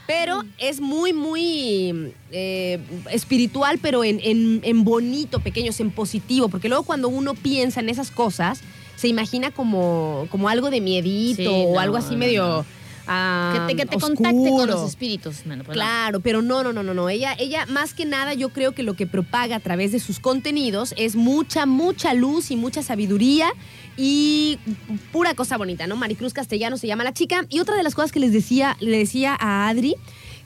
Pero 0.06 0.44
es 0.58 0.80
muy, 0.80 1.14
muy 1.14 2.14
eh, 2.32 2.80
espiritual, 3.12 3.80
pero 3.82 4.04
en, 4.04 4.20
en- 4.24 4.62
en 4.64 4.84
bonito, 4.84 5.40
pequeños, 5.40 5.80
en 5.80 5.90
positivo. 5.92 6.48
Porque 6.48 6.70
luego 6.70 6.84
cuando 6.84 7.10
uno 7.10 7.34
piensa 7.34 7.80
en 7.82 7.90
esas 7.90 8.12
cosas, 8.12 8.62
se 8.98 9.08
imagina 9.08 9.52
como, 9.52 10.28
como 10.30 10.50
algo 10.50 10.70
de 10.70 10.82
miedito 10.82 11.44
Sí, 11.44 11.48
o 11.48 11.76
no, 11.76 11.80
algo 11.80 11.96
así 11.96 12.14
no, 12.14 12.18
medio... 12.18 12.66
ah, 13.08 13.66
que 13.68 13.76
te, 13.76 13.82
que 13.82 13.86
te 13.86 14.00
contacte 14.00 14.50
con 14.50 14.68
los 14.68 14.90
espíritus. 14.90 15.46
mano, 15.46 15.64
pues 15.64 15.78
no. 15.78 15.82
Claro, 15.82 16.20
pero 16.20 16.42
no, 16.42 16.64
no, 16.64 16.74
no, 16.74 16.84
no, 16.84 16.94
no. 16.94 17.08
Ella, 17.08 17.34
ella, 17.40 17.66
más 17.68 17.94
que 17.94 18.06
nada, 18.06 18.34
yo 18.34 18.50
creo 18.50 18.74
que 18.74 18.84
lo 18.84 18.96
que 18.96 19.08
propaga 19.08 19.56
a 19.56 19.60
través 19.60 19.92
de 19.92 20.00
sus 20.00 20.20
contenidos 20.20 20.94
es 20.98 21.16
mucha, 21.16 21.66
mucha 21.66 22.14
luz 22.14 22.52
y 22.52 22.56
mucha 22.58 22.82
sabiduría 22.84 23.48
y 23.96 24.60
pura 25.12 25.34
cosa 25.36 25.58
bonita, 25.58 25.88
¿no? 25.88 25.96
Maricruz 25.96 26.34
Castellano 26.34 26.78
se 26.78 26.88
llama 26.88 27.04
la 27.04 27.14
chica. 27.14 27.46
Y 27.50 27.60
otra 27.60 27.76
de 27.76 27.84
las 27.84 27.96
cosas 27.96 28.12
que 28.12 28.20
les 28.20 28.34
decía, 28.34 28.76
le 28.80 28.98
decía 28.98 29.38
a 29.40 29.70
Adri, 29.70 29.96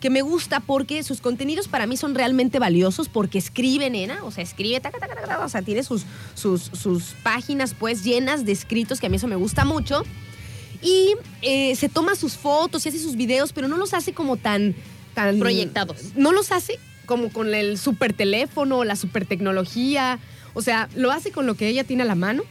que 0.02 0.10
me 0.10 0.24
gusta 0.24 0.60
porque 0.60 1.04
sus 1.04 1.22
contenidos 1.22 1.70
para 1.70 1.86
mí 1.86 1.96
son 1.96 2.16
realmente 2.16 2.60
valiosos 2.60 3.08
porque 3.08 3.38
escribe, 3.38 3.90
nena, 3.90 4.24
o 4.26 4.32
sea, 4.32 4.44
escribe, 4.44 4.82
taca, 4.82 5.00
taca, 5.00 5.16
taca, 5.16 5.28
taca, 5.28 5.46
o 5.46 5.50
sea, 5.50 5.62
tiene 5.62 5.84
sus, 5.84 6.04
sus, 6.34 6.64
sus 6.64 7.14
páginas 7.24 7.74
pues 7.74 8.04
llenas 8.04 8.44
de 8.44 8.52
escritos, 8.52 9.00
que 9.00 9.06
a 9.06 9.10
mí 9.10 9.16
eso 9.16 9.28
me 9.28 9.36
gusta 9.38 9.64
mucho. 9.64 10.04
Y 10.82 11.14
eh, 11.44 11.76
se 11.76 11.88
toma 11.88 12.16
sus 12.16 12.34
fotos 12.34 12.86
y 12.86 12.90
hace 12.90 13.00
sus 13.00 13.16
videos, 13.16 13.54
pero 13.54 13.68
no 13.68 13.78
los 13.78 13.94
hace 13.94 14.12
como 14.12 14.36
tan... 14.36 14.76
tan 15.14 15.40
Proyectados. 15.40 16.16
No 16.16 16.32
los 16.32 16.52
hace 16.52 16.80
como 17.06 17.32
con 17.32 17.54
el 17.54 17.78
super 17.78 18.14
teléfono, 18.14 18.84
la 18.84 18.96
super 18.96 19.28
tecnología. 19.28 20.18
O 20.56 20.64
sea, 20.64 20.90
lo 20.96 21.12
hace 21.12 21.32
con 21.32 21.46
lo 21.46 21.54
que 21.54 21.68
ella 21.68 21.84
tiene 21.84 22.02
a 22.02 22.08
la 22.08 22.16
mano. 22.16 22.44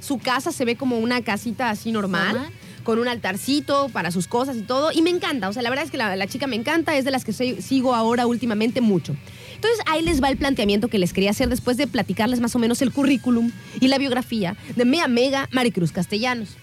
Su 0.00 0.18
casa 0.18 0.52
se 0.52 0.66
ve 0.66 0.76
como 0.76 0.98
una 0.98 1.22
casita 1.22 1.70
así 1.70 1.90
normal, 1.90 2.34
Normal. 2.34 2.52
Con 2.82 2.98
un 2.98 3.08
altarcito 3.08 3.88
para 3.88 4.10
sus 4.10 4.26
cosas 4.26 4.56
y 4.56 4.62
todo. 4.62 4.92
Y 4.92 5.02
me 5.02 5.10
encanta. 5.10 5.48
O 5.48 5.52
sea, 5.52 5.62
la 5.62 5.70
verdad 5.70 5.84
es 5.84 5.90
que 5.90 5.96
la, 5.96 6.26
chica 6.26 6.46
me 6.46 6.56
encanta. 6.56 6.96
Es 6.96 7.04
de 7.04 7.10
las 7.10 7.24
que 7.24 7.32
sigo 7.32 7.94
ahora 7.94 8.26
últimamente 8.26 8.80
mucho. 8.80 9.16
Entonces 9.54 9.80
ahí 9.86 10.02
les 10.02 10.22
va 10.22 10.28
el 10.28 10.36
planteamiento 10.36 10.88
que 10.88 10.98
les 10.98 11.12
quería 11.12 11.30
hacer 11.30 11.48
después 11.48 11.76
de 11.76 11.86
platicarles 11.86 12.40
más 12.40 12.54
o 12.56 12.58
menos 12.58 12.82
el 12.82 12.92
currículum 12.92 13.52
y 13.80 13.88
la 13.88 13.98
biografía 13.98 14.56
de 14.74 14.84
mi 14.84 14.98
amiga 14.98 15.48
Maricruz 15.52 15.92
Castellanos. 15.92 16.56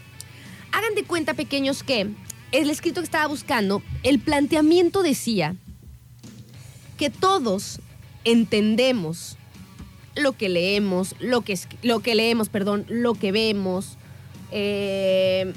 Hagan 0.72 0.96
de 0.96 1.04
cuenta, 1.04 1.34
pequeños, 1.34 1.82
que 1.82 2.10
el 2.52 2.70
escrito 2.70 3.02
que 3.02 3.06
estaba 3.06 3.28
buscando, 3.28 3.82
el 4.04 4.20
planteamiento 4.20 5.02
decía 5.02 5.56
que 6.98 7.10
todos 7.10 7.80
entendemos 8.26 9.38
lo 10.16 10.34
que 10.34 10.50
leemos, 10.50 11.16
lo 11.20 11.42
que, 11.42 11.58
lo 11.82 12.02
que 12.02 12.16
leemos, 12.16 12.50
perdón, 12.50 12.86
lo 12.90 13.14
que 13.14 13.32
vemos, 13.32 13.98
eh, 14.52 15.54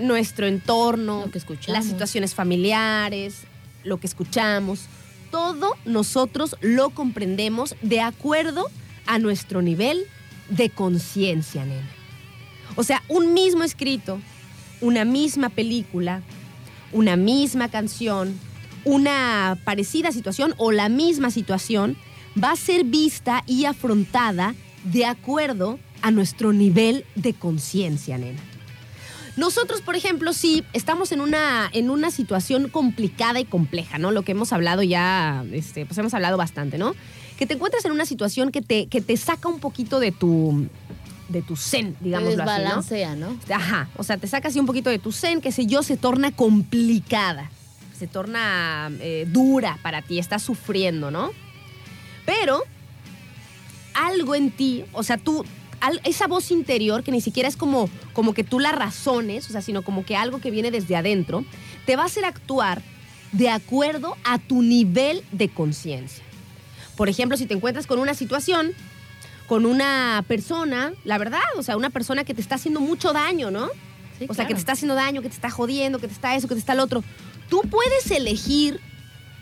nuestro 0.00 0.46
entorno, 0.46 1.24
Lo 1.26 1.30
que 1.30 1.38
escuchamos. 1.38 1.78
las 1.78 1.86
situaciones 1.86 2.34
familiares, 2.34 3.42
lo 3.84 3.98
que 3.98 4.06
escuchamos, 4.06 4.86
todo 5.30 5.76
nosotros 5.84 6.56
lo 6.60 6.90
comprendemos 6.90 7.76
de 7.82 8.00
acuerdo 8.00 8.66
a 9.06 9.18
nuestro 9.18 9.62
nivel 9.62 10.06
de 10.48 10.70
conciencia, 10.70 11.64
nena. 11.64 11.88
O 12.76 12.84
sea, 12.84 13.02
un 13.08 13.32
mismo 13.34 13.64
escrito, 13.64 14.20
una 14.80 15.04
misma 15.04 15.48
película, 15.48 16.22
una 16.92 17.16
misma 17.16 17.68
canción, 17.68 18.38
una 18.84 19.58
parecida 19.64 20.12
situación 20.12 20.54
o 20.56 20.72
la 20.72 20.88
misma 20.88 21.30
situación 21.30 21.96
va 22.42 22.52
a 22.52 22.56
ser 22.56 22.84
vista 22.84 23.42
y 23.46 23.64
afrontada 23.64 24.54
de 24.84 25.04
acuerdo 25.04 25.78
a 26.02 26.10
nuestro 26.10 26.52
nivel 26.52 27.04
de 27.14 27.34
conciencia, 27.34 28.18
nena. 28.18 28.40
Nosotros, 29.40 29.80
por 29.80 29.96
ejemplo, 29.96 30.34
sí 30.34 30.64
estamos 30.74 31.12
en 31.12 31.22
una, 31.22 31.70
en 31.72 31.88
una 31.88 32.10
situación 32.10 32.68
complicada 32.68 33.40
y 33.40 33.46
compleja, 33.46 33.96
¿no? 33.96 34.10
Lo 34.10 34.20
que 34.20 34.32
hemos 34.32 34.52
hablado 34.52 34.82
ya, 34.82 35.46
este, 35.50 35.86
pues 35.86 35.96
hemos 35.96 36.12
hablado 36.12 36.36
bastante, 36.36 36.76
¿no? 36.76 36.94
Que 37.38 37.46
te 37.46 37.54
encuentras 37.54 37.86
en 37.86 37.92
una 37.92 38.04
situación 38.04 38.52
que 38.52 38.60
te, 38.60 38.86
que 38.88 39.00
te 39.00 39.16
saca 39.16 39.48
un 39.48 39.58
poquito 39.58 39.98
de 39.98 40.12
tu, 40.12 40.68
de 41.30 41.40
tu 41.40 41.56
zen, 41.56 41.96
digamos 42.00 42.28
así, 42.28 42.36
¿no? 42.36 42.44
desbalancea, 42.44 43.16
¿no? 43.16 43.34
Ajá, 43.48 43.88
o 43.96 44.04
sea, 44.04 44.18
te 44.18 44.26
saca 44.26 44.48
así 44.48 44.60
un 44.60 44.66
poquito 44.66 44.90
de 44.90 44.98
tu 44.98 45.10
zen, 45.10 45.40
que 45.40 45.52
sé 45.52 45.64
yo, 45.64 45.82
se 45.82 45.96
torna 45.96 46.32
complicada, 46.32 47.50
se 47.98 48.06
torna 48.06 48.90
eh, 49.00 49.26
dura 49.26 49.78
para 49.80 50.02
ti, 50.02 50.18
estás 50.18 50.42
sufriendo, 50.42 51.10
¿no? 51.10 51.30
Pero 52.26 52.62
algo 53.94 54.34
en 54.34 54.50
ti, 54.50 54.84
o 54.92 55.02
sea, 55.02 55.16
tú, 55.16 55.46
esa 56.04 56.26
voz 56.26 56.50
interior 56.50 57.02
que 57.02 57.12
ni 57.12 57.20
siquiera 57.20 57.48
es 57.48 57.56
como, 57.56 57.88
como 58.12 58.34
que 58.34 58.44
tú 58.44 58.60
la 58.60 58.72
razones, 58.72 59.48
o 59.48 59.52
sea, 59.52 59.62
sino 59.62 59.82
como 59.82 60.04
que 60.04 60.16
algo 60.16 60.40
que 60.40 60.50
viene 60.50 60.70
desde 60.70 60.96
adentro, 60.96 61.44
te 61.86 61.96
va 61.96 62.02
a 62.02 62.06
hacer 62.06 62.24
actuar 62.24 62.82
de 63.32 63.48
acuerdo 63.48 64.16
a 64.24 64.38
tu 64.38 64.62
nivel 64.62 65.22
de 65.32 65.48
conciencia. 65.48 66.24
Por 66.96 67.08
ejemplo, 67.08 67.36
si 67.36 67.46
te 67.46 67.54
encuentras 67.54 67.86
con 67.86 67.98
una 67.98 68.14
situación, 68.14 68.72
con 69.46 69.66
una 69.66 70.24
persona, 70.28 70.92
la 71.04 71.18
verdad, 71.18 71.40
o 71.56 71.62
sea, 71.62 71.76
una 71.76 71.90
persona 71.90 72.24
que 72.24 72.34
te 72.34 72.40
está 72.40 72.56
haciendo 72.56 72.80
mucho 72.80 73.12
daño, 73.12 73.50
¿no? 73.50 73.68
Sí, 74.18 74.26
o 74.28 74.34
sea, 74.34 74.46
que 74.46 74.54
te 74.54 74.60
está 74.60 74.72
haciendo 74.72 74.94
daño, 74.94 75.22
que 75.22 75.28
te 75.28 75.34
está 75.34 75.50
jodiendo, 75.50 75.98
que 75.98 76.08
te 76.08 76.12
está 76.12 76.36
eso, 76.36 76.46
que 76.46 76.54
te 76.54 76.60
está 76.60 76.74
lo 76.74 76.84
otro. 76.84 77.02
Tú 77.48 77.62
puedes 77.62 78.10
elegir 78.10 78.80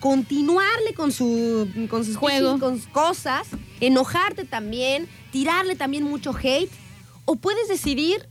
continuarle 0.00 0.94
con, 0.94 1.12
su, 1.12 1.68
con 1.90 2.04
sus 2.04 2.16
con 2.18 2.76
sus 2.76 2.87
cosas, 2.88 3.48
enojarte 3.80 4.44
también, 4.44 5.08
tirarle 5.32 5.76
también 5.76 6.04
mucho 6.04 6.32
hate, 6.40 6.70
o 7.24 7.37
puedes 7.37 7.68
decidir 7.68 8.26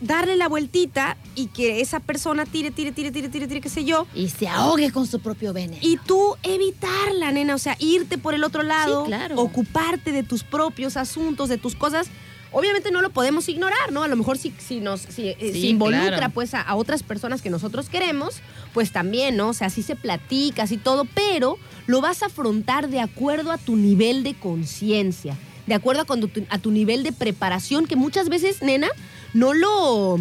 darle 0.00 0.36
la 0.36 0.46
vueltita 0.48 1.16
y 1.34 1.48
que 1.48 1.80
esa 1.80 1.98
persona 1.98 2.46
tire, 2.46 2.70
tire, 2.70 2.92
tire, 2.92 3.10
tire, 3.10 3.28
tire, 3.28 3.48
tire, 3.48 3.60
qué 3.60 3.68
sé 3.68 3.84
yo, 3.84 4.06
Y 4.14 4.28
se 4.28 4.46
ahogue 4.48 4.92
con 4.92 5.06
su 5.06 5.18
propio 5.20 5.52
veneno. 5.52 5.78
y 5.82 5.96
tú 5.96 6.36
evitarla, 6.44 7.32
nena, 7.32 7.54
o 7.54 7.58
sea, 7.58 7.76
irte 7.80 8.16
por 8.16 8.34
el 8.34 8.44
otro 8.44 8.62
lado, 8.62 9.02
Sí, 9.04 9.08
claro. 9.08 9.40
ocuparte 9.40 10.12
de 10.12 10.22
tus 10.22 10.44
propios 10.44 10.96
asuntos, 10.96 11.48
de 11.48 11.58
tus 11.58 11.74
cosas. 11.74 12.06
Obviamente 12.50 12.90
no 12.90 13.02
lo 13.02 13.10
podemos 13.10 13.48
ignorar, 13.48 13.92
¿no? 13.92 14.02
A 14.02 14.08
lo 14.08 14.16
mejor 14.16 14.38
si, 14.38 14.52
si 14.58 14.80
nos 14.80 15.00
si, 15.02 15.28
eh, 15.28 15.36
Sí, 15.40 15.52
si 15.52 15.68
involucra 15.68 16.16
claro. 16.16 16.32
pues 16.32 16.54
a, 16.54 16.62
a 16.62 16.76
otras 16.76 17.02
personas 17.02 17.42
que 17.42 17.50
nosotros 17.50 17.88
queremos, 17.90 18.36
pues 18.72 18.90
también, 18.90 19.36
¿no? 19.36 19.48
O 19.50 19.52
sea, 19.52 19.66
así 19.66 19.82
se 19.82 19.96
platica, 19.96 20.62
así 20.62 20.78
todo, 20.78 21.04
pero 21.14 21.58
lo 21.86 22.00
vas 22.00 22.22
a 22.22 22.26
afrontar 22.26 22.88
de 22.88 23.00
acuerdo 23.00 23.52
a 23.52 23.58
tu 23.58 23.76
nivel 23.76 24.22
de 24.22 24.34
conciencia, 24.34 25.36
de 25.66 25.74
acuerdo 25.74 26.02
a, 26.02 26.04
cuando 26.06 26.28
tu- 26.28 26.46
a 26.48 26.58
tu 26.58 26.70
nivel 26.70 27.02
de 27.02 27.12
preparación, 27.12 27.86
que 27.86 27.96
muchas 27.96 28.28
veces, 28.30 28.62
nena, 28.62 28.88
no 29.34 29.52
lo 29.52 30.18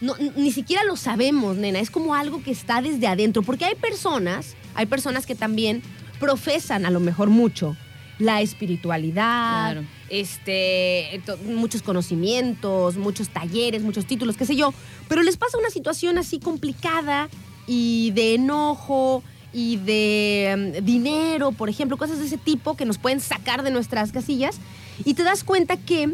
no, 0.00 0.14
ni 0.36 0.52
siquiera 0.52 0.84
lo 0.84 0.96
sabemos, 0.96 1.56
nena. 1.56 1.78
Es 1.80 1.90
como 1.90 2.14
algo 2.14 2.42
que 2.42 2.50
está 2.50 2.82
desde 2.82 3.06
adentro. 3.06 3.42
Porque 3.42 3.64
hay 3.64 3.74
personas, 3.74 4.54
hay 4.74 4.86
personas 4.86 5.24
que 5.24 5.34
también 5.34 5.82
profesan 6.20 6.84
a 6.84 6.90
lo 6.90 7.00
mejor 7.00 7.30
mucho 7.30 7.76
la 8.18 8.40
espiritualidad, 8.42 9.72
Claro. 9.72 9.84
Este, 10.20 11.20
muchos 11.46 11.82
conocimientos, 11.82 12.96
muchos 12.96 13.28
talleres, 13.28 13.82
muchos 13.82 14.06
títulos, 14.06 14.36
qué 14.36 14.46
sé 14.46 14.56
yo. 14.56 14.72
Pero 15.08 15.22
les 15.22 15.36
pasa 15.36 15.58
una 15.58 15.70
situación 15.70 16.18
así 16.18 16.38
complicada 16.38 17.28
y 17.66 18.10
de 18.12 18.34
enojo 18.34 19.22
y 19.52 19.76
de 19.76 20.74
mm, 20.80 20.84
dinero, 20.84 21.52
por 21.52 21.68
ejemplo, 21.68 21.96
cosas 21.96 22.18
de 22.18 22.26
ese 22.26 22.38
tipo 22.38 22.76
que 22.76 22.84
nos 22.84 22.98
pueden 22.98 23.20
sacar 23.20 23.62
de 23.62 23.70
nuestras 23.70 24.12
casillas. 24.12 24.58
Y 25.04 25.14
te 25.14 25.22
das 25.22 25.44
cuenta 25.44 25.76
que 25.76 26.12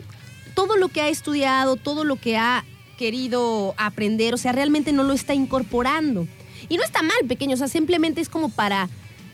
todo 0.55 0.77
lo 0.77 0.89
que 0.89 1.01
ha 1.01 1.09
estudiado, 1.09 1.77
todo 1.77 2.05
lo 2.05 2.17
que 2.17 2.37
ha 2.37 2.65
querido 2.99 3.75
aprender, 3.79 4.35
o 4.35 4.37
sea, 4.37 4.53
realmente 4.53 4.93
no 4.93 5.05
lo 5.05 5.15
está 5.15 5.35
incorporando. 5.35 6.27
Y 6.69 6.77
no 6.77 6.85
está 6.85 7.03
mal, 7.03 7.17
pequeño, 7.27 7.55
o 7.55 7.57
sea, 7.57 7.69
simplemente 7.69 8.21
es 8.21 8.29
como 8.29 8.51
para, 8.51 8.89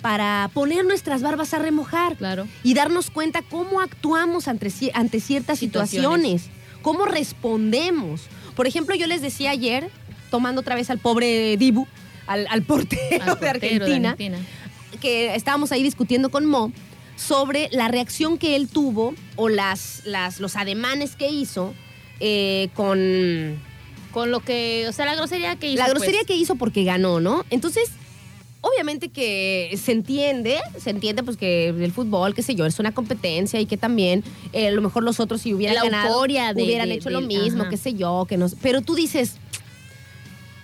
para 0.07 0.49
poner 0.55 0.85
nuestras 0.85 1.21
barbas 1.21 1.53
a 1.53 1.59
remojar 1.59 2.14
Claro. 2.14 2.47
y 2.62 2.75
darnos 2.75 3.11
cuenta 3.11 3.42
cómo 3.42 3.81
actuamos 3.81 4.47
ante, 4.47 4.71
ante 4.95 5.19
ciertas 5.19 5.59
Situaciones. 5.59 6.42
situaciones, 6.42 6.81
cómo 6.81 7.07
respondemos. 7.07 8.21
Por 8.55 8.69
ejemplo, 8.69 8.95
yo 8.95 9.09
les 9.09 9.21
decía 9.21 9.51
ayer, 9.51 9.90
tomando 10.31 10.61
otra 10.61 10.77
vez 10.77 10.90
al 10.90 11.01
pobre 11.01 11.57
Dibu, 11.57 11.88
al, 12.29 12.47
al 12.51 12.62
portero, 12.62 13.33
Al 13.33 13.40
de 13.40 13.49
Argentina. 13.49 14.16
que 15.01 15.35
estábamos 15.35 15.73
ahí 15.73 15.83
discutiendo 15.83 16.31
con 16.31 16.47
Mo 16.47 16.71
sobre 17.16 17.69
la 17.73 17.88
reacción 17.88 18.38
que 18.38 18.55
él 18.55 18.69
tuvo 18.69 19.12
o 19.35 19.49
las, 19.49 20.03
las, 20.05 20.38
los 20.38 20.55
ademanes 20.55 21.16
que 21.16 21.29
hizo 21.31 21.75
eh, 22.21 22.69
con 22.75 23.61
Con 24.12 24.31
lo 24.31 24.38
que, 24.38 24.87
o 24.88 24.92
sea, 24.92 25.05
la 25.05 25.16
grosería 25.16 25.57
que 25.57 25.69
hizo. 25.73 25.83
la 25.83 25.88
grosería 25.88 26.21
pues. 26.21 26.29
que 26.29 26.37
hizo 26.37 26.55
porque 26.55 26.85
ganó, 26.85 27.19
¿no? 27.19 27.45
Entonces, 27.51 27.90
obviamente 28.66 29.09
que 29.09 29.79
se 29.83 29.92
entiende, 29.92 30.59
se 30.79 30.90
entiende 30.90 31.22
pues 31.22 31.37
que 31.37 31.68
el 31.68 31.92
fútbol, 31.92 32.35
qué 32.35 32.42
sé 32.42 32.55
yo, 32.55 32.66
es 32.66 32.79
una 32.79 32.92
competencia 32.92 33.61
y 33.61 33.66
que 33.66 33.76
también 33.76 34.24
eh, 34.52 34.68
a 34.68 34.70
lo 34.70 34.83
mejor 34.83 35.02
los 35.05 35.20
otros 35.20 35.42
si 35.42 35.55
hubieran 35.55 35.76
La 35.76 35.85
ganado, 35.85 36.22
de- 36.22 36.52
hubieran 36.55 36.88
de- 36.88 36.94
hecho 36.94 37.11
lo 37.11 37.20
mismo, 37.20 37.62
ajá. 37.62 37.70
qué 37.70 37.76
sé 37.76 37.94
yo, 37.94 38.26
que 38.29 38.37
no, 38.37 38.46
pero 38.62 38.81
tú 38.83 38.94
dices 38.94 39.37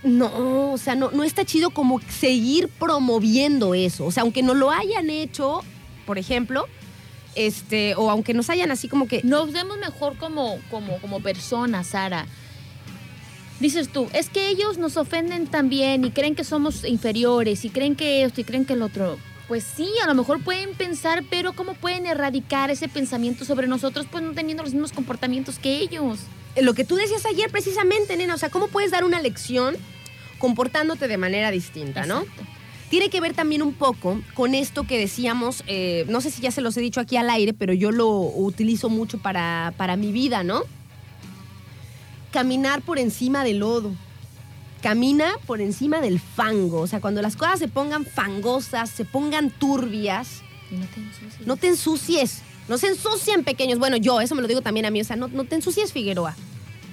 no, 0.02 0.72
o 0.72 0.78
sea, 0.78 0.94
no, 0.96 1.10
no 1.12 1.22
está 1.22 1.44
chido 1.44 1.70
como 1.70 2.00
seguir 2.00 2.68
promoviendo 2.68 3.72
eso. 3.74 4.04
O 4.04 4.10
sea, 4.10 4.24
aunque 4.24 4.42
no 4.42 4.52
lo 4.54 4.72
hayan 4.72 5.10
hecho, 5.10 5.60
por 6.06 6.18
ejemplo, 6.18 6.66
este, 7.36 7.94
o 7.94 8.10
aunque 8.10 8.34
nos 8.34 8.50
hayan 8.50 8.72
así 8.72 8.88
como 8.88 9.06
que 9.06 9.20
Nos 9.22 9.52
vemos 9.52 9.78
mejor 9.78 10.16
como, 10.18 10.58
como, 10.72 10.98
como 10.98 11.20
personas, 11.20 11.86
Sara. 11.86 12.26
Dices 13.62 13.90
tú, 13.90 14.08
es 14.12 14.28
que 14.28 14.48
ellos 14.48 14.76
nos 14.76 14.96
ofenden 14.96 15.46
también 15.46 16.04
y 16.04 16.10
creen 16.10 16.34
que 16.34 16.42
somos 16.42 16.84
inferiores 16.84 17.64
y 17.64 17.70
creen 17.70 17.94
que 17.94 18.24
esto 18.24 18.40
y 18.40 18.44
creen 18.44 18.64
que 18.64 18.72
el 18.72 18.82
otro. 18.82 19.20
Pues 19.46 19.62
sí, 19.62 19.88
a 20.02 20.08
lo 20.08 20.16
mejor 20.16 20.42
pueden 20.42 20.74
pensar, 20.74 21.22
pero 21.30 21.52
¿cómo 21.52 21.74
pueden 21.74 22.06
erradicar 22.06 22.72
ese 22.72 22.88
pensamiento 22.88 23.44
sobre 23.44 23.68
nosotros 23.68 24.06
pues 24.10 24.24
no 24.24 24.32
teniendo 24.32 24.64
los 24.64 24.72
mismos 24.72 24.90
comportamientos 24.90 25.60
que 25.60 25.76
ellos? 25.76 26.18
lo 26.60 26.74
que 26.74 26.84
tú 26.84 26.96
decías 26.96 27.24
ayer 27.24 27.50
precisamente, 27.50 28.16
nena, 28.16 28.34
o 28.34 28.38
sea, 28.38 28.50
¿cómo 28.50 28.66
puedes 28.66 28.90
dar 28.90 29.04
una 29.04 29.20
lección 29.20 29.76
comportándote 30.40 31.06
de 31.06 31.16
manera 31.16 31.52
distinta, 31.52 32.04
no? 32.04 32.24
Tiene 32.90 33.10
que 33.10 33.20
ver 33.20 33.32
también 33.32 33.62
un 33.62 33.74
poco 33.74 34.20
con 34.34 34.56
esto 34.56 34.88
que 34.88 34.98
decíamos, 34.98 35.62
eh, 35.68 36.04
no 36.08 36.20
sé 36.20 36.32
si 36.32 36.42
ya 36.42 36.50
se 36.50 36.62
los 36.62 36.76
he 36.76 36.80
dicho 36.80 36.98
aquí 36.98 37.16
al 37.16 37.30
aire, 37.30 37.54
pero 37.54 37.72
yo 37.72 37.92
lo 37.92 38.10
utilizo 38.10 38.88
mucho 38.88 39.18
para, 39.18 39.72
para 39.76 39.96
mi 39.96 40.10
vida, 40.10 40.42
¿no? 40.42 40.64
Caminar 42.32 42.82
por 42.82 42.98
encima 42.98 43.44
del 43.44 43.58
lodo. 43.58 43.92
Camina 44.82 45.34
por 45.46 45.60
encima 45.60 46.00
del 46.00 46.18
fango. 46.18 46.80
O 46.80 46.86
sea, 46.86 47.00
cuando 47.00 47.22
las 47.22 47.36
cosas 47.36 47.60
se 47.60 47.68
pongan 47.68 48.04
fangosas, 48.04 48.90
se 48.90 49.04
pongan 49.04 49.50
turbias, 49.50 50.42
no 50.70 50.86
te 50.86 51.00
ensucies. 51.00 51.46
no 51.46 51.56
te 51.56 51.68
ensucies. 51.68 52.42
No 52.68 52.78
se 52.78 52.88
ensucien 52.88 53.44
pequeños. 53.44 53.78
Bueno, 53.78 53.96
yo, 53.96 54.20
eso 54.20 54.34
me 54.34 54.42
lo 54.42 54.48
digo 54.48 54.62
también 54.62 54.86
a 54.86 54.90
mí. 54.90 55.00
O 55.00 55.04
sea, 55.04 55.16
no, 55.16 55.28
no 55.28 55.44
te 55.44 55.56
ensucies, 55.56 55.92
Figueroa. 55.92 56.34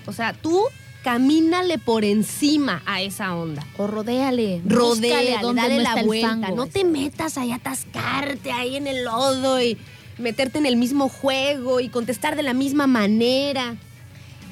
O 0.06 0.14
sea, 0.14 0.34
tú 0.34 0.64
camínale 1.04 1.78
por 1.78 2.04
encima 2.04 2.84
a 2.86 3.02
esa 3.02 3.36
onda. 3.36 3.66
O 3.78 3.88
rodéale. 3.88 4.62
Rodéale, 4.66 5.38
dale 5.54 5.78
no 5.78 5.82
la 5.82 6.04
vuelta. 6.04 6.30
fango. 6.30 6.56
no 6.56 6.68
te 6.68 6.84
metas 6.84 7.38
ahí 7.38 7.52
a 7.52 7.56
atascarte 7.56 8.52
ahí 8.52 8.76
en 8.76 8.88
el 8.88 9.06
lodo 9.06 9.62
y 9.62 9.78
meterte 10.18 10.58
en 10.60 10.66
el 10.66 10.76
mismo 10.76 11.08
juego 11.08 11.80
y 11.80 11.90
contestar 11.90 12.36
de 12.36 12.44
la 12.44 12.54
misma 12.54 12.88
manera. 12.88 13.78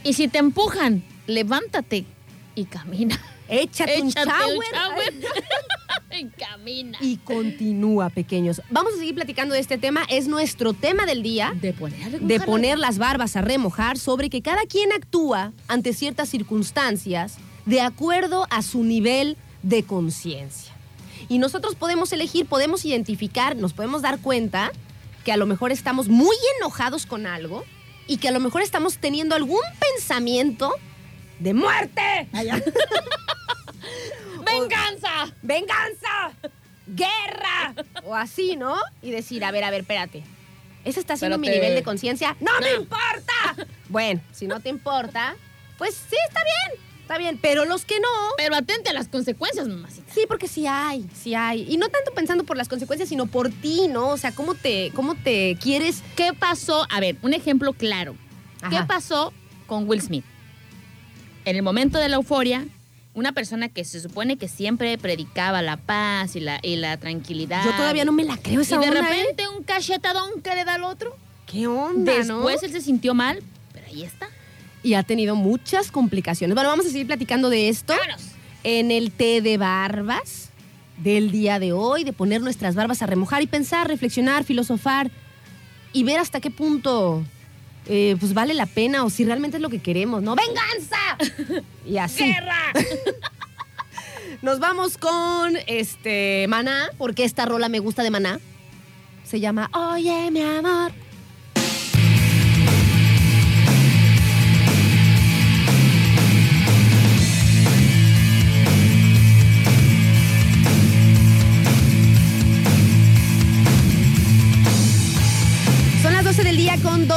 Y 0.08 0.14
si 0.14 0.30
te 0.30 0.38
empujan, 0.38 1.04
levántate 1.26 2.06
y 2.56 2.64
camina. 2.64 3.20
Échate, 3.50 4.02
un 4.02 4.08
shower. 4.08 4.56
un 4.56 4.64
shower. 4.72 5.14
y 6.18 6.28
camina. 6.30 6.98
Y 7.02 7.18
continúa, 7.18 8.10
pequeños. 8.10 8.62
Vamos 8.70 8.94
a 8.94 9.00
seguir 9.00 9.16
platicando 9.16 9.54
de 9.54 9.60
este 9.60 9.78
tema. 9.78 10.06
Es 10.10 10.30
nuestro 10.30 10.72
tema 10.72 11.06
del 11.06 11.24
día. 11.24 11.52
De 11.60 11.74
poner, 11.74 12.22
de 12.22 12.40
poner 12.40 12.80
las 12.80 13.00
barbas 13.00 13.36
a 13.36 13.42
remojar 13.42 13.98
sobre 13.98 14.30
que 14.30 14.42
cada 14.42 14.62
quien 14.66 14.94
actúa 14.94 15.52
ante 15.68 15.92
ciertas 15.92 16.30
circunstancias 16.30 17.36
de 17.66 17.82
acuerdo 17.82 18.48
a 18.50 18.62
su 18.62 18.86
nivel 18.86 19.36
de 19.62 19.84
conciencia. 19.84 20.72
Y 21.28 21.38
nosotros 21.40 21.76
podemos 21.76 22.14
elegir, 22.14 22.46
podemos 22.46 22.86
identificar, 22.86 23.58
nos 23.58 23.74
podemos 23.74 24.04
dar 24.04 24.20
cuenta 24.20 24.72
que 25.26 25.34
a 25.34 25.38
lo 25.38 25.48
mejor 25.48 25.74
estamos 25.74 26.08
muy 26.08 26.38
enojados 26.62 27.06
con 27.06 27.28
algo 27.28 27.66
y 28.08 28.18
que 28.18 28.30
a 28.30 28.32
lo 28.32 28.40
mejor 28.40 28.62
estamos 28.62 28.98
teniendo 28.98 29.36
algún 29.36 29.62
pensamiento 29.80 30.74
de 31.40 31.54
muerte. 31.54 32.28
¡Venganza! 34.46 35.34
venganza, 35.42 36.32
guerra 36.88 37.74
o 38.04 38.16
así, 38.16 38.56
¿no? 38.56 38.76
Y 39.02 39.12
decir, 39.12 39.44
a 39.44 39.52
ver, 39.52 39.64
a 39.64 39.70
ver, 39.72 39.82
espérate. 39.82 40.24
¿Ese 40.86 41.00
está 41.00 41.18
siendo 41.18 41.38
mi 41.38 41.50
nivel 41.50 41.76
de 41.76 41.84
conciencia? 41.84 42.38
¡No, 42.40 42.52
me 42.62 42.74
importa! 42.74 43.34
Bueno, 43.90 44.20
si 44.34 44.48
no 44.48 44.60
te 44.60 44.68
importa, 44.68 45.38
pues 45.78 45.96
sí, 45.96 46.18
está 46.28 46.42
bien, 46.44 46.82
está 47.08 47.18
bien. 47.18 47.40
Pero 47.42 47.66
los 47.66 47.86
que 47.86 48.00
no, 48.00 48.08
Pero 48.38 48.56
atente 48.56 48.90
a 48.90 48.94
las 48.94 49.08
consecuencias, 49.08 49.68
mamacita. 49.68 50.12
sí, 50.14 50.22
porque 50.28 50.48
sí 50.48 50.68
hay, 50.68 51.06
sí 51.14 51.34
hay. 51.36 51.66
Y 51.72 51.78
no 51.78 51.88
tanto 51.90 52.12
pensando 52.14 52.44
por 52.44 52.58
las 52.58 52.68
consecuencias, 52.68 53.10
sino 53.10 53.26
por 53.28 53.50
ti, 53.50 53.88
¿no? 53.90 54.10
O 54.10 54.18
sea, 54.18 54.32
cómo 54.34 54.54
te, 54.56 54.92
cómo 54.94 55.16
te 55.16 55.58
quieres. 55.62 56.04
¿Qué 56.16 56.34
pasó? 56.34 56.86
A 56.90 57.00
ver, 57.00 57.18
un 57.22 57.34
ejemplo 57.34 57.74
claro. 57.74 58.16
¿Qué 58.70 58.78
pasó 58.88 59.32
con 59.66 59.88
Will 59.88 60.02
Smith? 60.02 60.26
En 61.46 61.56
el 61.56 61.62
momento 61.64 61.98
de 62.00 62.10
la 62.10 62.18
euforia, 62.18 62.66
una 63.14 63.32
persona 63.32 63.70
que 63.70 63.86
se 63.86 64.00
supone 64.02 64.38
que 64.38 64.48
siempre 64.48 64.98
predicaba 64.98 65.62
la 65.62 65.78
paz 65.78 66.36
y 66.36 66.40
la, 66.42 66.60
y 66.62 66.76
la 66.76 66.98
tranquilidad. 66.98 67.64
Yo 67.64 67.72
todavía 67.72 68.04
no 68.04 68.12
me 68.12 68.26
la 68.26 68.38
creo 68.38 68.60
Y 68.60 68.64
esa 68.64 68.78
de 68.78 68.90
onda, 68.90 69.00
¿eh? 69.00 69.04
repente 69.04 69.48
un 69.48 69.64
cachetadón 69.64 70.42
que 70.42 70.54
le 70.56 70.66
da 70.66 70.74
al 70.76 70.84
otro. 70.84 71.16
¿Qué 71.46 71.68
onda, 71.68 72.12
Después 72.14 72.62
no? 72.62 72.68
él 72.68 72.72
se 72.74 72.82
sintió 72.82 73.14
mal, 73.14 73.42
pero 73.72 73.88
ahí 73.88 74.04
está. 74.04 74.28
Y 74.84 74.94
ha 74.94 75.04
tenido 75.04 75.36
muchas 75.36 75.92
complicaciones. 75.92 76.56
Bueno, 76.56 76.70
vamos 76.70 76.86
a 76.86 76.90
seguir 76.90 77.08
platicando 77.08 77.50
de 77.50 77.70
esto 77.70 77.94
Vámonos. 77.98 78.22
en 78.64 78.92
el 78.92 79.12
té 79.12 79.42
de 79.42 79.58
barbas 79.58 80.50
del 80.98 81.32
día 81.32 81.60
de 81.60 81.74
hoy, 81.74 82.04
de 82.04 82.14
poner 82.14 82.42
nuestras 82.42 82.76
barbas 82.76 83.02
a 83.02 83.06
remojar 83.06 83.42
y 83.42 83.48
pensar, 83.48 83.88
reflexionar, 83.88 84.44
filosofar 84.44 85.12
y 85.94 86.04
ver 86.04 86.20
hasta 86.20 86.40
qué 86.40 86.52
punto 86.52 87.24
eh, 87.90 88.18
pues 88.20 88.34
vale 88.34 88.54
la 88.54 88.66
pena 88.66 89.04
o 89.06 89.10
si 89.10 89.24
realmente 89.24 89.58
es 89.58 89.64
lo 89.64 89.70
que 89.70 89.80
queremos, 89.80 90.22
¿no? 90.22 90.36
¡Venganza! 90.36 91.64
Y 91.86 91.98
así. 91.98 92.26
¡Guerra! 92.26 92.74
Nos 94.42 94.60
vamos 94.60 94.98
con 94.98 95.58
este 95.68 96.46
Maná, 96.50 96.90
porque 96.98 97.24
esta 97.24 97.46
rola 97.46 97.70
me 97.70 97.80
gusta 97.80 98.04
de 98.04 98.12
Maná. 98.12 98.40
Se 99.24 99.40
llama 99.40 99.70
Oye, 99.74 100.30
mi 100.32 100.42
amor. 100.42 100.92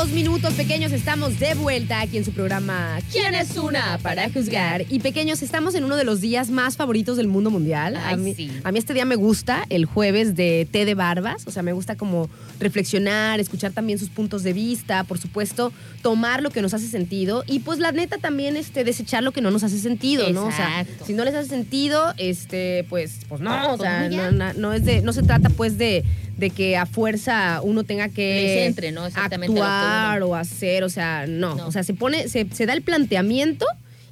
Dos 0.01 0.13
minutos 0.13 0.55
pequeños. 0.55 0.93
Estamos 0.93 1.39
de 1.39 1.53
vuelta 1.55 2.01
aquí 2.01 2.17
en 2.17 2.25
su 2.25 2.33
programa 2.33 3.01
¿Quién 3.13 3.35
es 3.35 3.55
una 3.59 3.99
para 4.03 4.31
juzgar? 4.31 4.87
Y 4.89 5.01
pequeños, 5.01 5.43
estamos 5.43 5.75
en 5.75 5.85
uno 5.85 5.95
de 5.97 6.05
los 6.05 6.23
días 6.23 6.49
más 6.49 6.79
favoritos 6.79 7.19
del 7.19 7.27
mundo 7.29 7.51
mundial. 7.51 7.97
a, 7.97 8.17
mí, 8.17 8.35
sí. 8.35 8.51
a 8.65 8.73
mí 8.73 8.79
este 8.79 8.95
día 8.95 9.05
me 9.05 9.17
gusta, 9.17 9.67
el 9.69 9.85
jueves 9.85 10.35
de 10.37 10.67
té 10.73 10.87
de 10.87 10.95
barbas. 10.95 11.47
O 11.47 11.51
sea, 11.51 11.63
me 11.63 11.75
gusta 11.75 11.97
como 11.97 12.31
reflexionar, 12.61 13.41
escuchar 13.41 13.73
también 13.73 13.99
sus 13.99 14.09
puntos 14.09 14.43
de 14.43 14.55
vista, 14.55 15.05
por 15.05 15.19
supuesto, 15.19 15.71
tomar 16.01 16.43
lo 16.43 16.49
que 16.49 16.63
nos 16.63 16.73
hace 16.73 16.89
sentido 16.89 17.45
y 17.47 17.59
pues 17.59 17.79
la 17.79 17.93
neta 17.93 18.17
también 18.17 18.57
este, 18.57 18.85
desechar 18.85 19.23
lo 19.23 19.33
que 19.33 19.43
no 19.43 19.51
nos 19.51 19.65
hace 19.65 19.79
sentido, 19.79 20.31
¿no? 20.31 20.47
O 20.47 20.51
sea, 20.53 20.81
Exacto. 20.81 21.05
si 21.05 21.13
no 21.13 21.27
les 21.27 21.35
hace 21.35 21.51
sentido, 21.51 22.15
este, 22.17 22.87
pues, 22.89 23.19
pues 23.29 23.43
no, 23.43 23.75
o 23.75 23.77
sea, 23.77 24.09
no, 24.09 24.33
no- 24.33 24.55
no 24.55 24.73
es 24.73 24.83
de, 24.83 25.03
no 25.03 25.13
se 25.13 25.23
trata 25.23 25.51
pues 25.51 25.77
de, 25.77 26.05
de 26.41 26.51
que 26.51 26.77
a 26.77 26.87
fuerza 26.87 27.61
uno 27.63 27.85
tenga 27.85 28.09
que 28.09 28.35
Le 28.43 28.65
centre, 28.65 28.91
¿no? 28.93 29.05
Actuar 29.05 30.23
o 30.23 30.35
hacer, 30.35 30.83
o 30.85 30.89
sea, 30.89 31.27
no. 31.29 31.55
No. 31.55 31.67
O 31.69 31.73
sea, 31.73 31.83
se 31.85 31.95
pone, 31.95 32.29
se, 32.29 32.47
se 32.53 32.67
da 32.67 32.73
el 32.73 32.83
planteamiento 32.83 33.67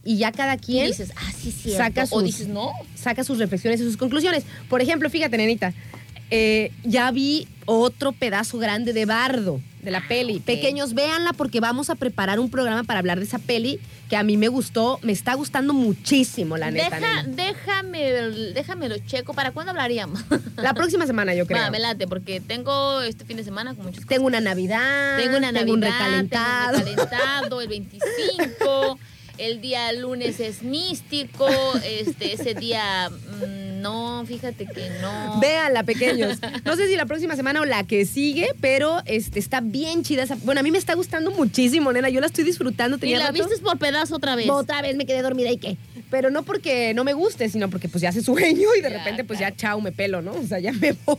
y 0.05 0.19
ya 0.19 0.31
cada 0.33 0.55
Y 0.55 0.59
quien 0.59 0.87
dices, 0.87 1.13
ah, 1.17 1.33
sí, 1.37 1.51
saca 1.73 2.05
O 2.05 2.07
sus- 2.07 2.25
dices, 2.25 2.47
no. 2.49 2.71
saca 2.95 3.25
sus 3.25 3.39
reflexiones 3.39 3.81
y 3.81 3.85
sus 3.85 3.97
conclusiones. 3.97 4.45
Por 4.69 4.81
ejemplo, 4.81 5.11
fíjate, 5.11 5.37
nenita, 5.37 5.75
eh, 6.31 6.71
ya 6.85 7.11
vi 7.11 7.49
otro 7.67 8.13
pedazo 8.13 8.59
grande 8.59 8.93
de 8.93 9.05
bardo 9.07 9.61
de 9.83 9.91
la 9.91 10.07
peli. 10.07 10.41
Pequeños, 10.41 10.95
véanla 10.95 11.33
porque 11.33 11.61
vamos 11.61 11.91
a 11.91 11.95
preparar 11.95 12.41
un 12.41 12.51
programa 12.51 12.85
para 12.85 12.99
hablar 12.99 13.19
de 13.19 13.25
esa 13.25 13.39
peli 13.39 13.79
que 14.09 14.17
a 14.17 14.23
mí 14.23 14.37
me 14.37 14.49
gustó, 14.49 14.99
me 15.03 15.13
está 15.13 15.35
gustando 15.35 15.75
muchísimo, 15.75 16.57
la 16.57 16.71
neta. 16.71 16.97
Deja, 16.99 17.25
déjame, 17.27 18.01
déjame 18.55 18.89
lo 18.89 18.99
checo. 18.99 19.35
¿Para 19.35 19.53
cuándo 19.53 19.71
hablaríamos? 19.71 20.21
La 20.57 20.75
próxima 20.75 21.07
semana, 21.07 21.35
yo 21.35 21.47
creo. 21.47 21.63
Va, 21.63 21.71
me 21.71 21.79
late, 21.79 22.07
porque 22.07 22.41
tengo 22.41 23.03
este 23.03 23.25
fin 23.25 23.37
de 23.37 23.45
semana 23.45 23.75
con 23.75 23.87
muchos 23.87 24.07
Tengo 24.07 24.27
una 24.27 24.41
Navidad. 24.41 25.19
Tengo 25.19 25.37
una 25.37 25.53
tengo 25.53 25.75
un 25.75 25.81
Navidad, 25.81 25.99
recalentado. 25.99 26.79
tengo 26.79 26.91
un 26.91 26.97
recalentado, 26.97 27.61
el 27.61 27.69
25, 27.69 28.99
el 29.39 29.61
día 29.61 29.93
lunes 29.93 30.41
es 30.41 30.63
místico, 30.63 31.49
este, 31.85 32.33
ese 32.35 32.55
día 32.55 33.09
mm, 33.11 33.81
no, 33.81 34.25
fíjate 34.27 34.67
que 34.67 34.91
no. 35.01 35.39
Véanla, 35.41 35.85
pequeños. 35.85 36.39
No 36.65 36.75
sé 36.77 36.89
si 36.89 36.97
la 36.97 37.07
próxima 37.07 37.37
semana 37.37 37.61
o 37.61 37.65
la 37.65 37.85
que 37.85 38.05
sigue, 38.07 38.49
pero 38.61 38.99
este, 39.07 39.39
está 39.39 39.61
bien 39.61 40.03
chida. 40.03 40.25
esa- 40.25 40.37
Bueno, 40.43 40.61
a 40.61 40.63
mí 40.65 40.71
me 40.73 40.79
está 40.79 40.95
gustando 40.95 41.31
muchísimo, 41.31 41.93
nena. 41.93 42.09
Yo 42.09 42.21
la 42.21 42.27
estoy 42.27 42.43
disfrutando. 42.45 42.97
y 42.97 43.01
Tenía 43.01 43.19
la 43.19 43.27
rato- 43.31 43.47
viste 43.49 43.63
por 43.63 43.79
pedazo 43.79 44.17
otra 44.17 44.35
vez. 44.35 44.49
Otra 44.51 44.83
vez 44.83 44.97
me 44.97 45.07
quedé 45.07 45.23
dormida 45.23 45.51
y 45.51 45.59
qué. 45.59 45.77
Pero 46.11 46.31
no 46.31 46.43
porque 46.43 46.93
no 46.95 47.05
me 47.05 47.13
guste, 47.13 47.49
sino 47.51 47.69
porque 47.71 47.89
pues 47.89 48.03
ya 48.03 48.09
hace 48.09 48.23
sueño 48.23 48.69
y 48.77 48.81
de 48.81 48.91
Ya, 48.91 48.99
repente 48.99 49.25
pues 49.25 49.39
claro. 49.39 49.55
ya 49.55 49.61
chao, 49.61 49.81
me 49.81 49.93
pelo, 49.93 50.23
¿no? 50.23 50.33
O 50.33 50.47
sea, 50.47 50.59
ya 50.59 50.73
me 50.73 50.93
voy. 51.05 51.19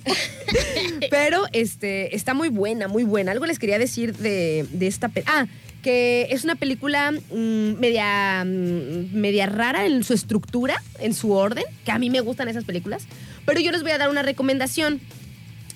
Pero 1.09 1.43
este, 1.53 2.15
está 2.15 2.33
muy 2.33 2.49
buena, 2.49 2.87
muy 2.87 3.03
buena. 3.03 3.31
Algo 3.31 3.45
les 3.45 3.59
quería 3.59 3.79
decir 3.79 4.15
de, 4.17 4.65
de 4.71 4.87
esta. 4.87 5.11
Ah, 5.27 5.45
que 5.81 6.27
es 6.31 6.43
una 6.43 6.55
película 6.55 7.11
mm, 7.11 7.79
media, 7.79 8.43
mm, 8.45 9.13
media 9.13 9.45
rara 9.45 9.85
en 9.85 10.03
su 10.03 10.13
estructura, 10.13 10.81
en 10.99 11.13
su 11.13 11.31
orden, 11.31 11.63
que 11.85 11.91
a 11.91 11.99
mí 11.99 12.09
me 12.09 12.19
gustan 12.21 12.47
esas 12.47 12.65
películas. 12.65 13.07
Pero 13.45 13.59
yo 13.59 13.71
les 13.71 13.81
voy 13.81 13.91
a 13.91 13.97
dar 13.97 14.09
una 14.09 14.21
recomendación 14.21 14.99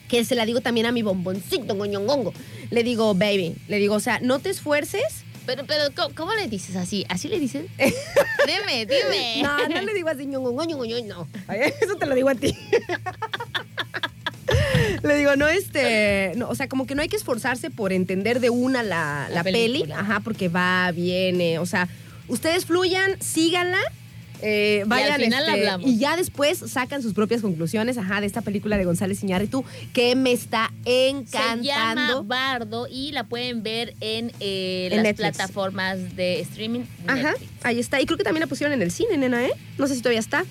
que 0.07 0.25
se 0.25 0.35
la 0.35 0.45
digo 0.45 0.61
también 0.61 0.85
a 0.85 0.91
mi 0.91 1.01
bomboncito, 1.01 1.75
goñongongo. 1.75 2.33
Le 2.69 2.83
digo, 2.83 3.15
baby, 3.15 3.55
le 3.67 3.77
digo, 3.77 3.95
o 3.95 3.99
sea, 3.99 4.19
no 4.19 4.39
te 4.39 4.49
esfuerces 4.49 5.23
Pero, 5.45 5.65
pero, 5.65 5.85
¿cómo, 5.95 6.15
cómo 6.15 6.33
le 6.33 6.47
dices 6.47 6.75
así? 6.75 7.05
¿Así 7.09 7.27
le 7.27 7.39
dices? 7.39 7.65
dime, 7.77 8.85
dime. 8.85 9.41
No, 9.41 9.67
no 9.67 9.81
le 9.81 9.93
digo 9.93 10.09
así, 10.09 10.25
ñongo, 10.25 10.51
ñongo, 10.51 10.85
ñongo, 10.85 11.05
no. 11.07 11.27
Eso 11.81 11.95
te 11.95 12.05
lo 12.05 12.15
digo 12.15 12.29
a 12.29 12.35
ti. 12.35 12.55
Le 15.03 15.15
digo, 15.17 15.35
no, 15.35 15.47
este, 15.47 16.33
no, 16.35 16.49
o 16.49 16.55
sea, 16.55 16.67
como 16.67 16.85
que 16.85 16.95
no 16.95 17.01
hay 17.01 17.07
que 17.09 17.15
esforzarse 17.15 17.69
por 17.69 17.91
entender 17.93 18.39
de 18.39 18.49
una 18.49 18.83
la, 18.83 19.27
La 19.29 19.35
la 19.35 19.43
peli, 19.43 19.85
ajá, 19.91 20.19
porque 20.21 20.47
va, 20.49 20.91
viene, 20.91 21.59
o 21.59 21.65
sea, 21.65 21.87
ustedes 22.27 22.65
fluyan, 22.65 23.21
síganla, 23.21 23.79
eh, 24.45 24.83
vayan, 24.87 25.21
final 25.21 25.43
este, 25.45 25.51
hablamos. 25.59 25.89
y 25.89 25.97
ya 25.99 26.17
después 26.17 26.57
sacan 26.67 27.01
sus 27.01 27.13
propias 27.13 27.41
conclusiones, 27.41 27.97
ajá, 27.97 28.19
de 28.19 28.27
esta 28.27 28.41
película 28.41 28.77
de 28.77 28.83
González 28.83 29.23
Iñárritu, 29.23 29.63
que 29.93 30.15
me 30.17 30.33
está 30.33 30.69
Se 30.83 31.09
encantando. 31.09 31.63
llama 31.63 32.21
Bardo 32.25 32.87
y 32.91 33.13
la 33.13 33.23
pueden 33.23 33.63
ver 33.63 33.93
en, 34.01 34.31
eh, 34.41 34.89
En 34.91 34.97
las 34.97 35.03
Netflix. 35.03 35.37
plataformas 35.37 36.15
de 36.17 36.41
streaming. 36.41 36.81
Ajá, 37.07 37.35
ahí 37.63 37.79
está. 37.79 38.01
Y 38.01 38.05
creo 38.05 38.17
que 38.17 38.25
también 38.25 38.41
la 38.41 38.47
pusieron 38.47 38.73
en 38.73 38.81
el 38.81 38.91
cine, 38.91 39.15
nena, 39.17 39.45
¿eh? 39.45 39.51
No 39.77 39.87
sé 39.87 39.95
si 39.95 40.01
todavía 40.01 40.19
está. 40.19 40.43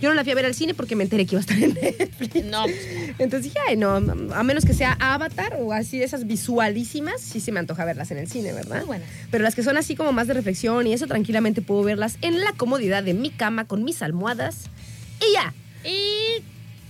Yo 0.00 0.08
no 0.08 0.14
la 0.14 0.22
fui 0.22 0.32
a 0.32 0.34
ver 0.34 0.46
al 0.46 0.54
cine 0.54 0.74
porque 0.74 0.96
me 0.96 1.04
enteré 1.04 1.26
que 1.26 1.34
iba 1.34 1.40
a 1.40 1.42
estar 1.42 1.58
en 1.58 1.74
Netflix. 1.74 2.44
No, 2.44 2.64
pues, 2.64 2.78
Entonces 3.18 3.44
dije, 3.44 3.58
ay, 3.68 3.76
no, 3.76 3.96
a 3.96 4.42
menos 4.42 4.64
que 4.64 4.72
sea 4.72 4.96
Avatar 4.98 5.58
o 5.60 5.72
así 5.72 5.98
de 5.98 6.04
esas 6.04 6.26
visualísimas, 6.26 7.20
sí 7.20 7.40
se 7.40 7.52
me 7.52 7.60
antoja 7.60 7.84
verlas 7.84 8.10
en 8.10 8.18
el 8.18 8.28
cine, 8.28 8.52
¿verdad? 8.52 8.78
muy 8.78 8.86
buenas. 8.86 9.08
Pero 9.30 9.44
las 9.44 9.54
que 9.54 9.62
son 9.62 9.76
así 9.76 9.96
como 9.96 10.12
más 10.12 10.26
de 10.26 10.34
reflexión 10.34 10.86
y 10.86 10.94
eso, 10.94 11.06
tranquilamente 11.06 11.60
puedo 11.62 11.82
verlas 11.82 12.16
en 12.22 12.40
la 12.40 12.52
comodidad 12.52 13.02
de 13.02 13.14
mi 13.14 13.30
cama 13.30 13.66
con 13.66 13.84
mis 13.84 14.02
almohadas. 14.02 14.70
Y 15.20 15.34
ya. 15.34 15.52
Y 15.88 16.42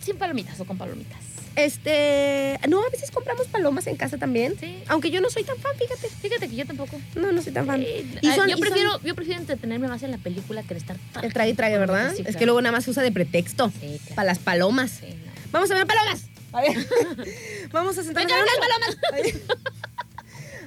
sin 0.04 0.16
palomitas 0.16 0.60
o 0.60 0.64
con 0.64 0.78
palomitas. 0.78 1.29
Este. 1.64 2.58
No, 2.68 2.82
a 2.84 2.88
veces 2.90 3.10
compramos 3.10 3.46
palomas 3.48 3.86
en 3.86 3.96
casa 3.96 4.18
también. 4.18 4.56
Sí. 4.58 4.82
Aunque 4.88 5.10
yo 5.10 5.20
no 5.20 5.30
soy 5.30 5.44
tan 5.44 5.56
fan, 5.58 5.72
fíjate. 5.78 6.08
Fíjate 6.08 6.48
que 6.48 6.56
yo 6.56 6.66
tampoco. 6.66 7.00
No, 7.14 7.32
no 7.32 7.42
soy 7.42 7.52
tan 7.52 7.66
fan. 7.66 7.82
Eh, 7.82 8.04
Y 8.22 8.28
ah, 8.28 8.34
son- 8.36 8.48
yo, 8.48 8.56
y 8.56 8.58
son- 8.58 8.60
prefiero, 8.60 9.00
yo 9.02 9.14
prefiero 9.14 9.40
entretenerme 9.40 9.88
más 9.88 10.02
en 10.02 10.10
la 10.10 10.18
película 10.18 10.62
que 10.62 10.74
en 10.74 10.78
estar. 10.78 10.96
El 11.22 11.32
trague 11.32 11.50
y 11.50 11.54
trague, 11.54 11.78
¿verdad? 11.78 12.12
Sí, 12.16 12.22
Es 12.26 12.36
que 12.36 12.44
luego 12.46 12.60
nada 12.62 12.72
más 12.72 12.84
se 12.84 12.90
usa 12.90 13.02
de 13.02 13.12
pretexto. 13.12 13.70
Sí, 13.80 13.98
claro. 13.98 14.14
Para 14.16 14.26
las 14.26 14.38
palomas. 14.38 14.90
Sí, 15.00 15.06
no. 15.08 15.32
Vamos 15.52 15.70
a 15.70 15.74
ver 15.74 15.86
palomas. 15.86 16.22
A 16.52 16.60
ver. 16.62 16.72
Vamos 17.72 17.96
a 17.98 18.02
sentarnos 18.02 18.32
a 18.32 18.36
ver 18.36 18.44
unas 18.44 18.56
palomas. 18.58 19.36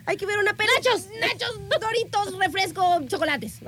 Hay 0.05 0.17
que 0.17 0.25
ver 0.25 0.37
una 0.37 0.53
peli. 0.53 0.69
Nachos, 0.77 1.07
nachos, 1.19 1.59
doritos, 1.79 2.37
refresco, 2.39 3.01
chocolates. 3.07 3.59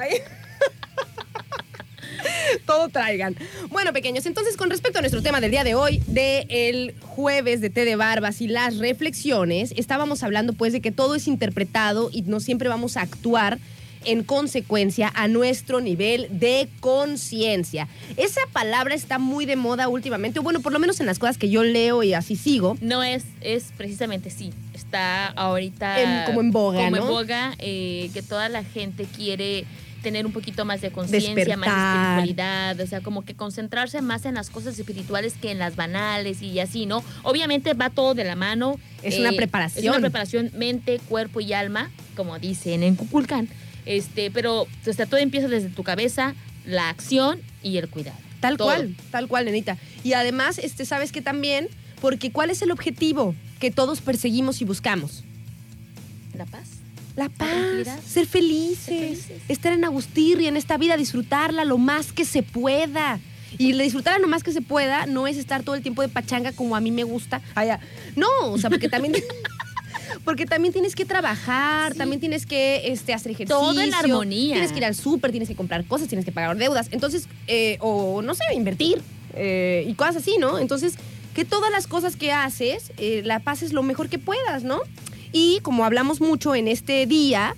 Todo 2.65 2.89
traigan. 2.89 3.35
Bueno, 3.69 3.93
pequeños, 3.93 4.25
entonces 4.25 4.57
con 4.57 4.69
respecto 4.69 4.99
a 4.99 5.01
nuestro 5.01 5.21
tema 5.21 5.41
del 5.41 5.51
día 5.51 5.63
de 5.63 5.75
hoy, 5.75 6.01
de 6.07 6.45
el 6.49 6.95
jueves 7.01 7.61
de 7.61 7.69
té 7.69 7.85
de 7.85 7.95
barbas 7.95 8.41
y 8.41 8.47
las 8.47 8.77
reflexiones, 8.77 9.73
estábamos 9.77 10.23
hablando 10.23 10.53
pues 10.53 10.73
de 10.73 10.81
que 10.81 10.91
todo 10.91 11.15
es 11.15 11.27
interpretado 11.27 12.09
y 12.11 12.21
no 12.23 12.39
siempre 12.39 12.69
vamos 12.69 12.97
a 12.97 13.01
actuar 13.01 13.59
en 14.07 14.23
consecuencia 14.23 15.11
a 15.15 15.27
nuestro 15.27 15.81
nivel 15.81 16.27
de 16.29 16.69
conciencia. 16.79 17.87
Esa 18.17 18.41
palabra 18.53 18.93
está 18.93 19.17
muy 19.17 19.47
de 19.47 19.55
moda 19.55 19.87
últimamente, 19.87 20.37
o 20.39 20.43
bueno, 20.43 20.59
por 20.59 20.71
lo 20.73 20.77
menos 20.79 20.99
en 20.99 21.07
las 21.07 21.17
cosas 21.17 21.39
que 21.39 21.49
yo 21.49 21.63
leo 21.63 22.03
y 22.03 22.13
así 22.13 22.35
sigo. 22.35 22.77
No 22.81 23.01
es, 23.01 23.23
es 23.41 23.71
precisamente 23.75 24.29
sí. 24.29 24.53
Está 24.75 25.27
ahorita. 25.29 26.01
En- 26.01 26.25
como 26.27 26.41
en 26.41 26.51
boga, 26.51 26.83
Como 26.85 26.95
¿no? 26.97 27.01
en 27.01 27.07
boga, 27.07 27.55
eh, 27.57 28.11
que 28.13 28.21
toda 28.21 28.47
la 28.49 28.63
gente 28.63 29.05
quiere 29.15 29.65
tener 30.05 30.27
un 30.27 30.31
poquito 30.31 30.65
más 30.65 30.81
de 30.81 30.91
conciencia, 30.91 31.57
más 31.57 31.67
de 31.67 32.21
espiritualidad, 32.21 32.79
o 32.79 32.85
sea, 32.85 33.01
como 33.01 33.25
que 33.25 33.33
concentrarse 33.33 34.03
más 34.03 34.25
en 34.25 34.35
las 34.35 34.51
cosas 34.51 34.77
espirituales 34.77 35.33
que 35.33 35.49
en 35.49 35.57
las 35.57 35.75
banales 35.75 36.43
y 36.43 36.59
así, 36.59 36.85
¿no? 36.85 37.03
Obviamente 37.23 37.73
va 37.73 37.89
todo 37.89 38.13
de 38.13 38.23
la 38.23 38.35
mano. 38.35 38.75
eh, 39.01 39.07
Es 39.07 39.17
una 39.17 39.31
preparación. 39.31 39.83
Es 39.83 39.89
una 39.89 39.99
preparación 39.99 40.51
mente, 40.55 40.99
cuerpo 41.09 41.41
y 41.41 41.53
alma, 41.53 41.89
como 42.15 42.37
dicen 42.37 42.83
en 42.83 42.95
Cuculcán. 42.95 43.49
Este, 43.87 44.29
pero 44.29 44.61
o 44.61 44.93
sea, 44.93 45.07
todo 45.07 45.19
empieza 45.19 45.47
desde 45.47 45.69
tu 45.69 45.81
cabeza, 45.81 46.35
la 46.67 46.89
acción 46.89 47.39
y 47.63 47.77
el 47.77 47.89
cuidado. 47.89 48.17
Tal 48.41 48.57
Todo. 48.57 48.67
cual, 48.67 48.95
tal 49.09 49.27
cual, 49.27 49.45
nenita. 49.45 49.79
Y 50.03 50.13
además, 50.13 50.59
este, 50.59 50.85
sabes 50.85 51.11
que 51.11 51.23
también, 51.23 51.67
porque 51.99 52.31
¿cuál 52.31 52.51
es 52.51 52.61
el 52.61 52.69
objetivo 52.69 53.33
que 53.59 53.71
todos 53.71 54.01
perseguimos 54.01 54.61
y 54.61 54.65
buscamos? 54.65 55.23
La 56.37 56.45
paz. 56.45 56.67
La 57.15 57.29
paz, 57.29 57.49
ser 58.05 58.25
felices, 58.25 58.85
Ser 58.85 58.99
felices. 58.99 59.41
estar 59.47 59.71
en 59.73 59.85
Agustirri, 59.85 60.47
en 60.47 60.57
esta 60.57 60.77
vida, 60.77 60.97
disfrutarla 60.97 61.63
lo 61.63 61.77
más 61.77 62.11
que 62.11 62.25
se 62.25 62.43
pueda. 62.43 63.19
Y 63.57 63.71
disfrutarla 63.71 64.19
lo 64.19 64.27
más 64.27 64.43
que 64.43 64.51
se 64.51 64.61
pueda 64.61 65.05
no 65.05 65.27
es 65.27 65.37
estar 65.37 65.63
todo 65.63 65.75
el 65.75 65.81
tiempo 65.81 66.01
de 66.01 66.09
pachanga 66.09 66.51
como 66.51 66.75
a 66.75 66.81
mí 66.81 66.91
me 66.91 67.03
gusta. 67.05 67.41
Ah, 67.55 67.63
ya. 67.63 67.79
No, 68.17 68.27
o 68.41 68.57
sea, 68.57 68.69
porque 68.69 68.89
también... 68.89 69.13
Porque 70.23 70.45
también 70.45 70.73
tienes 70.73 70.95
que 70.95 71.05
trabajar, 71.05 71.93
también 71.93 72.19
tienes 72.19 72.45
que 72.45 72.81
este, 72.85 73.13
hacer 73.13 73.31
ejercicio. 73.31 73.59
Todo 73.59 73.79
en 73.79 73.93
armonía. 73.93 74.53
Tienes 74.53 74.71
que 74.71 74.77
ir 74.79 74.85
al 74.85 74.95
súper, 74.95 75.31
tienes 75.31 75.47
que 75.49 75.55
comprar 75.55 75.85
cosas, 75.85 76.07
tienes 76.07 76.25
que 76.25 76.31
pagar 76.31 76.55
deudas. 76.57 76.87
Entonces, 76.91 77.27
eh, 77.47 77.77
o 77.79 78.21
no 78.21 78.33
sé, 78.33 78.43
invertir 78.55 79.01
eh, 79.35 79.85
y 79.87 79.93
cosas 79.93 80.17
así, 80.17 80.37
¿no? 80.39 80.57
Entonces, 80.57 80.95
que 81.35 81.45
todas 81.45 81.71
las 81.71 81.85
cosas 81.85 82.15
que 82.15 82.31
haces, 82.31 82.91
eh, 82.97 83.21
la 83.23 83.39
pases 83.39 83.71
lo 83.73 83.83
mejor 83.83 84.09
que 84.09 84.17
puedas, 84.17 84.63
¿no? 84.63 84.79
Y 85.31 85.59
como 85.61 85.85
hablamos 85.85 86.21
mucho 86.21 86.55
en 86.55 86.67
este 86.67 87.05
día, 87.05 87.55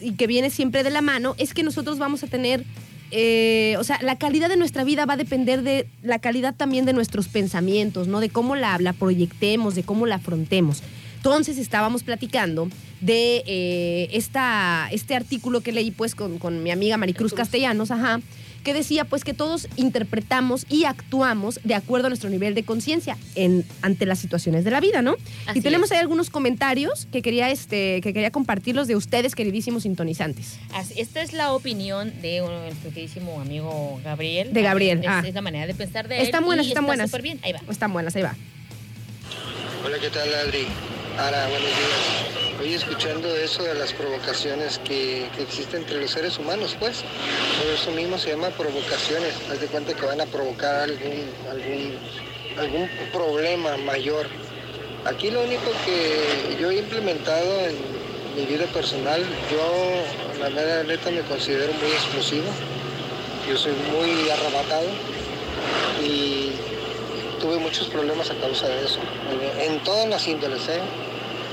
y 0.00 0.12
que 0.12 0.26
viene 0.26 0.50
siempre 0.50 0.82
de 0.82 0.90
la 0.90 1.00
mano, 1.00 1.34
es 1.38 1.54
que 1.54 1.62
nosotros 1.62 1.98
vamos 1.98 2.22
a 2.22 2.26
tener, 2.26 2.64
eh, 3.10 3.76
o 3.78 3.84
sea, 3.84 3.98
la 4.02 4.18
calidad 4.18 4.48
de 4.48 4.56
nuestra 4.56 4.84
vida 4.84 5.06
va 5.06 5.14
a 5.14 5.16
depender 5.16 5.62
de 5.62 5.86
la 6.02 6.18
calidad 6.18 6.54
también 6.54 6.84
de 6.84 6.92
nuestros 6.92 7.28
pensamientos, 7.28 8.08
¿no? 8.08 8.20
De 8.20 8.28
cómo 8.28 8.56
la, 8.56 8.78
la 8.78 8.92
proyectemos, 8.92 9.74
de 9.74 9.82
cómo 9.82 10.06
la 10.06 10.16
afrontemos. 10.16 10.82
Entonces 11.16 11.56
estábamos 11.58 12.02
platicando 12.02 12.68
de 13.00 13.44
eh, 13.46 14.08
esta, 14.10 14.88
este 14.90 15.14
artículo 15.14 15.60
que 15.60 15.70
leí 15.70 15.92
pues 15.92 16.16
con, 16.16 16.38
con 16.38 16.64
mi 16.64 16.72
amiga 16.72 16.96
Maricruz 16.96 17.32
Castellanos, 17.32 17.92
ajá, 17.92 18.20
que 18.62 18.74
decía 18.74 19.04
pues 19.04 19.24
que 19.24 19.34
todos 19.34 19.68
interpretamos 19.76 20.66
y 20.68 20.84
actuamos 20.84 21.60
de 21.64 21.74
acuerdo 21.74 22.06
a 22.06 22.10
nuestro 22.10 22.30
nivel 22.30 22.54
de 22.54 22.62
conciencia 22.64 23.16
en 23.34 23.64
ante 23.82 24.06
las 24.06 24.18
situaciones 24.18 24.64
de 24.64 24.70
la 24.70 24.80
vida, 24.80 25.02
¿no? 25.02 25.16
Así 25.46 25.58
y 25.58 25.62
tenemos 25.62 25.86
es. 25.86 25.92
ahí 25.92 25.98
algunos 25.98 26.30
comentarios 26.30 27.06
que 27.12 27.22
quería 27.22 27.50
este 27.50 28.00
que 28.00 28.12
quería 28.12 28.30
compartirlos 28.30 28.86
de 28.88 28.96
ustedes 28.96 29.34
queridísimos 29.34 29.82
sintonizantes. 29.82 30.58
Así- 30.74 30.94
esta 31.00 31.22
es 31.22 31.32
la 31.32 31.52
opinión 31.52 32.12
de 32.22 32.40
nuestro 32.40 32.90
queridísimo 32.90 33.40
amigo 33.40 34.00
Gabriel. 34.04 34.52
De 34.52 34.62
Gabriel, 34.62 35.00
Es, 35.00 35.06
ah. 35.08 35.22
es 35.26 35.34
la 35.34 35.42
manera 35.42 35.66
de 35.66 35.74
pensar 35.74 36.08
de 36.08 36.18
él. 36.18 36.22
Están 36.22 36.44
buenas, 36.44 36.66
y 36.66 36.68
están 36.68 36.84
está 36.84 36.86
buenas. 37.06 37.22
bien, 37.22 37.40
ahí 37.42 37.52
va. 37.52 37.60
Están 37.70 37.92
buenas, 37.92 38.14
ahí 38.16 38.22
va. 38.22 38.34
Hola, 39.84 39.96
¿qué 40.00 40.10
tal, 40.10 40.32
Adri? 40.34 40.66
Ara, 41.18 41.46
buenos 41.48 41.68
días. 41.68 42.60
Hoy 42.60 42.74
escuchando 42.74 43.36
eso 43.36 43.62
de 43.62 43.74
las 43.74 43.92
provocaciones 43.92 44.78
que, 44.78 45.28
que 45.36 45.42
existen 45.42 45.82
entre 45.82 46.00
los 46.00 46.10
seres 46.10 46.38
humanos, 46.38 46.74
pues, 46.80 47.04
por 47.58 47.66
eso 47.66 47.90
mismo 47.90 48.16
se 48.16 48.30
llama 48.30 48.48
provocaciones. 48.50 49.34
Haz 49.50 49.60
de 49.60 49.66
cuenta 49.66 49.94
que 49.94 50.06
van 50.06 50.20
a 50.22 50.26
provocar 50.26 50.84
algún, 50.84 51.30
algún, 51.50 51.98
algún 52.58 52.88
problema 53.12 53.76
mayor. 53.76 54.26
Aquí 55.04 55.30
lo 55.30 55.42
único 55.42 55.70
que 55.84 56.56
yo 56.58 56.70
he 56.70 56.76
implementado 56.78 57.60
en 57.60 57.76
mi 58.34 58.46
vida 58.46 58.64
personal, 58.66 59.22
yo, 59.50 60.40
la 60.40 60.48
mera 60.48 60.82
neta, 60.82 61.10
me 61.10 61.20
considero 61.22 61.72
muy 61.74 61.90
explosivo. 61.90 62.46
Yo 63.48 63.58
soy 63.58 63.74
muy 63.92 64.30
arrebatado 64.30 64.88
y 66.02 66.52
tuve 67.42 67.58
muchos 67.58 67.88
problemas 67.88 68.30
a 68.30 68.34
causa 68.36 68.68
de 68.68 68.84
eso, 68.84 69.00
en, 69.60 69.80
todas 69.80 70.08
las 70.08 70.26
índoles, 70.28 70.68
¿eh? 70.68 70.80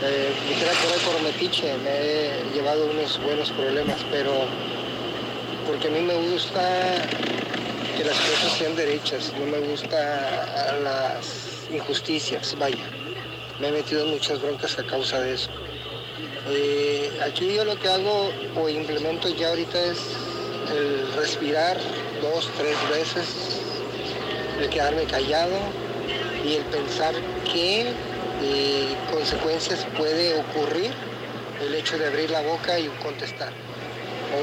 Eh, 0.04 0.32
por 0.60 0.70
ahí 0.70 1.00
por 1.04 1.22
metiche, 1.24 1.74
me 1.84 1.90
he 1.90 2.44
llevado 2.54 2.86
unos 2.86 3.20
buenos 3.24 3.52
problemas, 3.52 3.98
pero 4.12 4.32
porque 5.68 5.88
a 5.88 5.92
mí 5.92 6.02
me 6.02 6.14
gusta 6.14 6.62
que 7.98 8.04
las 8.06 8.18
cosas 8.18 8.54
sean 8.58 8.76
derechas, 8.76 9.34
no 9.40 9.48
me 9.48 9.60
gusta 9.60 10.78
las 10.84 11.74
injusticias, 11.74 12.56
vaya. 12.60 12.86
Me 13.60 13.70
he 13.70 13.72
metido 13.72 14.04
en 14.04 14.12
muchas 14.12 14.40
broncas 14.40 14.78
a 14.78 14.84
causa 14.84 15.20
de 15.20 15.34
eso. 15.34 15.50
Eh, 16.50 17.12
aquí 17.26 17.54
yo 17.54 17.66
lo 17.66 17.78
que 17.78 17.90
hago 17.90 18.32
o 18.56 18.70
implemento 18.70 19.28
ya 19.28 19.50
ahorita 19.50 19.86
es 19.86 19.98
el 20.72 21.14
respirar 21.14 21.78
dos, 22.22 22.48
tres 22.58 22.78
veces 22.90 23.60
el 24.60 24.70
quedarme 24.70 25.04
callado 25.06 25.58
y 26.46 26.54
el 26.56 26.64
pensar 26.66 27.14
qué 27.52 27.92
eh, 28.42 28.96
consecuencias 29.12 29.86
puede 29.98 30.40
ocurrir 30.40 30.92
el 31.66 31.76
hecho 31.76 31.98
de 31.98 32.08
abrir 32.08 32.30
la 32.30 32.42
boca 32.42 32.80
y 32.80 32.88
contestar 33.04 33.52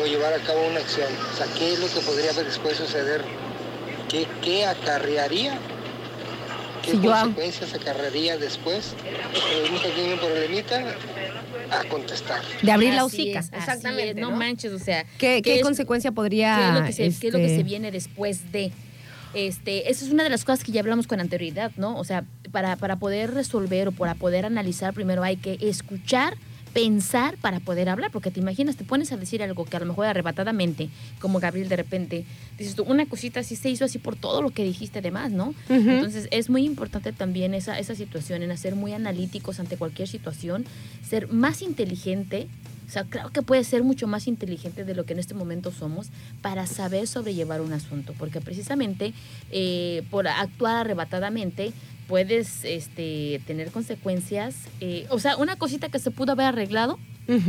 o 0.03 0.07
llevar 0.07 0.33
a 0.35 0.39
cabo 0.39 0.67
una 0.67 0.81
acción. 0.81 1.09
O 1.33 1.37
sea, 1.37 1.47
qué 1.59 1.73
es 1.73 1.79
lo 1.79 1.87
que 1.89 2.01
podría 2.01 2.33
después 2.33 2.77
suceder, 2.77 3.23
qué, 4.09 4.27
qué 4.43 4.67
acarrearía, 4.67 5.59
qué 6.83 6.91
Si 6.93 7.01
yo 7.01 7.11
consecuencias 7.11 7.75
acarrearía 7.75 8.37
después. 8.37 8.95
Eh, 9.35 9.71
un 9.73 9.79
pequeño 9.81 10.17
problemita 10.21 10.85
a 11.71 11.85
contestar. 11.89 12.43
De 12.63 12.71
abrir 12.73 12.95
la 12.95 13.05
hocica. 13.05 13.41
es, 13.41 13.51
Exactamente. 13.53 14.11
es, 14.11 14.17
no, 14.17 14.31
¿no? 14.31 14.37
manches, 14.37 14.73
o 14.73 14.79
sea. 14.79 15.05
¿Qué, 15.19 15.41
qué 15.43 15.57
es- 15.57 15.63
consecuencia 15.63 16.13
podría 16.13 16.57
¿Qué 16.57 16.69
es, 16.69 16.75
lo 16.75 16.85
que 16.87 16.93
se, 16.93 17.21
qué 17.21 17.27
es 17.29 17.33
lo 17.33 17.39
que 17.39 17.45
este, 17.47 17.57
se 17.59 17.63
viene 17.63 17.91
después 17.91 18.53
de? 18.53 18.73
Este, 19.35 19.91
esa 19.91 20.05
es 20.05 20.11
una 20.11 20.25
de 20.25 20.31
las 20.31 20.45
cosas 20.45 20.65
que 20.65 20.73
ya 20.73 20.81
hablamos 20.81 21.07
con 21.07 21.21
anterioridad, 21.21 21.73
¿no? 21.77 21.99
O 21.99 22.05
sea, 22.05 22.25
para, 22.53 22.77
para 22.77 22.97
poder 22.97 23.35
resolver 23.35 23.89
o 23.89 23.93
para 23.93 24.15
poder 24.15 24.47
analizar, 24.47 24.95
primero 24.95 25.23
hay 25.23 25.37
que 25.37 25.59
escuchar, 25.61 26.37
pensar 26.73 27.39
para 27.39 27.59
poder 27.61 27.89
hablar, 27.89 28.11
porque 28.11 28.31
te 28.31 28.39
imaginas, 28.39 28.77
te 28.77 28.85
pones 28.85 29.11
a 29.11 29.17
decir 29.17 29.43
algo 29.43 29.65
que 29.65 29.77
a 29.77 29.81
lo 29.81 29.87
mejor 29.87 30.07
arrebatadamente, 30.07 30.91
como 31.21 31.41
Gabriel 31.41 31.71
de 31.71 31.77
repente, 31.77 32.25
dices 32.59 32.75
tú, 32.75 32.85
una 32.85 33.07
cosita 33.07 33.41
así 33.41 33.57
se 33.57 33.71
hizo 33.71 33.87
así 33.87 33.99
por 33.99 34.15
todo 34.15 34.43
lo 34.43 34.51
que 34.51 34.63
dijiste 34.63 34.99
además, 34.99 35.33
¿no? 35.33 35.55
Entonces 35.71 36.29
es 36.31 36.51
muy 36.51 36.65
importante 36.67 37.13
también 37.13 37.55
esa, 37.55 37.79
esa 37.79 37.95
situación, 37.95 38.43
en 38.43 38.51
hacer 38.51 38.77
muy 38.77 38.93
analíticos 38.93 39.59
ante 39.59 39.79
cualquier 39.79 40.07
situación, 40.07 40.67
ser 41.03 41.29
más 41.29 41.63
inteligente, 41.63 42.49
o 42.87 42.91
sea, 42.91 43.05
creo 43.05 43.31
que 43.31 43.43
puede 43.43 43.65
ser 43.65 43.83
mucho 43.83 44.07
más 44.07 44.27
inteligente 44.27 44.85
de 44.85 44.95
lo 44.95 45.05
que 45.05 45.13
en 45.13 45.19
este 45.19 45.35
momento 45.35 45.73
somos 45.73 46.09
para 46.43 46.67
saber 46.67 47.07
sobrellevar 47.07 47.61
un 47.61 47.73
asunto, 47.73 48.15
porque 48.19 48.41
precisamente 48.41 49.13
eh, 49.51 50.03
por 50.11 50.29
actuar 50.29 50.77
arrebatadamente 50.77 51.73
puedes 52.07 52.65
este, 52.65 53.41
tener 53.47 53.71
consecuencias. 53.73 54.55
eh, 54.81 55.07
o 55.11 55.19
sea, 55.19 55.37
una 55.37 55.57
cosita 55.57 55.89
que 55.89 55.99
se 55.99 56.11
pudo 56.11 56.33
haber 56.33 56.47
arreglado, 56.47 56.99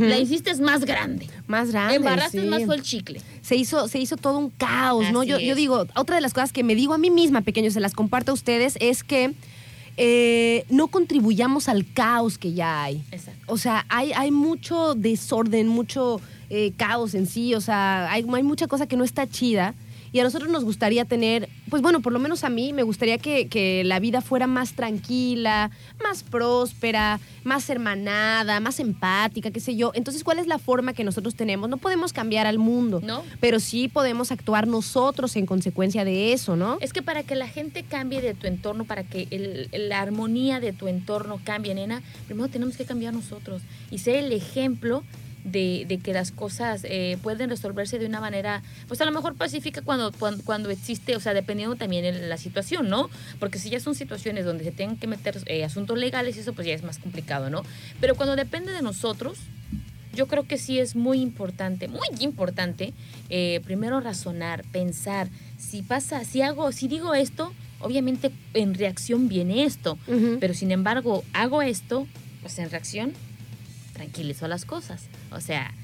la 0.00 0.18
hiciste 0.18 0.52
más 0.56 0.84
grande. 0.84 1.28
más 1.46 1.70
grande. 1.70 1.94
Embarraste 1.94 2.40
sí. 2.42 2.48
más 2.48 2.64
fue 2.64 2.74
el 2.74 2.82
chicle. 2.82 3.20
se 3.42 3.54
hizo, 3.54 3.86
se 3.86 4.00
hizo 4.00 4.16
todo 4.16 4.38
un 4.38 4.50
caos, 4.50 5.12
¿no? 5.12 5.20
Así 5.20 5.30
Yo, 5.30 5.38
yo 5.38 5.52
es. 5.52 5.56
digo, 5.56 5.86
otra 5.94 6.16
de 6.16 6.20
las 6.20 6.34
cosas 6.34 6.52
que 6.52 6.64
me 6.64 6.74
digo 6.74 6.94
a 6.94 6.98
mí 6.98 7.10
misma, 7.10 7.42
pequeños, 7.42 7.74
se 7.74 7.80
las 7.80 7.94
comparto 7.94 8.32
a 8.32 8.34
ustedes, 8.34 8.76
es 8.80 9.04
que 9.04 9.34
eh, 10.00 10.64
no 10.70 10.86
contribuyamos 10.86 11.68
al 11.68 11.84
caos 11.92 12.38
que 12.38 12.52
ya 12.52 12.84
hay. 12.84 13.02
Exacto. 13.10 13.52
O 13.52 13.58
sea, 13.58 13.84
hay, 13.88 14.12
hay 14.12 14.30
mucho 14.30 14.94
desorden, 14.94 15.66
mucho 15.66 16.20
eh, 16.50 16.72
caos 16.76 17.14
en 17.14 17.26
sí, 17.26 17.54
o 17.54 17.60
sea, 17.60 18.10
hay, 18.10 18.24
hay 18.32 18.42
mucha 18.44 18.68
cosa 18.68 18.86
que 18.86 18.96
no 18.96 19.02
está 19.02 19.26
chida. 19.26 19.74
Y 20.12 20.20
a 20.20 20.22
nosotros 20.22 20.50
nos 20.50 20.64
gustaría 20.64 21.04
tener, 21.04 21.48
pues 21.68 21.82
bueno, 21.82 22.00
por 22.00 22.12
lo 22.12 22.18
menos 22.18 22.44
a 22.44 22.48
mí 22.50 22.72
me 22.72 22.82
gustaría 22.82 23.18
que, 23.18 23.48
que 23.48 23.84
la 23.84 23.98
vida 24.00 24.20
fuera 24.20 24.46
más 24.46 24.72
tranquila, 24.74 25.70
más 26.02 26.22
próspera, 26.22 27.20
más 27.44 27.68
hermanada, 27.70 28.60
más 28.60 28.80
empática, 28.80 29.50
qué 29.50 29.60
sé 29.60 29.76
yo. 29.76 29.92
Entonces, 29.94 30.24
¿cuál 30.24 30.38
es 30.38 30.46
la 30.46 30.58
forma 30.58 30.92
que 30.92 31.04
nosotros 31.04 31.34
tenemos? 31.34 31.68
No 31.68 31.76
podemos 31.76 32.12
cambiar 32.12 32.46
al 32.46 32.58
mundo, 32.58 33.00
¿No? 33.02 33.22
pero 33.40 33.60
sí 33.60 33.88
podemos 33.88 34.32
actuar 34.32 34.66
nosotros 34.66 35.36
en 35.36 35.46
consecuencia 35.46 36.04
de 36.04 36.32
eso, 36.32 36.56
¿no? 36.56 36.78
Es 36.80 36.92
que 36.92 37.02
para 37.02 37.22
que 37.22 37.34
la 37.34 37.48
gente 37.48 37.82
cambie 37.84 38.20
de 38.20 38.34
tu 38.34 38.46
entorno, 38.46 38.84
para 38.84 39.02
que 39.04 39.28
el- 39.30 39.68
la 39.88 40.00
armonía 40.00 40.60
de 40.60 40.72
tu 40.72 40.88
entorno 40.88 41.40
cambie, 41.44 41.74
nena, 41.74 42.02
primero 42.26 42.48
tenemos 42.48 42.76
que 42.76 42.84
cambiar 42.84 43.12
nosotros 43.14 43.62
y 43.90 43.98
ser 43.98 44.16
el 44.16 44.32
ejemplo 44.32 45.02
de, 45.50 45.84
de 45.86 45.98
que 45.98 46.12
las 46.12 46.30
cosas 46.30 46.82
eh, 46.84 47.18
pueden 47.22 47.50
resolverse 47.50 47.98
de 47.98 48.06
una 48.06 48.20
manera, 48.20 48.62
pues 48.86 49.00
a 49.00 49.04
lo 49.04 49.12
mejor 49.12 49.34
pacífica 49.34 49.82
cuando, 49.82 50.12
cuando, 50.12 50.44
cuando 50.44 50.70
existe, 50.70 51.16
o 51.16 51.20
sea, 51.20 51.34
dependiendo 51.34 51.76
también 51.76 52.02
de 52.02 52.26
la 52.28 52.36
situación, 52.36 52.88
¿no? 52.88 53.10
Porque 53.38 53.58
si 53.58 53.70
ya 53.70 53.80
son 53.80 53.94
situaciones 53.94 54.44
donde 54.44 54.64
se 54.64 54.72
tengan 54.72 54.96
que 54.96 55.06
meter 55.06 55.38
eh, 55.46 55.64
asuntos 55.64 55.98
legales, 55.98 56.36
eso 56.36 56.52
pues 56.52 56.66
ya 56.66 56.74
es 56.74 56.82
más 56.82 56.98
complicado, 56.98 57.50
¿no? 57.50 57.62
Pero 58.00 58.14
cuando 58.14 58.36
depende 58.36 58.72
de 58.72 58.82
nosotros, 58.82 59.38
yo 60.14 60.26
creo 60.26 60.46
que 60.46 60.58
sí 60.58 60.78
es 60.78 60.96
muy 60.96 61.20
importante, 61.20 61.88
muy 61.88 62.08
importante, 62.20 62.92
eh, 63.28 63.60
primero 63.64 64.00
razonar, 64.00 64.64
pensar, 64.72 65.28
si 65.58 65.82
pasa, 65.82 66.24
si 66.24 66.42
hago, 66.42 66.72
si 66.72 66.88
digo 66.88 67.14
esto, 67.14 67.52
obviamente 67.80 68.32
en 68.54 68.74
reacción 68.74 69.28
viene 69.28 69.64
esto, 69.64 69.98
pero 70.40 70.54
sin 70.54 70.72
embargo 70.72 71.22
hago 71.32 71.62
esto, 71.62 72.06
pues 72.42 72.58
en 72.58 72.70
reacción 72.70 73.12
tranquilizo 73.98 74.48
las 74.48 74.64
cosas. 74.64 75.02
O 75.32 75.40
sea, 75.40 75.74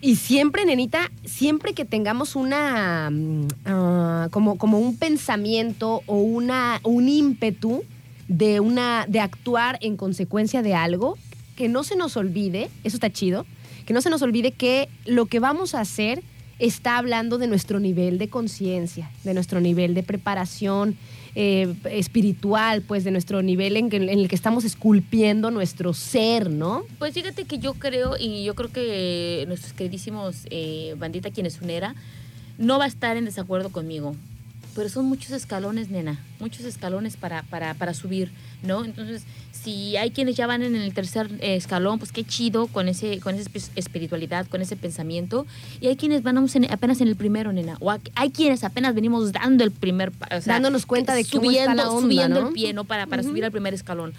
Y 0.00 0.16
siempre, 0.16 0.64
nenita, 0.64 1.12
siempre 1.24 1.74
que 1.74 1.84
tengamos 1.84 2.34
una 2.34 3.08
mm, 3.08 3.46
ah, 3.66 4.28
como, 4.32 4.58
como 4.58 4.80
un 4.80 4.96
pensamiento 4.96 6.02
o 6.06 6.16
una 6.16 6.80
un 6.82 7.08
ímpetu 7.08 7.84
de 8.26 8.58
una 8.58 9.06
de 9.06 9.20
actuar 9.20 9.78
en 9.80 9.96
consecuencia 9.96 10.62
de 10.62 10.74
algo, 10.74 11.16
que 11.54 11.68
no 11.68 11.84
se 11.84 11.94
nos 11.94 12.16
olvide, 12.16 12.68
eso 12.82 12.96
está 12.96 13.10
chido, 13.10 13.46
que 13.86 13.94
no 13.94 14.00
se 14.00 14.10
nos 14.10 14.22
olvide 14.22 14.50
que 14.50 14.88
lo 15.04 15.26
que 15.26 15.38
vamos 15.38 15.74
a 15.74 15.80
hacer 15.80 16.24
está 16.58 16.98
hablando 16.98 17.38
de 17.38 17.46
nuestro 17.46 17.78
nivel 17.78 18.18
de 18.18 18.28
conciencia, 18.28 19.10
de 19.22 19.34
nuestro 19.34 19.60
nivel 19.60 19.94
de 19.94 20.02
preparación 20.02 20.96
eh, 21.34 21.74
espiritual, 21.90 22.82
pues 22.82 23.04
de 23.04 23.10
nuestro 23.10 23.42
nivel 23.42 23.76
en, 23.76 23.88
que- 23.90 23.96
en 23.96 24.08
el 24.08 24.28
que 24.28 24.34
estamos 24.34 24.64
esculpiendo 24.64 25.50
nuestro 25.50 25.94
ser, 25.94 26.50
¿no? 26.50 26.82
Pues 26.98 27.14
fíjate 27.14 27.44
que 27.44 27.58
yo 27.58 27.74
creo, 27.74 28.16
y 28.18 28.44
yo 28.44 28.54
creo 28.54 28.70
que 28.70 29.44
nuestros 29.48 29.72
queridísimos 29.72 30.46
eh, 30.50 30.94
bandita 30.98 31.30
quienes 31.30 31.60
unera, 31.60 31.94
no 32.58 32.78
va 32.78 32.84
a 32.84 32.88
estar 32.88 33.16
en 33.16 33.24
desacuerdo 33.24 33.70
conmigo. 33.70 34.14
Pero 34.74 34.88
son 34.88 35.04
muchos 35.04 35.32
escalones, 35.32 35.90
nena, 35.90 36.18
muchos 36.40 36.64
escalones 36.64 37.16
para, 37.18 37.42
para, 37.42 37.74
para 37.74 37.92
subir, 37.92 38.30
¿no? 38.62 38.84
Entonces, 38.86 39.22
si 39.52 39.96
hay 39.98 40.10
quienes 40.12 40.34
ya 40.34 40.46
van 40.46 40.62
en 40.62 40.74
el 40.76 40.94
tercer 40.94 41.28
eh, 41.40 41.56
escalón, 41.56 41.98
pues 41.98 42.10
qué 42.10 42.24
chido 42.24 42.66
con 42.68 42.88
ese 42.88 43.20
con 43.20 43.34
esa 43.34 43.50
espi- 43.50 43.68
espiritualidad, 43.76 44.46
con 44.46 44.62
ese 44.62 44.74
pensamiento. 44.76 45.46
Y 45.80 45.88
hay 45.88 45.96
quienes 45.96 46.22
vamos 46.22 46.56
en- 46.56 46.72
apenas 46.72 47.00
en 47.02 47.08
el 47.08 47.16
primero, 47.16 47.52
nena. 47.52 47.76
O 47.80 47.90
hay 48.14 48.30
quienes 48.30 48.64
apenas 48.64 48.94
venimos 48.94 49.30
dando 49.32 49.62
el 49.62 49.72
primer... 49.72 50.10
o 50.10 50.40
sea, 50.40 50.54
Dándonos 50.54 50.86
cuenta 50.86 51.14
de 51.14 51.24
cómo 51.26 51.50
está 51.50 51.74
la 51.74 51.90
onda, 51.90 52.00
Subiendo 52.02 52.40
¿no? 52.40 52.48
el 52.48 52.54
pie, 52.54 52.72
¿no? 52.72 52.84
Para, 52.84 53.06
para 53.06 53.22
subir 53.22 53.44
al 53.44 53.52
primer 53.52 53.74
escalón. 53.74 54.14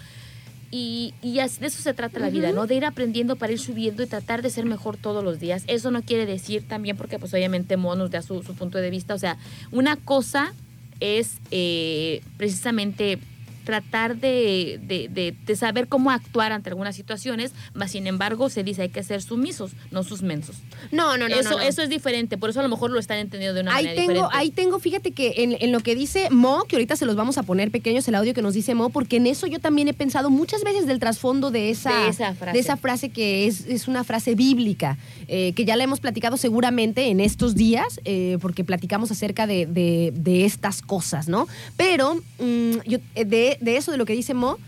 Y, 0.76 1.14
y 1.22 1.34
de 1.34 1.44
eso 1.44 1.80
se 1.80 1.94
trata 1.94 2.18
la 2.18 2.30
vida, 2.30 2.50
¿no? 2.50 2.66
De 2.66 2.74
ir 2.74 2.84
aprendiendo 2.84 3.36
para 3.36 3.52
ir 3.52 3.60
subiendo 3.60 4.02
y 4.02 4.08
tratar 4.08 4.42
de 4.42 4.50
ser 4.50 4.64
mejor 4.64 4.96
todos 4.96 5.22
los 5.22 5.38
días. 5.38 5.62
Eso 5.68 5.92
no 5.92 6.02
quiere 6.02 6.26
decir 6.26 6.66
también, 6.66 6.96
porque 6.96 7.20
pues 7.20 7.32
obviamente 7.32 7.76
Mo 7.76 7.94
nos 7.94 8.10
da 8.10 8.22
su, 8.22 8.42
su 8.42 8.56
punto 8.56 8.78
de 8.78 8.90
vista. 8.90 9.14
O 9.14 9.18
sea, 9.18 9.36
una 9.70 9.94
cosa 9.94 10.52
es 10.98 11.36
eh, 11.52 12.22
precisamente 12.38 13.20
tratar 13.64 14.16
de, 14.16 14.78
de- 14.82 15.08
de- 15.08 15.34
de 15.44 15.56
saber 15.56 15.88
cómo 15.88 16.10
actuar 16.10 16.52
ante 16.52 16.68
algunas 16.70 16.94
situaciones, 16.96 17.52
más 17.74 17.90
sin 17.92 18.06
embargo 18.06 18.48
se 18.50 18.62
dice 18.62 18.82
hay 18.82 18.88
que 18.90 19.02
ser 19.02 19.22
sumisos, 19.22 19.72
no 19.90 20.02
susmensos. 20.04 20.56
No, 20.92 21.16
no, 21.16 21.28
no. 21.28 21.34
eso, 21.34 21.50
no, 21.50 21.56
no. 21.56 21.62
eso 21.62 21.82
es 21.82 21.88
diferente, 21.88 22.36
por 22.38 22.50
eso 22.50 22.60
a 22.60 22.62
lo 22.62 22.68
mejor 22.68 22.90
lo 22.90 22.98
están 22.98 23.18
entendiendo 23.18 23.54
de 23.54 23.60
una 23.62 23.74
Ahí 23.74 23.84
manera 23.86 24.00
tengo, 24.02 24.12
diferente. 24.12 24.36
ahí 24.38 24.50
tengo, 24.50 24.78
fíjate 24.78 25.10
que 25.12 25.34
en, 25.38 25.56
en 25.60 25.72
lo 25.72 25.80
que 25.80 25.94
dice 25.94 26.28
Mo, 26.30 26.64
que 26.68 26.76
ahorita 26.76 26.96
se 26.96 27.06
los 27.06 27.16
vamos 27.16 27.38
a 27.38 27.42
poner 27.42 27.70
pequeños 27.70 28.06
el 28.08 28.14
audio 28.14 28.34
que 28.34 28.42
nos 28.42 28.54
dice 28.54 28.74
Mo, 28.74 28.90
porque 28.90 29.16
en 29.16 29.26
eso 29.26 29.46
yo 29.46 29.58
también 29.58 29.88
he 29.88 29.94
pensado 29.94 30.30
muchas 30.30 30.62
veces 30.62 30.86
del 30.86 30.98
trasfondo 30.98 31.50
de 31.50 31.70
esa, 31.70 32.02
De 32.04 32.08
esa 32.08 32.34
frase. 32.34 32.52
de 32.52 32.58
esa 32.58 32.76
frase 32.76 33.08
que 33.08 33.46
es, 33.46 33.66
es 33.66 33.88
una 33.88 34.04
frase 34.04 34.34
bíblica, 34.34 34.98
eh, 35.28 35.52
que 35.54 35.64
ya 35.64 35.76
la 35.76 35.84
hemos 35.84 36.00
platicado 36.00 36.36
seguramente 36.36 37.08
en 37.08 37.20
estos 37.20 37.54
días, 37.54 38.00
eh, 38.04 38.38
porque 38.40 38.64
platicamos 38.64 39.10
acerca 39.10 39.46
de, 39.46 39.66
de- 39.66 40.12
de 40.14 40.44
estas 40.44 40.82
cosas, 40.82 41.28
¿no? 41.28 41.46
Pero 41.76 42.16
mm, 42.38 42.72
yo, 42.86 42.98
eh, 43.14 43.24
de, 43.58 43.64
de 43.64 43.76
eso, 43.76 43.90
de 43.92 43.98
lo 43.98 44.04
que 44.06 44.12
dice 44.12 44.34
Mo, 44.34 44.58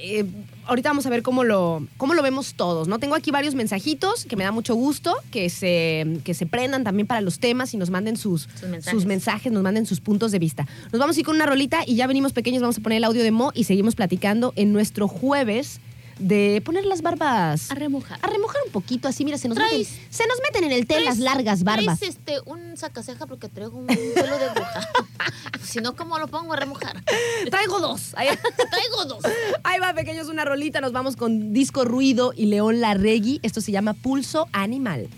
eh, 0.00 0.24
ahorita 0.66 0.90
vamos 0.90 1.06
a 1.06 1.10
ver 1.10 1.22
cómo 1.22 1.42
lo, 1.42 1.84
cómo 1.96 2.14
lo 2.14 2.22
vemos 2.22 2.54
todos, 2.54 2.86
¿no? 2.86 3.00
Tengo 3.00 3.16
aquí 3.16 3.32
varios 3.32 3.56
mensajitos 3.56 4.26
que 4.26 4.36
me 4.36 4.44
da 4.44 4.52
mucho 4.52 4.76
gusto 4.76 5.16
que 5.32 5.50
se, 5.50 6.20
que 6.22 6.34
se 6.34 6.46
prendan 6.46 6.84
también 6.84 7.08
para 7.08 7.20
los 7.20 7.40
temas 7.40 7.74
y 7.74 7.78
nos 7.78 7.90
manden 7.90 8.16
sus, 8.16 8.42
Sus 8.42 8.68
mensajes. 8.68 8.92
sus 8.92 9.06
mensajes, 9.06 9.52
nos 9.52 9.62
manden 9.64 9.86
sus 9.86 10.00
puntos 10.00 10.30
de 10.30 10.38
vista. 10.38 10.68
Nos 10.92 11.00
vamos 11.00 11.16
a 11.16 11.20
ir 11.20 11.26
con 11.26 11.34
una 11.34 11.46
rolita 11.46 11.80
y 11.84 11.96
ya 11.96 12.06
venimos 12.06 12.32
pequeños, 12.32 12.62
vamos 12.62 12.78
a 12.78 12.80
poner 12.80 12.98
el 12.98 13.04
audio 13.04 13.24
de 13.24 13.32
Mo 13.32 13.50
y 13.54 13.64
seguimos 13.64 13.96
platicando 13.96 14.52
en 14.54 14.72
nuestro 14.72 15.08
jueves 15.08 15.80
de 16.18 16.60
poner 16.64 16.84
las 16.84 17.02
barbas 17.02 17.70
A 17.70 17.74
remojar. 17.74 18.18
a 18.22 18.26
remojar 18.26 18.60
un 18.66 18.72
poquito, 18.72 19.08
así, 19.08 19.24
mira, 19.24 19.38
se 19.38 19.48
nos, 19.48 19.56
Traes- 19.58 19.88
meten, 19.90 20.06
se 20.10 20.26
nos 20.26 20.38
meten 20.42 20.64
en 20.64 20.72
el 20.72 20.86
té 20.86 21.00
las 21.00 21.18
largas 21.18 21.64
barbas. 21.64 21.98
traes, 21.98 22.16
este, 22.16 22.38
un 22.46 22.76
sacaceja 22.76 23.26
porque 23.26 23.48
traigo 23.48 23.78
un 23.78 23.86
pelo 23.86 24.38
de 24.38 24.48
bruja. 24.54 24.88
si 25.64 25.78
no, 25.80 25.94
¿cómo 25.96 26.18
lo 26.18 26.28
pongo 26.28 26.52
a 26.52 26.56
remojar? 26.56 27.02
Traigo 27.50 27.80
dos. 27.80 28.12
Ahí, 28.16 28.28
traigo 28.70 29.04
dos. 29.06 29.24
ahí 29.64 29.78
va, 29.80 29.92
pequeños, 29.94 30.28
una 30.28 30.44
rolita. 30.44 30.80
Nos 30.80 30.92
vamos 30.92 31.16
con 31.16 31.52
Disco 31.52 31.84
Ruido 31.84 32.32
y 32.36 32.46
León 32.46 32.80
Larregui. 32.80 33.40
Esto 33.42 33.60
se 33.60 33.72
llama 33.72 33.94
Pulso 33.94 34.46
Animal. 34.52 35.08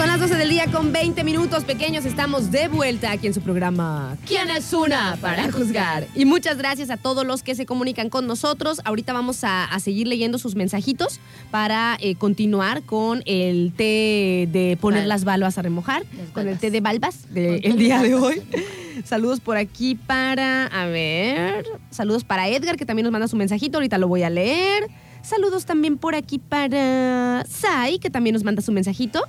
Son 0.00 0.08
las 0.08 0.18
12 0.18 0.36
del 0.36 0.48
día 0.48 0.66
con 0.72 0.92
20 0.92 1.22
minutos 1.24 1.64
pequeños. 1.64 2.06
Estamos 2.06 2.50
de 2.50 2.68
vuelta 2.68 3.10
aquí 3.10 3.26
en 3.26 3.34
su 3.34 3.42
programa 3.42 4.16
¿Quién 4.26 4.48
es 4.48 4.72
una 4.72 5.18
para 5.20 5.52
juzgar? 5.52 6.06
Y 6.14 6.24
muchas 6.24 6.56
gracias 6.56 6.88
a 6.88 6.96
todos 6.96 7.26
los 7.26 7.42
que 7.42 7.54
se 7.54 7.66
comunican 7.66 8.08
con 8.08 8.26
nosotros. 8.26 8.80
Ahorita 8.86 9.12
vamos 9.12 9.44
a, 9.44 9.66
a 9.66 9.78
seguir 9.78 10.08
leyendo 10.08 10.38
sus 10.38 10.54
mensajitos 10.54 11.20
para 11.50 11.98
eh, 12.00 12.14
continuar 12.14 12.82
con 12.84 13.22
el 13.26 13.74
té 13.76 14.48
de 14.50 14.78
poner 14.80 15.06
las 15.06 15.24
balbas 15.24 15.58
a 15.58 15.62
remojar, 15.62 16.04
Las 16.16 16.30
con 16.30 16.48
el 16.48 16.58
té 16.58 16.70
de 16.70 16.80
balbas 16.80 17.30
del 17.34 17.60
de 17.60 17.72
día 17.74 18.02
de 18.02 18.14
hoy. 18.14 18.40
Saludos 19.04 19.40
por 19.40 19.58
aquí 19.58 19.96
para, 19.96 20.64
a 20.68 20.86
ver, 20.86 21.66
saludos 21.90 22.24
para 22.24 22.48
Edgar 22.48 22.76
que 22.76 22.86
también 22.86 23.04
nos 23.04 23.12
manda 23.12 23.28
su 23.28 23.36
mensajito, 23.36 23.76
ahorita 23.76 23.98
lo 23.98 24.08
voy 24.08 24.22
a 24.22 24.30
leer. 24.30 24.88
Saludos 25.20 25.66
también 25.66 25.98
por 25.98 26.14
aquí 26.14 26.38
para 26.38 27.44
Sai 27.46 27.98
que 27.98 28.08
también 28.08 28.32
nos 28.32 28.44
manda 28.44 28.62
su 28.62 28.72
mensajito. 28.72 29.22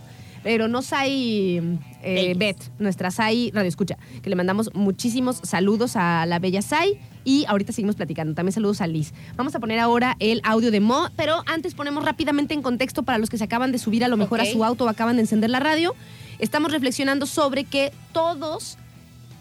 Pero 0.44 0.68
no 0.68 0.82
Sai 0.82 1.80
eh. 2.04 2.34
Beth, 2.36 2.72
nuestra 2.80 3.12
Sai 3.12 3.52
Radio 3.54 3.70
Escucha, 3.70 3.98
que 4.22 4.30
le 4.30 4.36
mandamos 4.36 4.72
muchísimos 4.74 5.40
saludos 5.44 5.96
a 5.96 6.26
la 6.26 6.40
bella 6.40 6.62
Sai 6.62 7.00
y 7.24 7.46
ahorita 7.48 7.74
seguimos 7.74 7.96
platicando. 7.96 8.34
También 8.34 8.54
saludos 8.54 8.82
a 8.82 8.88
Liz. 8.88 9.14
Vamos 9.36 9.54
a 9.56 9.60
poner 9.60 9.80
ahora 9.80 10.16
el 10.20 10.42
audio 10.44 10.72
de 10.72 10.80
Mo, 10.80 11.10
pero 11.16 11.44
antes 11.46 11.76
ponemos 11.76 12.04
rápidamente 12.04 12.54
en 12.54 12.62
contexto 12.62 13.04
para 13.04 13.18
los 13.18 13.30
que 13.30 13.38
se 13.38 13.44
acaban 13.44 13.72
de 13.72 13.78
subir 13.78 14.04
a 14.04 14.08
lo 14.08 14.18
mejor 14.18 14.42
a 14.42 14.46
su 14.46 14.64
auto 14.64 14.86
o 14.86 14.90
acaban 14.90 15.16
de 15.16 15.22
encender 15.22 15.50
la 15.50 15.60
radio. 15.60 15.96
Estamos 16.40 16.72
reflexionando 16.72 17.26
sobre 17.26 17.64
que 17.66 17.92
todos 18.14 18.78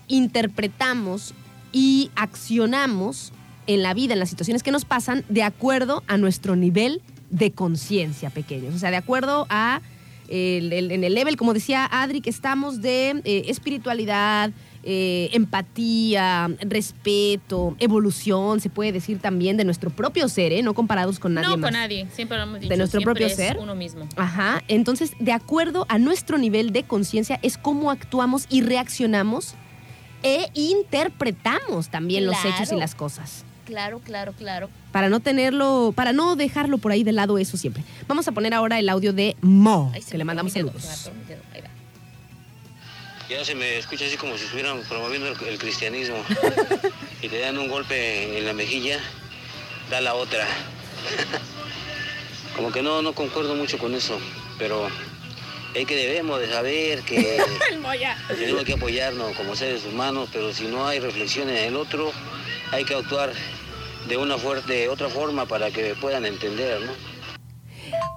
interpretamos 0.09 1.35
y 1.73 2.11
accionamos 2.17 3.33
en 3.67 3.83
la 3.83 3.95
vida, 3.95 4.15
en 4.15 4.19
las 4.19 4.29
situaciones 4.29 4.63
que 4.63 4.73
nos 4.73 4.85
pasan, 4.85 5.25
de 5.29 5.43
acuerdo 5.43 6.03
a 6.09 6.19
nuestro 6.19 6.57
nivel 6.57 7.01
de 7.31 7.53
conciencia 7.53 8.31
pequeños. 8.31 8.75
O 8.75 8.79
sea, 8.79 8.91
de 8.91 8.97
acuerdo 8.97 9.47
a 9.49 9.81
el- 10.31 10.73
el- 10.73 10.91
en 10.93 11.05
el 11.05 11.15
level, 11.15 11.37
como 11.37 11.53
decía 11.53 11.87
Adri, 11.91 12.21
que 12.21 12.31
estamos 12.31 12.81
de 12.81 13.21
eh, 13.25 13.43
espiritualidad, 13.49 14.51
eh, 14.83 15.29
empatía, 15.35 16.51
respeto, 16.61 17.77
evolución, 17.81 18.61
se 18.61 18.71
puede 18.71 18.93
decir 18.93 19.19
también 19.19 19.57
de 19.59 19.65
nuestro 19.65 19.91
propio 19.91 20.27
ser, 20.29 20.53
¿eh? 20.53 20.63
no 20.63 20.73
comparados 20.73 21.19
con 21.19 21.35
nadie 21.35 21.49
no 21.49 21.57
más. 21.59 21.71
con 21.71 21.79
nadie, 21.79 22.07
siempre 22.15 22.39
lo 22.39 22.45
hemos 22.45 22.61
dicho. 22.61 22.71
De 22.71 22.77
nuestro 22.79 23.01
propio 23.03 23.27
es 23.27 23.37
ser. 23.37 23.59
Uno 23.59 23.75
mismo. 23.75 24.09
Ajá, 24.17 24.63
entonces 24.69 25.13
de 25.19 25.33
acuerdo 25.33 25.85
a 25.91 25.99
nuestro 25.99 26.39
nivel 26.39 26.73
de 26.73 26.85
conciencia 26.85 27.39
es 27.43 27.59
cómo 27.59 27.91
actuamos 27.91 28.47
y 28.49 28.63
reaccionamos 28.63 29.55
e 30.23 30.47
interpretamos 30.55 31.89
también 31.89 32.27
los 32.27 32.37
hechos 32.45 32.73
y 32.73 32.77
las 32.77 32.95
cosas. 32.95 33.45
Claro, 33.65 34.01
claro, 34.01 34.33
claro. 34.33 34.69
Para 34.93 35.09
no 35.09 35.21
tenerlo, 35.21 35.93
para 35.95 36.13
no 36.13 36.37
dejarlo 36.37 36.79
por 36.79 36.93
ahí 36.93 37.05
de 37.05 37.13
lado 37.13 37.39
eso 37.39 37.57
siempre. 37.57 37.85
Vamos 38.09 38.27
a 38.29 38.33
poner 38.33 38.55
ahora 38.55 38.79
el 38.79 38.89
audio 38.89 39.13
de 39.13 39.37
Mo, 39.41 39.93
que 40.11 40.19
le 40.19 40.25
mandamos 40.25 40.53
saludos. 40.53 41.11
Ya 43.29 43.45
se 43.45 43.55
me 43.55 43.79
escucha 43.79 44.07
así 44.07 44.17
como 44.17 44.37
si 44.37 44.45
estuvieran 44.45 44.81
promoviendo 44.89 45.29
el, 45.29 45.49
el 45.49 45.59
cristianismo. 45.59 46.17
y 47.23 47.29
te 47.29 47.39
dan 47.39 47.57
un 47.59 47.69
golpe 47.69 48.39
en 48.39 48.45
la 48.45 48.53
mejilla, 48.53 48.99
da 49.89 50.01
la 50.01 50.15
otra. 50.15 50.45
como 52.57 52.73
que 52.73 52.83
no, 52.83 53.03
no 53.03 53.15
concuerdo 53.15 53.55
mucho 53.55 53.79
con 53.79 53.95
eso, 53.95 54.19
pero 54.59 54.89
es 55.75 55.87
que 55.87 55.95
debemos 55.95 56.41
de 56.41 56.49
saber 56.49 57.03
que 57.03 57.39
tenemos 58.29 58.65
que 58.65 58.73
apoyarnos 58.75 59.37
como 59.37 59.55
seres 59.55 59.85
humanos, 59.85 60.29
pero 60.33 60.53
si 60.53 60.67
no 60.67 60.87
hay 60.87 60.99
reflexión 60.99 61.49
en 61.49 61.57
el 61.57 61.77
otro, 61.77 62.13
hay 62.73 62.85
que 62.85 62.95
actuar 62.95 63.33
de 64.09 64.17
una 64.17 64.37
fuerte, 64.39 64.73
de 64.73 64.89
otra 64.89 65.09
forma 65.09 65.47
para 65.47 65.71
que 65.71 65.95
puedan 66.01 66.25
entender, 66.27 66.81
¿no? 66.83 66.93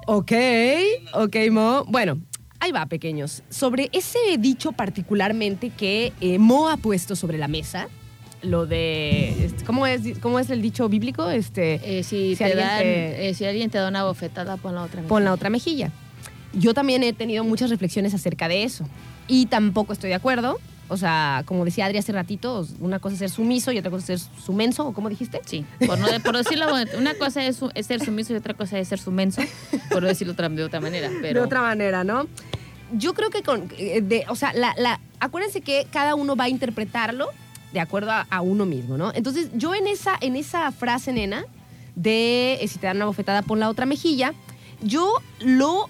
Ok, 0.07 0.31
ok, 1.13 1.35
Mo. 1.51 1.85
Bueno, 1.87 2.19
ahí 2.59 2.71
va, 2.71 2.85
pequeños. 2.85 3.43
Sobre 3.49 3.89
ese 3.93 4.19
dicho 4.39 4.71
particularmente 4.71 5.69
que 5.69 6.13
eh, 6.21 6.39
Mo 6.39 6.69
ha 6.69 6.77
puesto 6.77 7.15
sobre 7.15 7.37
la 7.37 7.47
mesa, 7.47 7.87
lo 8.41 8.65
de. 8.65 9.45
este, 9.45 9.63
¿Cómo 9.63 9.87
es, 9.87 10.01
cómo 10.19 10.39
es 10.39 10.49
el 10.49 10.61
dicho 10.61 10.89
bíblico? 10.89 11.29
Este. 11.29 11.99
Eh, 11.99 12.03
si, 12.03 12.31
Si 12.31 12.37
te 12.37 12.43
alguien 12.45 12.67
dan, 12.67 12.79
te- 12.81 13.29
eh, 13.29 13.33
si 13.33 13.45
alguien 13.45 13.69
te 13.69 13.77
da 13.77 13.87
una 13.87 14.03
bofetada, 14.03 14.57
pon 14.57 14.75
la 14.75 14.83
otra. 14.83 15.01
pon 15.03 15.23
la 15.23 15.31
otra 15.33 15.49
mejilla. 15.49 15.91
Yo 16.53 16.73
también 16.73 17.01
he 17.03 17.13
tenido 17.13 17.43
muchas 17.43 17.69
reflexiones 17.69 18.13
acerca 18.13 18.47
de 18.47 18.63
eso. 18.63 18.85
Y 19.27 19.45
tampoco 19.47 19.93
estoy 19.93 20.09
de 20.09 20.15
acuerdo. 20.15 20.59
O 20.89 20.97
sea, 20.97 21.43
como 21.45 21.63
decía 21.65 21.85
Adri 21.85 21.97
hace 21.97 22.11
ratito, 22.11 22.67
una 22.79 22.99
cosa 22.99 23.13
es 23.13 23.19
ser 23.19 23.29
sumiso 23.29 23.71
y 23.71 23.77
otra 23.77 23.89
cosa 23.89 24.13
es 24.13 24.21
ser 24.23 24.41
sumenso, 24.43 24.85
¿o 24.87 24.93
cómo 24.93 25.09
dijiste? 25.09 25.41
Sí, 25.45 25.65
por, 25.87 25.97
no, 25.97 26.07
por 26.23 26.35
decirlo, 26.37 26.67
una 26.97 27.13
cosa 27.15 27.43
es, 27.45 27.59
es 27.73 27.87
ser 27.87 28.03
sumiso 28.03 28.33
y 28.33 28.35
otra 28.35 28.53
cosa 28.53 28.77
es 28.77 28.89
ser 28.89 28.99
sumenso, 28.99 29.41
por 29.91 30.03
decirlo 30.03 30.33
de 30.33 30.63
otra 30.63 30.79
manera. 30.81 31.09
Pero 31.21 31.39
De 31.39 31.45
otra 31.45 31.61
manera, 31.61 32.03
¿no? 32.03 32.27
Yo 32.91 33.13
creo 33.13 33.29
que 33.29 33.41
con. 33.43 33.71
eh, 33.77 34.01
de- 34.01 34.25
o 34.27 34.35
sea, 34.35 34.53
la, 34.53 34.73
la- 34.77 34.99
acuérdense 35.19 35.61
que 35.61 35.87
cada 35.89 36.15
uno 36.15 36.35
va 36.35 36.43
a 36.43 36.49
interpretarlo 36.49 37.29
de 37.71 37.79
acuerdo 37.79 38.11
a, 38.11 38.27
a 38.29 38.41
uno 38.41 38.65
mismo, 38.65 38.97
¿no? 38.97 39.11
Entonces, 39.15 39.49
yo 39.55 39.73
en 39.73 39.87
esa, 39.87 40.15
en 40.21 40.35
esa 40.35 40.71
frase, 40.71 41.11
nena, 41.13 41.45
de 41.95 42.59
eh, 42.61 42.67
si 42.67 42.77
te 42.77 42.85
dan 42.87 42.97
una 42.97 43.05
bofetada, 43.05 43.41
pon 43.41 43.59
la 43.59 43.69
otra 43.69 43.85
mejilla, 43.87 44.33
yo 44.81 45.11
lo 45.39 45.87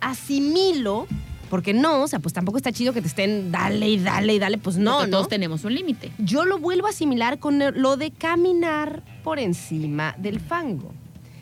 asimilo. 0.00 1.06
Porque 1.50 1.72
no, 1.72 2.02
o 2.02 2.08
sea, 2.08 2.18
pues 2.18 2.34
tampoco 2.34 2.58
está 2.58 2.72
chido 2.72 2.92
que 2.92 3.00
te 3.00 3.06
estén 3.08 3.52
dale 3.52 3.88
y 3.88 3.98
dale 3.98 4.34
y 4.34 4.38
dale, 4.38 4.58
pues 4.58 4.76
no, 4.76 4.94
porque 4.94 5.10
¿no? 5.10 5.16
todos 5.16 5.28
tenemos 5.28 5.64
un 5.64 5.74
límite. 5.74 6.10
Yo 6.18 6.44
lo 6.44 6.58
vuelvo 6.58 6.86
a 6.88 6.90
asimilar 6.90 7.38
con 7.38 7.60
lo 7.74 7.96
de 7.96 8.10
caminar 8.10 9.02
por 9.22 9.38
encima 9.38 10.14
del 10.18 10.40
fango. 10.40 10.92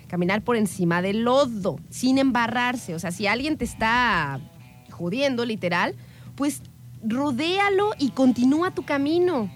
caminar 0.08 0.42
por 0.42 0.56
encima 0.56 1.02
del 1.02 1.24
lodo, 1.24 1.78
sin 1.90 2.18
embarrarse. 2.18 2.94
O 2.94 2.98
sea, 2.98 3.10
si 3.10 3.26
alguien 3.26 3.56
te 3.56 3.64
está 3.64 4.40
jodiendo, 4.90 5.44
literal, 5.44 5.94
pues 6.36 6.60
rodéalo 7.02 7.92
y 7.98 8.10
continúa 8.10 8.70
tu 8.72 8.84
camino. 8.84 9.50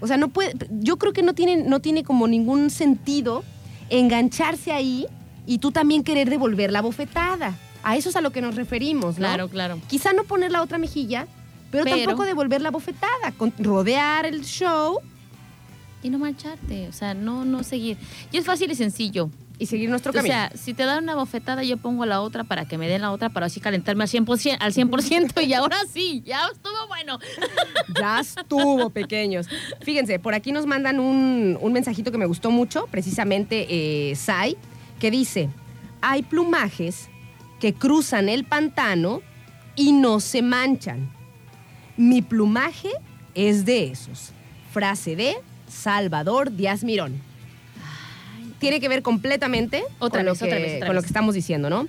O 0.00 0.06
sea, 0.06 0.16
no 0.16 0.28
puede, 0.28 0.54
yo 0.70 0.96
creo 0.96 1.12
que 1.12 1.22
no 1.22 1.34
tiene, 1.34 1.56
no 1.58 1.80
tiene 1.80 2.02
como 2.02 2.26
ningún 2.26 2.70
sentido 2.70 3.44
engancharse 3.90 4.72
ahí 4.72 5.06
y 5.46 5.58
tú 5.58 5.70
también 5.70 6.02
querer 6.02 6.28
devolver 6.28 6.72
la 6.72 6.82
bofetada. 6.82 7.54
A 7.84 7.96
eso 7.96 8.08
es 8.08 8.16
a 8.16 8.20
lo 8.20 8.30
que 8.30 8.40
nos 8.40 8.56
referimos, 8.56 9.18
¿no? 9.18 9.26
Claro, 9.26 9.48
claro. 9.48 9.78
Quizá 9.88 10.12
no 10.12 10.24
poner 10.24 10.50
la 10.50 10.62
otra 10.62 10.78
mejilla, 10.78 11.26
pero, 11.70 11.84
Pero- 11.84 11.96
tampoco 11.98 12.24
devolver 12.24 12.60
la 12.62 12.70
bofetada, 12.70 13.32
con- 13.36 13.52
rodear 13.58 14.26
el 14.26 14.42
show 14.44 14.98
Y 16.02 16.10
no 16.10 16.18
mancharte, 16.18 16.86
o 16.88 16.92
sea, 16.92 17.14
no, 17.14 17.44
no 17.46 17.62
seguir. 17.62 17.96
Y 18.32 18.36
es 18.38 18.44
fácil 18.44 18.70
y 18.70 18.74
sencillo. 18.74 19.30
y 19.58 19.66
seguir 19.66 19.88
nuestro 19.88 20.10
O 20.10 20.12
camino. 20.14 20.34
sea, 20.34 20.50
si 20.56 20.74
te 20.74 20.82
dan 20.84 21.04
una 21.04 21.14
bofetada, 21.14 21.62
yo 21.62 21.76
pongo 21.76 22.04
la 22.06 22.20
otra 22.22 22.42
para 22.42 22.64
que 22.66 22.76
me 22.76 22.88
den 22.88 23.00
la 23.02 23.12
otra 23.12 23.28
para 23.30 23.46
así 23.46 23.60
calentarme 23.60 24.02
al 24.02 24.08
100%, 24.10 24.56
al 24.60 24.72
100% 24.74 25.40
y 25.46 25.52
ahora 25.54 25.76
sí, 25.92 26.22
ya 26.26 26.40
estuvo 26.52 26.88
bueno. 26.88 27.18
Ya 28.00 28.18
estuvo, 28.20 28.90
pequeños. 28.90 29.46
Fíjense, 29.82 30.18
por 30.18 30.34
aquí 30.34 30.50
nos 30.52 30.66
mandan 30.66 30.98
un, 31.00 31.56
un 31.60 31.72
mensajito 31.72 32.10
que 32.10 32.18
me 32.18 32.26
gustó 32.26 32.50
mucho, 32.50 32.86
precisamente 32.90 33.66
eh, 33.70 34.16
Sai, 34.16 34.56
que 34.98 35.10
dice, 35.12 35.48
hay 36.02 36.22
plumajes 36.24 37.08
que 37.64 37.72
cruzan 37.72 38.28
el 38.28 38.44
pantano 38.44 39.22
y 39.74 39.92
no 39.92 40.20
se 40.20 40.42
manchan. 40.42 41.10
Mi 41.96 42.20
plumaje 42.20 42.90
es 43.34 43.64
de 43.64 43.86
esos. 43.86 44.32
Frase 44.70 45.16
de 45.16 45.36
Salvador 45.66 46.54
Díaz 46.54 46.84
Mirón. 46.84 47.22
Tiene 48.58 48.80
que 48.80 48.88
ver 48.90 49.00
completamente 49.00 49.82
Otra 49.98 50.20
con, 50.20 50.26
vez, 50.26 50.26
lo 50.26 50.38
que, 50.38 50.44
otra 50.44 50.58
vez, 50.58 50.74
otra 50.74 50.86
con 50.88 50.96
lo 50.96 51.00
que 51.00 51.06
estamos 51.06 51.34
diciendo, 51.34 51.70
¿no? 51.70 51.86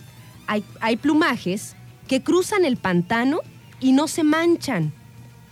Hay, 0.48 0.64
hay 0.80 0.96
plumajes 0.96 1.76
que 2.08 2.24
cruzan 2.24 2.64
el 2.64 2.78
pantano 2.78 3.42
y 3.82 3.92
no 3.92 4.08
se 4.08 4.24
manchan. 4.24 4.94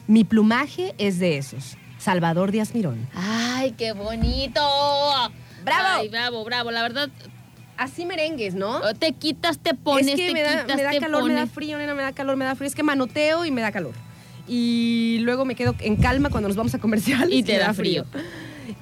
Mi 0.07 0.23
plumaje 0.23 0.95
es 0.99 1.19
de 1.19 1.37
esos. 1.37 1.75
Salvador 1.97 2.53
Díaz 2.53 2.73
Mirón. 2.73 3.09
¡Ay, 3.13 3.73
qué 3.73 3.91
bonito! 3.91 4.61
¡Bravo! 5.65 5.87
Ay, 5.99 6.07
bravo, 6.07 6.45
bravo. 6.45 6.71
La 6.71 6.81
verdad, 6.81 7.09
Así 7.77 8.05
merengues, 8.05 8.53
¿no? 8.53 8.81
te 8.93 9.13
quitas, 9.13 9.57
te 9.59 9.73
pones, 9.73 10.07
es 10.07 10.15
que 10.15 10.27
te 10.27 10.33
me 10.33 10.41
da, 10.43 10.61
quitas, 10.61 10.77
me 10.77 10.83
da 10.83 10.91
te 10.91 10.99
calor, 10.99 11.23
me 11.25 11.33
da 11.33 11.47
frío, 11.47 11.77
nena, 11.77 11.95
me 11.95 12.03
da 12.03 12.11
calor, 12.11 12.35
me 12.35 12.45
da 12.45 12.55
frío. 12.55 12.67
Es 12.67 12.75
que 12.75 12.83
manoteo 12.83 13.45
y 13.45 13.51
me 13.51 13.61
da 13.61 13.71
calor. 13.71 13.93
Y 14.47 15.19
luego 15.21 15.45
me 15.45 15.55
quedo 15.55 15.75
en 15.79 15.95
calma 15.95 16.29
cuando 16.29 16.49
nos 16.49 16.55
vamos 16.57 16.73
a 16.75 16.79
comercial. 16.79 17.29
Y 17.33 17.43
te 17.43 17.57
da 17.57 17.73
frío. 17.73 18.05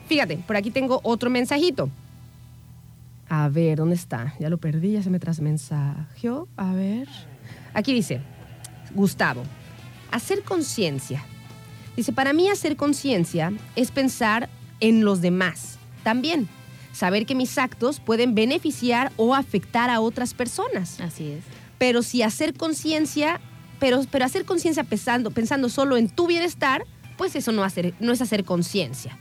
Fíjate, 0.07 0.37
por 0.37 0.55
aquí 0.55 0.71
tengo 0.71 0.99
otro 1.03 1.29
mensajito. 1.29 1.89
A 3.29 3.47
ver, 3.47 3.77
¿dónde 3.77 3.95
está? 3.95 4.33
Ya 4.39 4.49
lo 4.49 4.57
perdí, 4.57 4.93
ya 4.93 5.03
se 5.03 5.09
me 5.09 5.19
trasmensajeó. 5.19 6.49
A 6.57 6.73
ver. 6.73 7.07
Aquí 7.73 7.93
dice, 7.93 8.19
Gustavo, 8.93 9.43
hacer 10.11 10.43
conciencia. 10.43 11.23
Dice, 11.95 12.11
para 12.11 12.33
mí 12.33 12.49
hacer 12.49 12.75
conciencia 12.75 13.53
es 13.75 13.91
pensar 13.91 14.49
en 14.81 15.05
los 15.05 15.21
demás. 15.21 15.77
También, 16.03 16.49
saber 16.91 17.25
que 17.25 17.35
mis 17.35 17.57
actos 17.57 17.99
pueden 17.99 18.35
beneficiar 18.35 19.11
o 19.17 19.35
afectar 19.35 19.89
a 19.89 19.99
otras 19.99 20.33
personas. 20.33 20.99
Así 20.99 21.31
es. 21.31 21.43
Pero 21.77 22.03
si 22.03 22.21
hacer 22.21 22.53
conciencia, 22.53 23.39
pero, 23.79 24.01
pero 24.11 24.25
hacer 24.25 24.45
conciencia 24.45 24.83
pensando, 24.83 25.31
pensando 25.31 25.69
solo 25.69 25.97
en 25.97 26.09
tu 26.09 26.27
bienestar, 26.27 26.83
pues 27.17 27.35
eso 27.35 27.51
no, 27.51 27.63
hacer, 27.63 27.93
no 27.99 28.11
es 28.11 28.21
hacer 28.21 28.43
conciencia. 28.43 29.17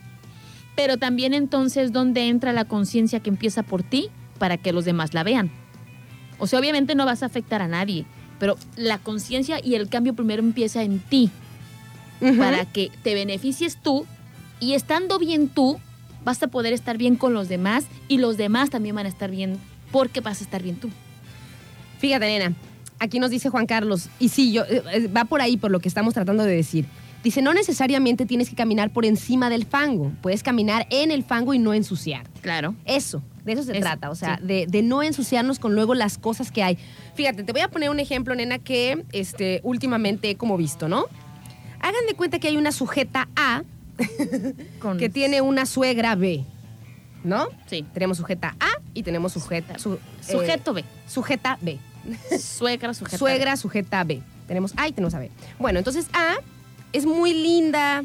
Pero 0.76 0.96
también 0.96 1.34
entonces, 1.34 1.92
¿dónde 1.92 2.28
entra 2.28 2.52
la 2.52 2.64
conciencia 2.64 3.20
que 3.20 3.30
empieza 3.30 3.62
por 3.62 3.82
ti 3.82 4.08
para 4.38 4.56
que 4.56 4.72
los 4.72 4.84
demás 4.84 5.14
la 5.14 5.22
vean? 5.22 5.50
O 6.38 6.46
sea, 6.46 6.58
obviamente 6.58 6.94
no 6.94 7.04
vas 7.04 7.22
a 7.22 7.26
afectar 7.26 7.60
a 7.60 7.68
nadie, 7.68 8.06
pero 8.38 8.56
la 8.76 8.98
conciencia 8.98 9.60
y 9.62 9.74
el 9.74 9.88
cambio 9.88 10.14
primero 10.14 10.42
empieza 10.42 10.82
en 10.82 10.98
ti, 10.98 11.30
para 12.38 12.64
que 12.64 12.90
te 13.02 13.14
beneficies 13.14 13.76
tú 13.76 14.06
y 14.58 14.74
estando 14.74 15.18
bien 15.18 15.48
tú, 15.48 15.78
vas 16.24 16.42
a 16.42 16.48
poder 16.48 16.72
estar 16.72 16.98
bien 16.98 17.16
con 17.16 17.34
los 17.34 17.48
demás 17.48 17.84
y 18.08 18.18
los 18.18 18.36
demás 18.36 18.70
también 18.70 18.94
van 18.94 19.06
a 19.06 19.08
estar 19.08 19.30
bien 19.30 19.58
porque 19.90 20.20
vas 20.20 20.40
a 20.40 20.44
estar 20.44 20.62
bien 20.62 20.76
tú. 20.76 20.90
Fíjate, 21.98 22.26
nena, 22.26 22.54
aquí 22.98 23.18
nos 23.18 23.30
dice 23.30 23.50
Juan 23.50 23.66
Carlos, 23.66 24.08
y 24.18 24.28
sí, 24.28 24.52
yo, 24.52 24.62
eh, 24.64 24.82
eh, 24.92 25.08
va 25.08 25.24
por 25.24 25.40
ahí 25.40 25.56
por 25.56 25.70
lo 25.70 25.80
que 25.80 25.88
estamos 25.88 26.14
tratando 26.14 26.44
de 26.44 26.54
decir. 26.54 26.86
Dice, 27.22 27.42
no 27.42 27.52
necesariamente 27.52 28.24
tienes 28.24 28.48
que 28.48 28.56
caminar 28.56 28.90
por 28.90 29.04
encima 29.04 29.50
del 29.50 29.66
fango, 29.66 30.10
puedes 30.22 30.42
caminar 30.42 30.86
en 30.88 31.10
el 31.10 31.22
fango 31.22 31.52
y 31.52 31.58
no 31.58 31.74
ensuciarte. 31.74 32.40
Claro. 32.40 32.74
Eso, 32.86 33.22
de 33.44 33.52
eso 33.52 33.62
se 33.62 33.72
Eso, 33.72 33.80
trata, 33.82 34.08
o 34.08 34.14
sea, 34.14 34.38
sí. 34.38 34.46
de, 34.46 34.66
de 34.66 34.82
no 34.82 35.02
ensuciarnos 35.02 35.58
con 35.58 35.74
luego 35.74 35.94
las 35.94 36.16
cosas 36.16 36.50
que 36.50 36.62
hay. 36.62 36.78
Fíjate, 37.14 37.42
te 37.44 37.52
voy 37.52 37.60
a 37.60 37.68
poner 37.68 37.90
un 37.90 38.00
ejemplo, 38.00 38.34
nena, 38.34 38.58
que 38.58 39.04
este, 39.12 39.60
últimamente 39.64 40.30
he 40.30 40.36
como 40.36 40.56
visto, 40.56 40.88
¿no? 40.88 41.04
Hagan 41.80 42.06
de 42.08 42.14
cuenta 42.14 42.38
que 42.38 42.48
hay 42.48 42.56
una 42.56 42.72
sujeta 42.72 43.28
A 43.36 43.64
Con- 44.80 44.98
que 44.98 45.08
tiene 45.08 45.40
una 45.40 45.66
suegra 45.66 46.14
B, 46.14 46.44
¿no? 47.24 47.48
Sí. 47.66 47.84
Tenemos 47.92 48.18
sujeta 48.18 48.56
A 48.60 48.68
y 48.94 49.02
tenemos 49.02 49.32
sujeta, 49.32 49.78
su- 49.78 49.94
eh, 49.94 49.98
Sujeto 50.20 50.72
B. 50.74 50.84
sujeta 51.06 51.58
B. 51.60 51.78
Suegra, 52.38 52.94
sujeta. 52.94 53.18
Suegra, 53.18 53.56
sujeta 53.56 54.04
B. 54.04 54.22
Tenemos 54.46 54.72
A 54.76 54.88
y 54.88 54.92
tenemos 54.92 55.14
a 55.14 55.18
B. 55.18 55.30
Bueno, 55.58 55.78
entonces 55.78 56.06
A 56.12 56.36
es 56.92 57.04
muy 57.06 57.32
linda, 57.34 58.04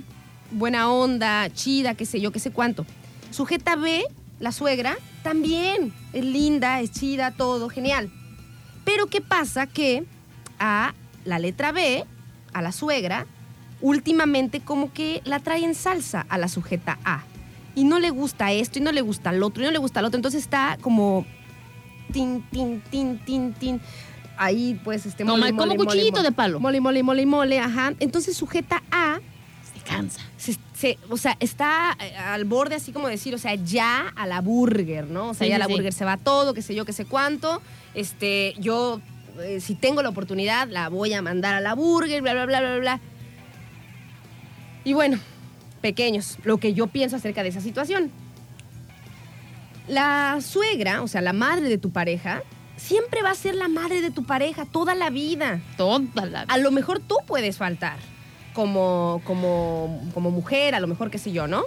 buena 0.52 0.92
onda, 0.92 1.50
chida, 1.54 1.96
qué 1.96 2.06
sé 2.06 2.20
yo, 2.20 2.32
qué 2.32 2.40
sé 2.40 2.52
cuánto. 2.52 2.86
Sujeta 3.32 3.76
B, 3.76 4.04
la 4.40 4.52
suegra, 4.52 4.98
también 5.24 5.94
es 6.14 6.24
linda, 6.26 6.82
es 6.82 6.92
chida, 6.92 7.32
todo, 7.32 7.70
genial. 7.70 8.12
Pero 8.84 9.08
¿qué 9.08 9.22
pasa? 9.22 9.66
Que 9.66 10.04
a 10.60 10.94
la 11.24 11.40
letra 11.40 11.72
B, 11.72 12.06
a 12.54 12.62
la 12.62 12.72
suegra, 12.72 13.26
últimamente 13.90 14.62
como 14.62 14.92
que 14.92 15.22
la 15.26 15.40
trae 15.40 15.64
en 15.64 15.76
salsa 15.76 16.26
a 16.28 16.40
la 16.40 16.48
sujeta 16.48 16.98
A. 17.06 17.22
Y 17.76 17.84
no 17.84 18.00
le 18.00 18.10
gusta 18.10 18.52
esto, 18.52 18.80
y 18.80 18.82
no 18.82 18.92
le 18.92 19.02
gusta 19.02 19.30
el 19.30 19.44
otro, 19.44 19.62
y 19.62 19.66
no 19.68 19.72
le 19.72 19.78
gusta 19.78 20.00
el 20.00 20.08
otro. 20.08 20.18
Entonces 20.18 20.42
está 20.42 20.78
como 20.82 21.24
tin, 22.12 22.42
tin, 22.50 22.82
tin, 22.90 23.20
tin, 23.20 23.54
tin. 23.54 23.82
Ahí, 24.38 24.80
pues, 24.84 25.06
este... 25.06 25.24
Como- 25.24 25.46
como 25.56 25.76
cuchillito 25.76 26.24
de 26.24 26.32
palo. 26.32 26.60
Mole, 26.60 26.82
mole, 26.82 27.04
mole, 27.04 27.26
mole, 27.28 27.60
ajá. 27.60 27.94
Entonces 28.00 28.36
sujeta 28.36 28.82
A, 28.92 29.20
Se 29.72 29.80
cansa. 29.82 30.20
se- 30.38 30.58
se- 30.74 30.98
o 31.10 31.18
sea, 31.18 31.38
está 31.40 31.96
eh, 32.02 32.16
al 32.18 32.46
borde 32.46 32.74
así 32.76 32.92
como 32.92 33.08
decir, 33.08 33.36
o 33.36 33.38
sea, 33.38 33.54
ya 33.54 34.12
a 34.16 34.26
la 34.26 34.42
burger, 34.42 35.08
¿no? 35.12 35.30
O 35.30 35.34
sea, 35.36 35.46
Sí, 35.46 35.50
ya 35.50 35.58
a 35.58 35.60
la 35.60 35.68
sí. 35.68 35.74
burger 35.74 35.94
se 35.94 36.06
va 36.06 36.18
todo, 36.18 36.56
qué 36.56 36.64
sé 36.64 36.74
yo, 36.74 36.86
qué 36.86 36.94
sé 36.94 37.06
cuánto. 37.06 37.62
Este, 37.94 38.56
yo, 38.58 39.00
eh, 39.42 39.60
si 39.62 39.76
tengo 39.76 40.02
la 40.02 40.10
oportunidad, 40.10 40.68
la 40.70 40.90
voy 40.90 41.14
a 41.14 41.22
mandar 41.22 41.54
a 41.54 41.62
la 41.62 41.76
burger, 41.76 42.22
bla, 42.24 42.34
bla, 42.34 42.46
bla, 42.46 42.60
bla, 42.62 42.78
bla. 42.80 43.02
Y 44.86 44.94
bueno, 44.94 45.20
pequeños, 45.82 46.38
lo 46.44 46.58
que 46.58 46.74
yo 46.74 46.88
pienso 46.88 47.18
acerca 47.18 47.44
de 47.44 47.50
esa 47.50 47.60
situación. 47.60 48.12
La 49.88 50.40
suegra, 50.42 51.02
o 51.02 51.08
sea, 51.08 51.22
la 51.22 51.34
madre 51.34 51.68
de 51.68 51.78
tu 51.78 51.92
pareja, 51.92 52.44
siempre 52.78 53.22
va 53.22 53.32
a 53.32 53.36
ser 53.36 53.56
la 53.56 53.68
madre 53.68 54.02
de 54.02 54.12
tu 54.12 54.24
pareja 54.26 54.66
toda 54.66 54.96
la 54.96 55.10
vida. 55.10 55.60
Toda 55.76 56.26
la 56.26 56.42
A 56.48 56.58
lo 56.58 56.72
mejor 56.72 57.00
tú 57.00 57.18
puedes 57.28 57.58
faltar 57.58 57.98
como, 58.54 59.22
como, 59.26 60.02
como 60.14 60.32
mujer, 60.32 60.76
a 60.76 60.80
lo 60.80 60.88
mejor 60.88 61.12
qué 61.12 61.18
sé 61.18 61.32
yo, 61.32 61.48
¿no? 61.48 61.64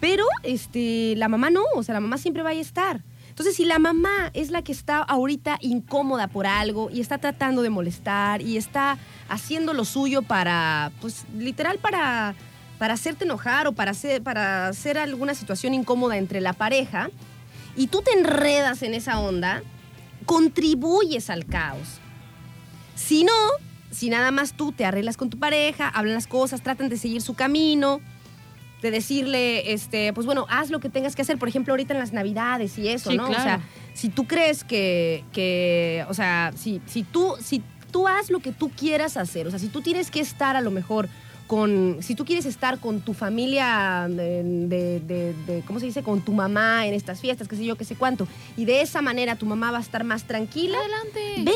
Pero 0.00 0.24
este, 0.42 1.14
la 1.16 1.28
mamá 1.28 1.50
no, 1.50 1.62
o 1.74 1.82
sea, 1.82 1.94
la 1.94 2.00
mamá 2.00 2.18
siempre 2.18 2.42
va 2.42 2.50
a 2.50 2.54
estar. 2.54 3.02
Entonces, 3.28 3.56
si 3.56 3.64
la 3.64 3.78
mamá 3.78 4.30
es 4.32 4.50
la 4.50 4.62
que 4.62 4.72
está 4.72 4.98
ahorita 4.98 5.58
incómoda 5.60 6.26
por 6.28 6.46
algo 6.46 6.90
y 6.90 7.00
está 7.00 7.18
tratando 7.18 7.62
de 7.62 7.70
molestar 7.70 8.40
y 8.40 8.56
está 8.56 8.98
haciendo 9.28 9.74
lo 9.74 9.84
suyo 9.84 10.22
para, 10.22 10.90
pues, 11.00 11.26
literal 11.36 11.78
para, 11.78 12.34
para 12.78 12.94
hacerte 12.94 13.24
enojar 13.24 13.66
o 13.66 13.72
para 13.72 13.92
hacer, 13.92 14.22
para 14.22 14.68
hacer 14.68 14.98
alguna 14.98 15.34
situación 15.34 15.74
incómoda 15.74 16.16
entre 16.16 16.40
la 16.40 16.52
pareja, 16.52 17.10
y 17.76 17.88
tú 17.88 18.02
te 18.02 18.12
enredas 18.12 18.82
en 18.82 18.94
esa 18.94 19.18
onda, 19.18 19.62
contribuyes 20.24 21.30
al 21.30 21.46
caos. 21.46 22.00
Si 22.94 23.24
no, 23.24 23.32
si 23.90 24.08
nada 24.08 24.30
más 24.30 24.54
tú 24.54 24.72
te 24.72 24.84
arreglas 24.84 25.16
con 25.16 25.30
tu 25.30 25.38
pareja, 25.38 25.88
hablan 25.88 26.14
las 26.14 26.26
cosas, 26.26 26.62
tratan 26.62 26.88
de 26.88 26.96
seguir 26.96 27.20
su 27.22 27.34
camino, 27.34 28.00
de 28.82 28.90
decirle, 28.90 29.72
este, 29.72 30.12
pues 30.12 30.26
bueno, 30.26 30.46
haz 30.48 30.70
lo 30.70 30.80
que 30.80 30.88
tengas 30.88 31.16
que 31.16 31.22
hacer, 31.22 31.38
por 31.38 31.48
ejemplo, 31.48 31.72
ahorita 31.72 31.94
en 31.94 32.00
las 32.00 32.12
navidades 32.12 32.78
y 32.78 32.88
eso, 32.88 33.10
Sí, 33.10 33.16
¿no? 33.16 33.28
O 33.28 33.34
sea, 33.34 33.60
si 33.94 34.08
tú 34.08 34.26
crees 34.26 34.64
que, 34.64 35.24
que 35.32 36.04
o 36.08 36.14
sea, 36.14 36.52
si, 36.56 36.80
si 36.86 37.02
tú, 37.02 37.34
si 37.42 37.62
tú 37.90 38.06
haz 38.08 38.30
lo 38.30 38.40
que 38.40 38.52
tú 38.52 38.70
quieras 38.70 39.16
hacer, 39.16 39.46
o 39.46 39.50
sea, 39.50 39.58
si 39.58 39.68
tú 39.68 39.80
tienes 39.80 40.10
que 40.10 40.20
estar 40.20 40.56
a 40.56 40.60
lo 40.60 40.70
mejor 40.70 41.08
con, 41.46 41.98
si 42.00 42.14
tú 42.14 42.24
quieres 42.24 42.44
estar 42.46 42.78
con 42.80 43.00
tu 43.00 43.14
familia, 43.14 44.06
de, 44.08 44.42
de- 44.42 45.00
de- 45.00 45.34
de- 45.46 45.62
¿cómo 45.66 45.78
se 45.80 45.86
dice? 45.86 46.02
Con 46.02 46.20
tu 46.20 46.32
mamá 46.32 46.86
en 46.86 46.94
estas 46.94 47.20
fiestas, 47.20 47.46
qué 47.48 47.56
sé 47.56 47.64
yo, 47.64 47.76
qué 47.76 47.84
sé 47.84 47.94
cuánto, 47.96 48.26
y 48.56 48.64
de 48.64 48.80
esa 48.82 49.00
manera 49.02 49.36
tu 49.36 49.46
mamá 49.46 49.70
va 49.70 49.78
a 49.78 49.80
estar 49.80 50.02
más 50.04 50.24
tranquila, 50.24 50.78
Adelante. 50.78 51.44
Ve, 51.44 51.52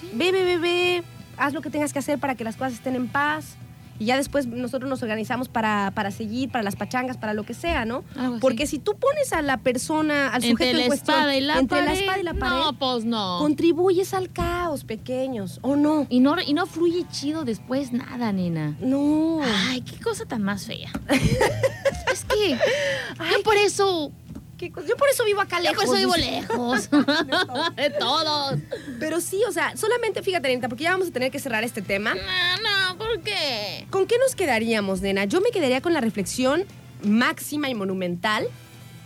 Sí. 0.00 0.08
ve, 0.14 0.32
ve, 0.32 0.44
ve, 0.44 0.58
ve, 0.58 1.02
haz 1.36 1.52
lo 1.52 1.60
que 1.60 1.70
tengas 1.70 1.92
que 1.92 1.98
hacer 1.98 2.18
para 2.18 2.34
que 2.34 2.44
las 2.44 2.56
cosas 2.56 2.72
estén 2.74 2.94
en 2.96 3.08
paz 3.08 3.56
y 4.00 4.06
ya 4.06 4.16
después 4.16 4.46
nosotros 4.48 4.88
nos 4.90 5.02
organizamos 5.02 5.48
para, 5.48 5.92
para 5.94 6.10
seguir, 6.10 6.50
para 6.50 6.64
las 6.64 6.74
pachangas, 6.74 7.16
para 7.18 7.34
lo 7.34 7.44
que 7.44 7.54
sea, 7.54 7.84
¿no? 7.84 8.02
Algo 8.16 8.32
así. 8.34 8.40
Porque 8.40 8.66
si 8.66 8.78
tú 8.80 8.96
pones 8.96 9.32
a 9.32 9.42
la 9.42 9.58
persona, 9.58 10.28
al 10.28 10.42
Entre 10.42 10.50
sujeto 10.50 10.76
la 10.78 10.82
en 10.82 10.88
cuestión, 10.88 11.46
la 11.46 11.58
entre 11.58 11.78
la 11.80 11.84
pared. 11.86 12.00
espada 12.00 12.18
y 12.18 12.22
la 12.22 12.34
pared, 12.34 12.56
No, 12.56 12.78
pues 12.78 13.04
no. 13.04 13.38
contribuyes 13.38 14.12
al 14.14 14.32
caos, 14.32 14.84
pequeños, 14.84 15.58
¿o 15.62 15.76
no? 15.76 16.06
Y 16.08 16.20
no, 16.20 16.34
y 16.44 16.54
no 16.54 16.66
fluye 16.66 17.04
chido 17.12 17.44
después 17.44 17.92
nada, 17.92 18.32
nena. 18.32 18.74
No. 18.80 19.40
Ay, 19.68 19.82
qué 19.82 20.00
cosa 20.02 20.24
tan 20.24 20.42
más 20.42 20.64
fea. 20.66 20.90
es 22.12 22.24
que 22.24 22.50
yo 22.50 23.42
por 23.44 23.56
eso, 23.56 24.12
¿Qué 24.60 24.70
cosa? 24.70 24.86
Yo 24.86 24.94
por 24.98 25.08
eso 25.08 25.24
vivo 25.24 25.40
acá 25.40 25.56
yo 25.56 25.70
lejos. 25.70 25.86
por 25.86 25.96
eso 25.96 26.06
vivo 26.06 26.16
lejos 26.18 26.90
de 27.76 27.90
todos. 27.98 28.58
Pero 28.98 29.22
sí, 29.22 29.40
o 29.48 29.52
sea, 29.52 29.74
solamente 29.74 30.22
fíjate, 30.22 30.48
Anita, 30.48 30.68
porque 30.68 30.84
ya 30.84 30.90
vamos 30.90 31.08
a 31.08 31.12
tener 31.12 31.30
que 31.32 31.38
cerrar 31.38 31.64
este 31.64 31.80
tema. 31.80 32.14
No, 32.14 32.20
no, 32.90 32.98
¿por 32.98 33.20
qué? 33.22 33.86
¿Con 33.88 34.06
qué 34.06 34.16
nos 34.18 34.34
quedaríamos, 34.34 35.00
nena? 35.00 35.24
Yo 35.24 35.40
me 35.40 35.48
quedaría 35.50 35.80
con 35.80 35.94
la 35.94 36.02
reflexión 36.02 36.64
máxima 37.02 37.70
y 37.70 37.74
monumental 37.74 38.46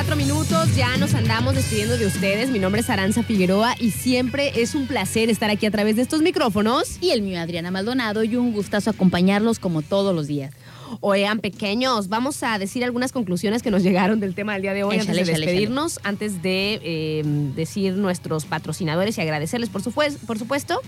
54 0.00 0.16
minutos. 0.16 0.76
Ya 0.76 0.96
nos 0.96 1.12
andamos 1.12 1.54
despidiendo 1.54 1.98
de 1.98 2.06
ustedes. 2.06 2.48
Mi 2.48 2.58
nombre 2.58 2.80
es 2.80 2.88
Aranza 2.88 3.22
Figueroa 3.22 3.74
y 3.78 3.90
siempre 3.90 4.50
es 4.62 4.74
un 4.74 4.86
placer 4.86 5.28
estar 5.28 5.50
aquí 5.50 5.66
a 5.66 5.70
través 5.70 5.96
de 5.96 6.02
estos 6.02 6.22
micrófonos. 6.22 6.96
Y 7.02 7.10
el 7.10 7.20
mío, 7.20 7.38
Adriana 7.38 7.70
Maldonado, 7.70 8.24
y 8.24 8.34
un 8.36 8.54
gustazo 8.54 8.88
acompañarlos 8.88 9.58
como 9.58 9.82
todos 9.82 10.14
los 10.14 10.26
días. 10.26 10.54
Oigan, 11.00 11.40
pequeños, 11.40 12.08
vamos 12.08 12.42
a 12.42 12.58
decir 12.58 12.82
algunas 12.82 13.12
conclusiones 13.12 13.62
que 13.62 13.70
nos 13.70 13.82
llegaron 13.82 14.20
del 14.20 14.34
tema 14.34 14.54
del 14.54 14.62
día 14.62 14.72
de 14.72 14.84
hoy 14.84 14.96
Échale, 14.96 15.10
antes 15.10 15.26
de 15.26 15.32
échale, 15.32 15.46
despedirnos, 15.46 16.00
antes 16.02 16.42
de 16.42 16.80
eh, 16.82 17.22
decir 17.54 17.92
nuestros 17.94 18.46
patrocinadores 18.46 19.18
y 19.18 19.20
agradecerles, 19.20 19.68
por, 19.68 19.82
por 19.82 20.38
supuesto. 20.38 20.80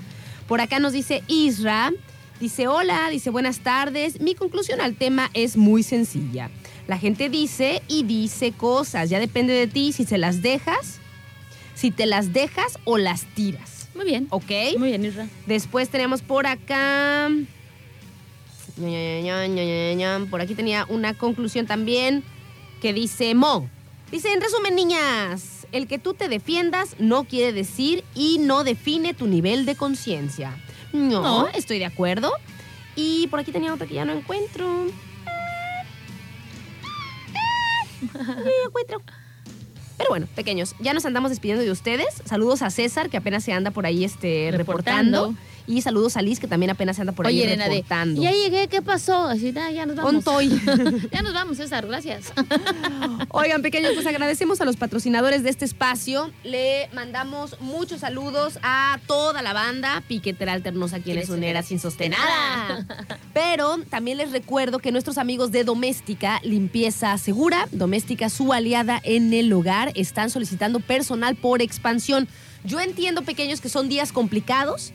Por 0.48 0.62
acá 0.62 0.78
nos 0.78 0.94
dice 0.94 1.22
Isra, 1.28 1.92
dice 2.40 2.66
hola, 2.66 3.08
dice 3.10 3.28
buenas 3.28 3.58
tardes. 3.58 4.22
Mi 4.22 4.34
conclusión 4.34 4.80
al 4.80 4.94
tema 4.94 5.28
es 5.34 5.58
muy 5.58 5.82
sencilla. 5.82 6.50
La 6.92 6.98
gente 6.98 7.30
dice 7.30 7.80
y 7.88 8.02
dice 8.02 8.52
cosas, 8.52 9.08
ya 9.08 9.18
depende 9.18 9.54
de 9.54 9.66
ti 9.66 9.94
si 9.94 10.04
se 10.04 10.18
las 10.18 10.42
dejas, 10.42 10.98
si 11.74 11.90
te 11.90 12.04
las 12.04 12.34
dejas 12.34 12.78
o 12.84 12.98
las 12.98 13.24
tiras, 13.34 13.88
Muy 13.94 14.04
bien. 14.04 14.26
¿ok? 14.28 14.50
Muy 14.76 14.88
bien, 14.90 15.02
Isra. 15.02 15.26
Después 15.46 15.88
tenemos 15.88 16.20
por 16.20 16.46
acá. 16.46 17.30
Por 20.28 20.40
aquí 20.42 20.54
tenía 20.54 20.84
una 20.90 21.14
conclusión 21.14 21.66
también 21.66 22.22
que 22.82 22.92
dice 22.92 23.34
Mo. 23.34 23.70
Dice, 24.10 24.30
en 24.30 24.42
resumen, 24.42 24.74
niñas, 24.74 25.66
el 25.72 25.86
que 25.86 25.98
tú 25.98 26.12
te 26.12 26.28
defiendas 26.28 26.96
no 26.98 27.24
quiere 27.24 27.54
decir 27.54 28.04
y 28.14 28.36
no 28.38 28.64
define 28.64 29.14
tu 29.14 29.26
nivel 29.28 29.64
de 29.64 29.76
conciencia. 29.76 30.54
No, 30.92 31.22
No. 31.22 31.48
estoy 31.48 31.78
de 31.78 31.86
acuerdo. 31.86 32.34
Y 32.96 33.28
por 33.28 33.40
aquí 33.40 33.50
tenía 33.50 33.72
otra 33.72 33.86
que 33.86 33.94
ya 33.94 34.04
no 34.04 34.12
encuentro. 34.12 34.88
Encuentro. 38.66 39.02
Pero 39.98 40.10
bueno, 40.10 40.26
pequeños, 40.34 40.74
ya 40.80 40.94
nos 40.94 41.04
andamos 41.04 41.30
despidiendo 41.30 41.64
de 41.64 41.70
ustedes. 41.70 42.22
Saludos 42.24 42.62
a 42.62 42.70
César, 42.70 43.08
que 43.10 43.16
apenas 43.16 43.44
se 43.44 43.52
anda 43.52 43.70
por 43.70 43.86
ahí 43.86 44.04
este, 44.04 44.50
reportando. 44.50 45.28
Reportando. 45.28 45.51
Y 45.66 45.82
saludos 45.82 46.16
a 46.16 46.22
Liz, 46.22 46.40
que 46.40 46.48
también 46.48 46.70
apenas 46.70 46.96
se 46.96 47.02
anda 47.02 47.12
por 47.12 47.26
Oye, 47.26 47.42
ahí 47.42 47.56
de, 47.56 47.64
reportando. 47.68 48.22
ya 48.22 48.32
llegué, 48.32 48.68
¿qué 48.68 48.82
pasó? 48.82 49.26
Así, 49.26 49.52
"Ah, 49.56 49.70
ya 49.70 49.86
nos 49.86 49.96
vamos. 49.96 50.24
Ya 51.12 51.22
nos 51.22 51.34
vamos, 51.34 51.56
César, 51.56 51.86
gracias. 51.86 52.32
Oigan, 53.28 53.62
pequeños, 53.62 53.92
pues 53.94 54.06
agradecemos 54.06 54.60
a 54.60 54.64
los 54.64 54.76
patrocinadores 54.76 55.42
de 55.42 55.50
este 55.50 55.64
espacio. 55.64 56.30
Le 56.44 56.88
mandamos 56.94 57.56
muchos 57.60 58.00
saludos 58.00 58.58
a 58.62 58.98
toda 59.06 59.42
la 59.42 59.52
banda. 59.52 60.02
Piquetera 60.08 60.52
Alternos 60.52 60.92
aquí 60.92 61.00
en 61.00 61.04
Quieres 61.04 61.24
Esunera 61.24 61.60
tener 61.60 61.64
sin 61.64 61.78
sin 61.78 61.90
sostenada. 61.90 62.86
Pero 63.32 63.78
también 63.90 64.18
les 64.18 64.32
recuerdo 64.32 64.78
que 64.78 64.92
nuestros 64.92 65.18
amigos 65.18 65.52
de 65.52 65.64
Doméstica 65.64 66.40
Limpieza 66.42 67.16
Segura, 67.18 67.68
Doméstica 67.72 68.28
su 68.28 68.52
aliada 68.52 69.00
en 69.04 69.32
el 69.32 69.52
hogar, 69.52 69.92
están 69.94 70.30
solicitando 70.30 70.80
personal 70.80 71.36
por 71.36 71.62
expansión. 71.62 72.28
Yo 72.64 72.80
entiendo, 72.80 73.22
pequeños, 73.22 73.60
que 73.60 73.68
son 73.68 73.88
días 73.88 74.12
complicados 74.12 74.92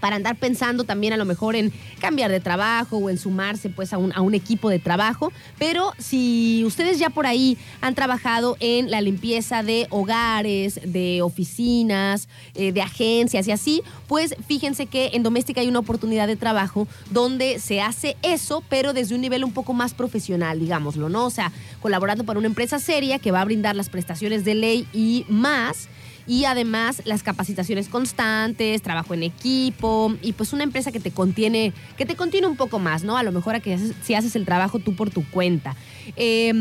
para 0.00 0.16
andar 0.16 0.36
pensando 0.36 0.84
también 0.84 1.12
a 1.12 1.16
lo 1.16 1.24
mejor 1.24 1.56
en 1.56 1.72
cambiar 2.00 2.30
de 2.30 2.40
trabajo 2.40 2.96
o 2.96 3.10
en 3.10 3.18
sumarse 3.18 3.68
pues 3.68 3.92
a 3.92 3.98
un, 3.98 4.12
a 4.14 4.20
un 4.20 4.34
equipo 4.34 4.70
de 4.70 4.78
trabajo. 4.78 5.32
Pero 5.58 5.92
si 5.98 6.64
ustedes 6.64 6.98
ya 6.98 7.10
por 7.10 7.26
ahí 7.26 7.58
han 7.80 7.94
trabajado 7.94 8.56
en 8.60 8.90
la 8.90 9.00
limpieza 9.00 9.62
de 9.62 9.86
hogares, 9.90 10.80
de 10.84 11.22
oficinas, 11.22 12.28
eh, 12.54 12.72
de 12.72 12.82
agencias 12.82 13.46
y 13.46 13.52
así, 13.52 13.82
pues 14.08 14.34
fíjense 14.48 14.86
que 14.86 15.10
en 15.12 15.22
Doméstica 15.22 15.60
hay 15.60 15.68
una 15.68 15.78
oportunidad 15.78 16.26
de 16.26 16.36
trabajo 16.36 16.88
donde 17.10 17.58
se 17.58 17.80
hace 17.80 18.16
eso, 18.22 18.64
pero 18.68 18.92
desde 18.92 19.14
un 19.14 19.20
nivel 19.20 19.44
un 19.44 19.52
poco 19.52 19.72
más 19.72 19.94
profesional, 19.94 20.58
digámoslo, 20.58 21.08
¿no? 21.08 21.26
O 21.26 21.30
sea, 21.30 21.52
colaborando 21.80 22.24
para 22.24 22.38
una 22.38 22.48
empresa 22.48 22.78
seria 22.78 23.18
que 23.18 23.30
va 23.30 23.40
a 23.42 23.44
brindar 23.44 23.76
las 23.76 23.88
prestaciones 23.90 24.44
de 24.44 24.54
ley 24.54 24.86
y 24.92 25.24
más 25.28 25.88
y 26.30 26.44
además 26.44 27.02
las 27.06 27.24
capacitaciones 27.24 27.88
constantes, 27.88 28.82
trabajo 28.82 29.14
en 29.14 29.24
equipo 29.24 30.14
y 30.22 30.32
pues 30.32 30.52
una 30.52 30.62
empresa 30.62 30.92
que 30.92 31.00
te 31.00 31.10
contiene, 31.10 31.72
que 31.98 32.06
te 32.06 32.14
contiene 32.14 32.46
un 32.46 32.54
poco 32.54 32.78
más, 32.78 33.02
¿no? 33.02 33.16
A 33.16 33.24
lo 33.24 33.32
mejor 33.32 33.56
a 33.56 33.60
que 33.60 33.74
haces- 33.74 33.94
si 34.04 34.14
haces 34.14 34.36
el 34.36 34.44
trabajo 34.44 34.78
tú 34.78 34.94
por 34.94 35.10
tu 35.10 35.28
cuenta. 35.28 35.74
Eh, 36.16 36.52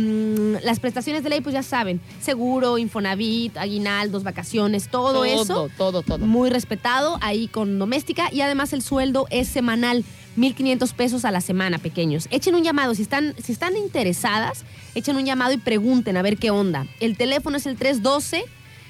las 0.63 0.79
prestaciones 0.79 1.23
de 1.23 1.29
ley, 1.29 1.41
pues 1.41 1.53
ya 1.53 1.61
saben, 1.61 2.01
seguro, 2.19 2.79
Infonavit, 2.79 3.57
aguinaldos, 3.57 4.23
vacaciones, 4.23 4.89
todo, 4.89 5.23
eso. 5.23 5.69
Todo, 5.77 6.01
todo. 6.01 6.17
Muy 6.25 6.49
respetado 6.49 7.19
ahí 7.21 7.47
con 7.47 7.77
doméstica 7.77 8.29
y 8.33 8.41
además 8.41 8.73
el 8.73 8.81
sueldo 8.81 9.27
es 9.29 9.47
semanal. 9.49 10.03
1.500 10.35 10.93
pesos 10.93 11.25
a 11.25 11.31
la 11.31 11.41
semana, 11.41 11.77
pequeños. 11.77 12.27
Echen 12.31 12.55
un 12.55 12.63
llamado, 12.63 12.95
si 12.95 13.01
están, 13.03 13.35
si 13.43 13.51
están 13.51 13.75
interesadas, 13.75 14.63
echen 14.95 15.15
un 15.17 15.25
llamado 15.25 15.51
y 15.53 15.57
pregunten 15.57 16.17
a 16.17 16.21
ver 16.23 16.37
qué 16.37 16.49
onda. 16.49 16.87
El 16.99 17.17
teléfono 17.17 17.57
es 17.57 17.65
el 17.67 17.75
312 17.75 18.45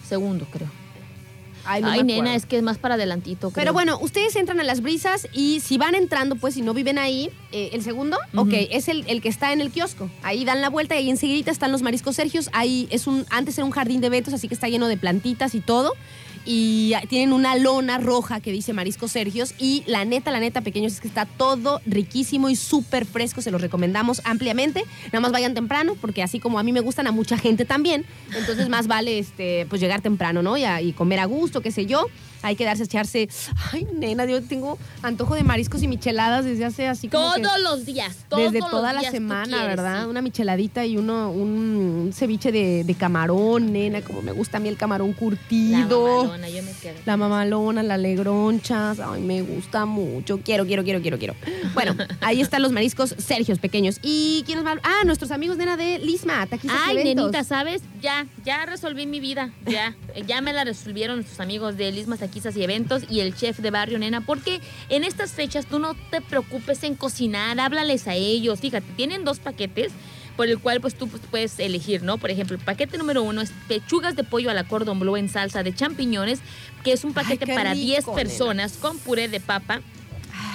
Segundo, 0.08 0.46
creo. 0.50 0.85
Ay, 1.66 1.82
no 1.82 1.88
Ay, 1.90 1.98
me 2.04 2.14
nena, 2.14 2.34
es 2.34 2.46
que 2.46 2.56
es 2.56 2.62
más 2.62 2.78
para 2.78 2.94
adelantito. 2.94 3.50
creo. 3.50 3.62
Pero 3.62 3.72
bueno, 3.72 3.98
ustedes 4.00 4.36
entran 4.36 4.60
a 4.60 4.64
las 4.64 4.80
brisas 4.80 5.28
y 5.32 5.60
si 5.60 5.78
van 5.78 5.94
entrando, 5.94 6.36
pues 6.36 6.54
si 6.54 6.62
no 6.62 6.74
viven 6.74 6.98
ahí, 6.98 7.30
eh, 7.52 7.70
el 7.72 7.82
segundo, 7.82 8.18
Ujú. 8.32 8.42
ok, 8.42 8.54
es 8.70 8.88
el, 8.88 9.04
el 9.08 9.20
que 9.20 9.28
está 9.28 9.52
en 9.52 9.60
el 9.60 9.70
kiosco. 9.70 10.08
Ahí 10.22 10.44
dan 10.44 10.60
la 10.60 10.68
vuelta 10.70 10.94
y 10.94 10.98
ahí 10.98 11.10
enseguida 11.10 11.50
están 11.50 11.72
los 11.72 11.82
mariscos 11.82 12.16
Sergios. 12.16 12.48
Ahí 12.52 12.86
es 12.90 13.06
un, 13.06 13.26
antes 13.30 13.56
era 13.58 13.64
un 13.64 13.70
jardín 13.72 14.00
de 14.00 14.06
eventos, 14.08 14.32
así 14.34 14.48
que 14.48 14.54
está 14.54 14.68
lleno 14.68 14.88
de 14.88 14.96
plantitas 14.96 15.54
y 15.54 15.60
todo. 15.60 15.92
Y 16.48 16.94
tienen 17.08 17.32
una 17.32 17.56
lona 17.56 17.98
roja 17.98 18.40
que 18.40 18.52
dice 18.52 18.72
Mariscos 18.72 19.10
Sergios. 19.12 19.52
Y 19.58 19.82
la 19.86 20.04
neta, 20.04 20.30
la 20.30 20.38
neta, 20.40 20.60
pequeños, 20.60 20.92
es 20.94 21.00
que 21.00 21.08
está 21.08 21.26
todo 21.26 21.80
riquísimo 21.86 22.48
y 22.48 22.54
súper 22.56 23.04
fresco. 23.04 23.42
Se 23.42 23.50
los 23.50 23.60
recomendamos 23.60 24.22
ampliamente. 24.24 24.84
Nada 25.06 25.20
más 25.20 25.32
vayan 25.32 25.54
temprano, 25.54 25.96
porque 26.00 26.22
así 26.22 26.38
como 26.38 26.58
a 26.58 26.62
mí 26.62 26.72
me 26.72 26.80
gustan 26.80 27.06
a 27.08 27.12
mucha 27.12 27.36
gente 27.36 27.64
también. 27.64 28.04
Entonces 28.38 28.68
más 28.68 28.86
vale 28.86 29.18
este, 29.18 29.66
pues 29.68 29.80
llegar 29.80 30.00
temprano, 30.02 30.40
¿no? 30.42 30.56
Y, 30.56 30.64
a- 30.64 30.80
y 30.80 30.92
comer 30.92 31.18
a 31.18 31.24
gusto, 31.24 31.60
qué 31.60 31.72
sé 31.72 31.86
yo. 31.86 32.06
Hay 32.46 32.54
que 32.56 32.64
darse 32.64 32.84
a 32.84 32.86
echarse. 32.86 33.28
Ay, 33.72 33.86
nena, 33.92 34.24
yo 34.24 34.40
tengo 34.42 34.78
antojo 35.02 35.34
de 35.34 35.42
mariscos 35.42 35.82
y 35.82 35.88
micheladas 35.88 36.44
desde 36.44 36.64
hace 36.64 36.86
así 36.86 37.08
como. 37.08 37.34
que- 37.34 37.42
Todos 37.42 37.60
los 37.60 37.84
días, 37.86 38.16
todos 38.28 38.52
desde 38.52 38.60
toda 38.70 38.92
la 38.92 39.00
días 39.00 39.12
semana, 39.12 39.44
quieres, 39.58 39.66
¿verdad? 39.66 40.02
sí. 40.04 40.08
Una 40.10 40.22
micheladita 40.22 40.86
y 40.86 40.96
uno, 40.96 41.30
un 41.30 42.10
ceviche 42.14 42.52
de, 42.52 42.84
de 42.84 42.94
camarón, 42.94 43.72
nena, 43.72 44.00
como 44.02 44.22
me 44.22 44.30
gusta 44.32 44.58
a 44.58 44.60
mí 44.60 44.68
el 44.68 44.76
camarón 44.76 45.10
La 45.10 45.16
curtido. 45.16 46.06
mamalona, 46.24 46.48
yo 46.48 46.62
me 46.62 46.72
quedo. 46.72 46.94
La 47.04 47.16
mamalona, 47.16 47.82
la 47.82 47.98
legronchas, 47.98 49.00
ay, 49.00 49.22
me 49.22 49.42
gusta 49.42 49.84
mucho. 49.86 50.38
Quiero, 50.40 50.66
quiero, 50.66 50.84
quiero, 50.84 51.00
quiero, 51.02 51.18
quiero. 51.18 51.34
Bueno, 51.74 51.94
ahí 52.20 52.40
están 52.40 52.62
los 52.62 52.72
mariscos 52.72 53.14
Sergios 53.18 53.58
pequeños. 53.58 53.98
¿Y 54.02 54.42
quiénes 54.46 54.64
más? 54.64 54.78
Ah, 54.82 55.02
nuestros 55.04 55.30
amigos, 55.30 55.56
nena, 55.56 55.76
de 55.76 55.98
Lisma, 55.98 56.46
Ay, 56.50 56.98
eventos. 56.98 57.04
nenita, 57.24 57.44
¿sabes? 57.44 57.82
Ya, 58.00 58.26
ya 58.44 58.64
resolví 58.66 59.06
mi 59.06 59.18
vida, 59.20 59.50
ya. 59.66 59.94
Eh, 60.14 60.22
Ya 60.26 60.40
me 60.40 60.52
la 60.52 60.64
resolvieron 60.64 61.16
nuestros 61.16 61.40
amigos 61.40 61.76
de 61.76 61.90
Lismas, 61.92 62.20
Taquizas 62.36 62.56
y 62.56 62.62
Eventos 62.64 63.02
y 63.08 63.20
el 63.20 63.34
chef 63.34 63.60
de 63.60 63.70
barrio, 63.70 63.98
nena, 63.98 64.20
porque 64.20 64.60
en 64.90 65.04
estas 65.04 65.32
fechas 65.32 65.64
tú 65.64 65.78
no 65.78 65.94
te 66.10 66.20
preocupes 66.20 66.82
en 66.82 66.94
cocinar, 66.94 67.58
háblales 67.58 68.06
a 68.08 68.14
ellos. 68.14 68.60
Fíjate, 68.60 68.86
tienen 68.94 69.24
dos 69.24 69.38
paquetes 69.38 69.90
por 70.36 70.46
el 70.46 70.58
cual 70.58 70.82
pues 70.82 70.94
tú 70.96 71.08
puedes 71.08 71.58
elegir, 71.58 72.02
¿no? 72.02 72.18
Por 72.18 72.30
ejemplo, 72.30 72.58
el 72.58 72.62
paquete 72.62 72.98
número 72.98 73.22
uno 73.22 73.40
es 73.40 73.52
pechugas 73.68 74.16
de 74.16 74.24
pollo 74.24 74.50
a 74.50 74.54
la 74.54 74.64
cordon 74.64 75.00
bleu 75.00 75.16
en 75.16 75.30
salsa 75.30 75.62
de 75.62 75.74
champiñones, 75.74 76.40
que 76.84 76.92
es 76.92 77.04
un 77.04 77.14
paquete 77.14 77.46
para 77.46 77.72
rico, 77.72 77.86
10 77.86 78.04
nena. 78.04 78.14
personas 78.14 78.72
con 78.74 78.98
puré 78.98 79.28
de 79.28 79.40
papa 79.40 79.80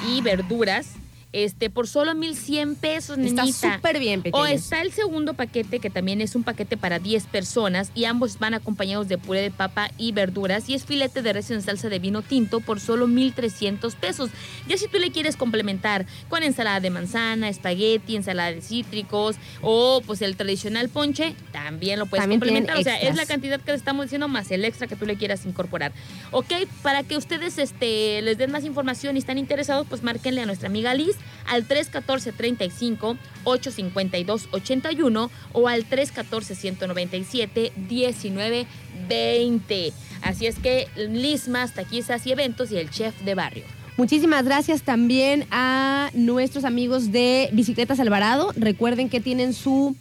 y 0.07 0.21
verduras. 0.21 1.00
Este, 1.33 1.69
por 1.69 1.87
solo 1.87 2.13
1100 2.13 2.75
pesos, 2.75 3.17
Está 3.17 3.45
súper 3.47 3.99
bien, 3.99 4.19
O 4.19 4.23
pequeños. 4.23 4.49
está 4.49 4.81
el 4.81 4.91
segundo 4.91 5.33
paquete, 5.33 5.79
que 5.79 5.89
también 5.89 6.19
es 6.19 6.35
un 6.35 6.43
paquete 6.43 6.75
para 6.75 6.99
10 6.99 7.25
personas, 7.27 7.91
y 7.95 8.03
ambos 8.05 8.37
van 8.37 8.53
acompañados 8.53 9.07
de 9.07 9.17
puré 9.17 9.41
de 9.41 9.51
papa 9.51 9.91
y 9.97 10.11
verduras, 10.11 10.67
y 10.67 10.73
es 10.73 10.83
filete 10.83 11.21
de 11.21 11.31
res 11.31 11.49
en 11.51 11.61
salsa 11.61 11.87
de 11.87 11.99
vino 11.99 12.21
tinto 12.21 12.59
por 12.59 12.81
solo 12.81 13.07
1,300 13.07 13.95
pesos. 13.95 14.29
Ya 14.67 14.77
si 14.77 14.87
tú 14.89 14.99
le 14.99 15.11
quieres 15.11 15.37
complementar 15.37 16.05
con 16.27 16.43
ensalada 16.43 16.81
de 16.81 16.89
manzana, 16.89 17.47
espagueti, 17.47 18.17
ensalada 18.17 18.51
de 18.51 18.61
cítricos, 18.61 19.37
o 19.61 20.01
pues 20.05 20.21
el 20.21 20.35
tradicional 20.35 20.89
ponche, 20.89 21.35
también 21.53 21.97
lo 21.97 22.07
puedes 22.07 22.23
También 22.23 22.41
complementar. 22.41 22.77
O 22.77 22.83
sea, 22.83 22.99
es 22.99 23.15
la 23.15 23.25
cantidad 23.25 23.61
que 23.61 23.71
le 23.71 23.77
estamos 23.77 24.05
diciendo 24.05 24.27
más 24.27 24.51
el 24.51 24.65
extra 24.65 24.87
que 24.87 24.97
tú 24.97 25.05
le 25.05 25.15
quieras 25.15 25.45
incorporar. 25.45 25.93
Ok, 26.31 26.51
para 26.81 27.03
que 27.03 27.15
ustedes 27.15 27.57
este, 27.57 28.21
les 28.21 28.37
den 28.37 28.51
más 28.51 28.65
información 28.65 29.15
y 29.15 29.19
están 29.19 29.37
interesados, 29.37 29.87
pues 29.87 30.03
márquenle 30.03 30.41
a 30.41 30.45
nuestra 30.45 30.67
amiga 30.67 30.93
Liz 30.93 31.15
al 31.45 31.67
314-35 31.67 33.17
852-81 33.43 35.29
o 35.53 35.67
al 35.67 35.89
314-197 35.89 37.71
1920. 37.75 39.93
Así 40.21 40.45
es 40.45 40.59
que 40.59 40.87
Liz 40.95 41.47
más 41.47 41.73
taquizas 41.73 42.27
y 42.27 42.31
eventos 42.31 42.71
y 42.71 42.77
el 42.77 42.89
chef 42.89 43.19
de 43.21 43.35
barrio. 43.35 43.65
Muchísimas 43.97 44.45
gracias 44.45 44.83
también 44.83 45.45
a 45.51 46.11
nuestros 46.13 46.63
amigos 46.63 47.11
de 47.11 47.49
Bicicletas 47.51 47.99
Alvarado. 47.99 48.53
Recuerden 48.55 49.09
que 49.09 49.19
tienen 49.19 49.51
su 49.53 49.97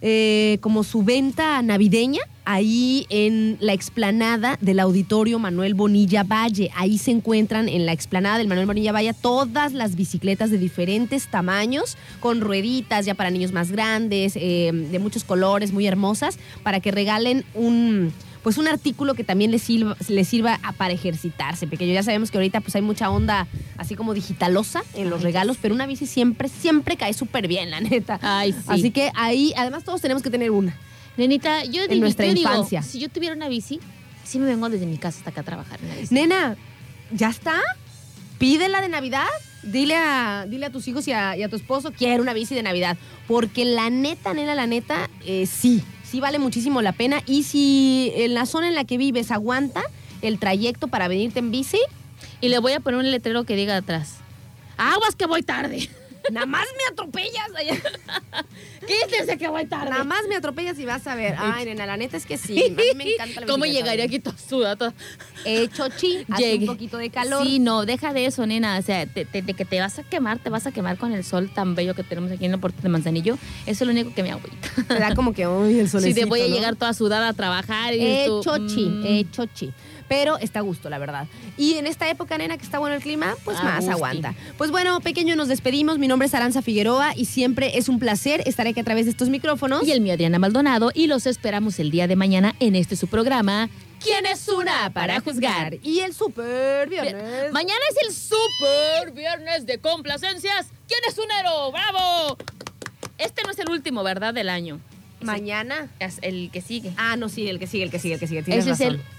eh, 0.00 0.58
como 0.60 0.84
su 0.84 1.02
venta 1.02 1.62
navideña 1.62 2.20
ahí 2.44 3.06
en 3.10 3.56
la 3.60 3.72
explanada 3.72 4.56
del 4.60 4.78
auditorio 4.80 5.38
Manuel 5.38 5.74
Bonilla 5.74 6.22
Valle. 6.22 6.70
Ahí 6.76 6.96
se 6.96 7.10
encuentran 7.10 7.68
en 7.68 7.86
la 7.86 7.92
explanada 7.92 8.38
del 8.38 8.46
Manuel 8.46 8.66
Bonilla 8.66 8.92
Valle 8.92 9.12
todas 9.14 9.72
las 9.72 9.96
bicicletas 9.96 10.50
de 10.50 10.58
diferentes 10.58 11.28
tamaños, 11.28 11.96
con 12.20 12.40
rueditas 12.40 13.04
ya 13.04 13.14
para 13.14 13.30
niños 13.30 13.52
más 13.52 13.72
grandes, 13.72 14.36
eh, 14.36 14.70
de 14.72 14.98
muchos 14.98 15.24
colores, 15.24 15.72
muy 15.72 15.86
hermosas, 15.86 16.38
para 16.62 16.80
que 16.80 16.92
regalen 16.92 17.44
un 17.54 18.12
pues 18.46 18.58
un 18.58 18.68
artículo 18.68 19.14
que 19.14 19.24
también 19.24 19.50
les 19.50 19.60
sirva, 19.62 19.96
les 20.06 20.28
sirva 20.28 20.60
a- 20.62 20.70
para 20.72 20.94
ejercitarse, 20.94 21.66
pequeño. 21.66 21.92
Ya 21.92 22.04
sabemos 22.04 22.30
que 22.30 22.38
ahorita 22.38 22.60
pues 22.60 22.76
hay 22.76 22.80
mucha 22.82 23.10
onda 23.10 23.48
así 23.76 23.96
como 23.96 24.14
digitalosa 24.14 24.84
en 24.94 25.10
los 25.10 25.22
regalos, 25.22 25.56
pero 25.60 25.74
una 25.74 25.84
bici 25.84 26.06
siempre, 26.06 26.48
siempre 26.48 26.96
cae 26.96 27.12
súper 27.12 27.48
bien, 27.48 27.72
la 27.72 27.80
neta. 27.80 28.20
Ay, 28.22 28.52
sí. 28.52 28.58
Así 28.68 28.90
que 28.92 29.10
ahí, 29.16 29.52
además 29.56 29.82
todos 29.82 30.00
tenemos 30.00 30.22
que 30.22 30.30
tener 30.30 30.52
una. 30.52 30.78
Nenita, 31.16 31.64
yo, 31.64 31.82
En 31.82 31.88
digo, 31.88 32.02
nuestra 32.02 32.24
yo 32.26 32.34
digo, 32.34 32.48
infancia. 32.48 32.82
si 32.82 33.00
yo 33.00 33.08
tuviera 33.08 33.34
una 33.34 33.48
bici, 33.48 33.80
sí 34.22 34.38
me 34.38 34.46
vengo 34.46 34.68
desde 34.68 34.86
mi 34.86 34.96
casa 34.96 35.18
hasta 35.18 35.30
acá 35.30 35.40
a 35.40 35.44
trabajar 35.44 35.80
en 35.82 35.88
la 35.88 35.96
bici. 35.96 36.14
Nena, 36.14 36.56
¿ya 37.10 37.30
está? 37.30 37.60
Pídela 38.38 38.80
de 38.80 38.88
Navidad. 38.88 39.26
Dile 39.64 39.96
a, 39.96 40.46
dile 40.48 40.66
a 40.66 40.70
tus 40.70 40.86
hijos 40.86 41.08
y 41.08 41.12
a, 41.12 41.36
y 41.36 41.42
a 41.42 41.48
tu 41.48 41.56
esposo, 41.56 41.90
quiero 41.90 42.22
una 42.22 42.32
bici 42.32 42.54
de 42.54 42.62
Navidad. 42.62 42.96
Porque 43.26 43.64
la 43.64 43.90
neta, 43.90 44.34
nena, 44.34 44.54
la 44.54 44.68
neta, 44.68 45.10
eh, 45.24 45.46
sí, 45.46 45.82
vale 46.20 46.38
muchísimo 46.38 46.82
la 46.82 46.92
pena. 46.92 47.22
Y 47.26 47.42
si 47.42 48.12
en 48.16 48.34
la 48.34 48.46
zona 48.46 48.68
en 48.68 48.74
la 48.74 48.84
que 48.84 48.98
vives 48.98 49.30
aguanta 49.30 49.82
el 50.22 50.38
trayecto 50.38 50.88
para 50.88 51.08
venirte 51.08 51.38
en 51.38 51.50
bici, 51.50 51.80
Y 52.40 52.48
le 52.48 52.58
voy 52.58 52.72
a 52.72 52.80
poner 52.80 53.00
un 53.00 53.10
letrero 53.10 53.44
que 53.44 53.56
diga 53.56 53.76
atrás. 53.76 54.16
Aguas 54.76 55.16
que 55.16 55.26
voy 55.26 55.42
tarde. 55.42 55.88
Nada 56.30 56.46
más 56.46 56.66
me 56.76 56.92
atropellas. 56.92 57.48
Quítese 58.86 59.36
que 59.38 59.48
voy 59.48 59.66
tarde. 59.66 59.90
nada 59.90 60.04
más 60.04 60.20
me 60.28 60.36
atropellas 60.36 60.78
y 60.78 60.84
vas 60.84 61.06
a 61.06 61.14
ver. 61.14 61.34
Ay, 61.38 61.64
nena, 61.64 61.86
la 61.86 61.96
neta 61.96 62.16
es 62.16 62.26
que 62.26 62.36
sí. 62.38 62.62
A 62.62 62.68
mí 62.68 62.76
me 62.94 63.04
encanta 63.14 63.40
la 63.40 63.46
¿Cómo 63.46 63.64
llegaría 63.64 64.04
aquí 64.04 64.18
toda 64.18 64.36
sudada? 64.38 64.92
Eh, 65.44 65.68
chochi, 65.68 66.24
hace 66.30 66.56
un 66.56 66.66
poquito 66.66 66.98
de 66.98 67.10
calor. 67.10 67.44
Sí, 67.46 67.58
no, 67.58 67.84
deja 67.86 68.12
de 68.12 68.26
eso, 68.26 68.46
nena. 68.46 68.78
O 68.78 68.82
sea, 68.82 69.06
te- 69.06 69.24
te- 69.24 69.42
de 69.42 69.54
que 69.54 69.64
te 69.64 69.80
vas 69.80 69.98
a 69.98 70.02
quemar, 70.02 70.38
te 70.38 70.50
vas 70.50 70.66
a 70.66 70.72
quemar 70.72 70.98
con 70.98 71.12
el 71.12 71.24
sol 71.24 71.50
tan 71.52 71.74
bello 71.74 71.94
que 71.94 72.02
tenemos 72.02 72.30
aquí 72.30 72.44
en 72.44 72.54
el 72.54 72.60
puerto 72.60 72.80
de 72.82 72.88
Manzanillo. 72.88 73.38
Eso 73.66 73.84
es 73.84 73.86
lo 73.86 73.90
único 73.92 74.14
que 74.14 74.22
me 74.22 74.30
agüita. 74.32 74.68
Te 74.88 74.98
da 74.98 75.14
como 75.14 75.32
que, 75.32 75.46
uy, 75.46 75.80
el 75.80 75.86
Si 75.86 75.92
solecito, 75.92 76.20
te 76.20 76.26
voy 76.26 76.40
a 76.42 76.48
¿no? 76.48 76.54
llegar 76.54 76.76
toda 76.76 76.92
sudada 76.94 77.28
a 77.28 77.32
trabajar 77.32 77.94
y 77.94 78.00
Eh, 78.00 78.24
tú, 78.26 78.42
chochi, 78.42 78.86
mm, 78.86 79.06
eh, 79.06 79.26
chochi. 79.32 79.72
Pero 80.08 80.38
está 80.38 80.60
a 80.60 80.62
gusto, 80.62 80.88
la 80.88 80.98
verdad. 80.98 81.26
Y 81.56 81.74
en 81.74 81.86
esta 81.86 82.08
época, 82.08 82.38
nena, 82.38 82.56
que 82.56 82.64
está 82.64 82.78
bueno 82.78 82.94
el 82.94 83.02
clima, 83.02 83.34
pues 83.44 83.58
A 83.58 83.62
más 83.64 83.76
gusti. 83.78 83.90
aguanta. 83.92 84.34
Pues 84.56 84.70
bueno, 84.70 85.00
pequeño, 85.00 85.34
nos 85.36 85.48
despedimos. 85.48 85.98
Mi 85.98 86.06
nombre 86.08 86.26
es 86.26 86.34
Aranza 86.34 86.62
Figueroa 86.62 87.12
y 87.16 87.24
siempre 87.24 87.76
es 87.78 87.88
un 87.88 87.98
placer 87.98 88.42
estar 88.46 88.66
aquí 88.66 88.78
a 88.80 88.84
través 88.84 89.06
de 89.06 89.10
estos 89.10 89.28
micrófonos. 89.28 89.86
Y 89.86 89.92
el 89.92 90.00
mío, 90.00 90.14
Adriana 90.14 90.38
Maldonado, 90.38 90.90
y 90.94 91.06
los 91.08 91.26
esperamos 91.26 91.78
el 91.80 91.90
día 91.90 92.06
de 92.06 92.16
mañana 92.16 92.54
en 92.60 92.76
este 92.76 92.94
su 92.96 93.08
programa. 93.08 93.68
¿Quién 94.02 94.26
es 94.26 94.46
una 94.48 94.90
para 94.92 95.20
juzgar? 95.20 95.78
Y 95.82 96.00
el 96.00 96.12
super 96.14 96.88
viernes. 96.88 97.50
Mañana 97.52 97.80
es 97.90 98.06
el 98.06 98.14
super 98.14 99.12
viernes 99.12 99.66
de 99.66 99.78
complacencias. 99.78 100.66
¿Quién 100.86 101.00
es 101.08 101.18
un 101.18 101.30
héroe? 101.30 101.72
¡Bravo! 101.72 102.36
Este 103.18 103.42
no 103.42 103.50
es 103.50 103.58
el 103.58 103.70
último, 103.70 104.04
¿verdad? 104.04 104.34
Del 104.34 104.50
año. 104.50 104.80
Mañana. 105.22 105.88
Es 105.98 106.18
el 106.22 106.50
que 106.52 106.60
sigue. 106.60 106.92
Ah, 106.98 107.16
no, 107.16 107.28
sí, 107.30 107.48
el 107.48 107.58
que 107.58 107.66
sigue, 107.66 107.84
el 107.84 107.90
que 107.90 107.98
sigue, 107.98 108.14
el 108.14 108.20
que 108.20 108.26
sigue. 108.26 108.42
Tienes 108.42 108.64
Ese 108.66 108.74
es 108.74 108.80
el 108.80 108.96
razón. 108.98 109.15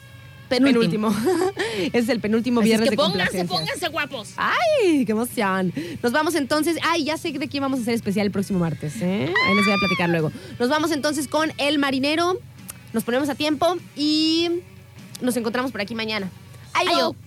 Penúltimo. 0.48 1.10
penúltimo. 1.12 1.52
es 1.94 2.10
el 2.10 2.20
penúltimo 2.20 2.60
Así 2.62 2.72
es 2.72 2.80
viernes 2.80 2.90
que 2.90 2.96
de 2.96 2.98
pónganse, 2.98 3.18
complacencias. 3.38 3.48
pónganse 3.60 3.88
guapos. 3.90 4.34
¡Ay, 4.38 5.06
qué 5.06 5.12
emoción! 5.12 5.74
Nos 6.02 6.12
vamos 6.12 6.36
entonces. 6.36 6.78
¡Ay, 6.84 7.04
ya 7.06 7.18
sé 7.18 7.32
de 7.32 7.48
quién 7.48 7.62
vamos 7.62 7.80
a 7.80 7.82
hacer 7.84 7.94
especial 7.94 8.26
el 8.26 8.32
próximo 8.32 8.60
martes! 8.60 9.02
¿eh? 9.02 9.32
Ahí 9.48 9.56
les 9.56 9.66
voy 9.66 9.74
a 9.74 9.78
platicar 9.78 10.10
luego. 10.10 10.32
Nos 10.60 10.70
vamos 10.70 10.92
entonces 10.92 11.28
con 11.28 11.52
El 11.58 11.80
Marinero. 11.80 12.40
Nos 12.94 13.04
ponemos 13.04 13.30
a 13.30 13.36
tiempo 13.36 13.78
y 13.96 14.50
nos 15.22 15.36
encontramos 15.38 15.72
por 15.72 15.82
aquí 15.82 15.94
mañana. 15.96 16.30
¡Ay, 16.74 16.88
Ayo. 16.88 16.98
yo! 17.00 17.27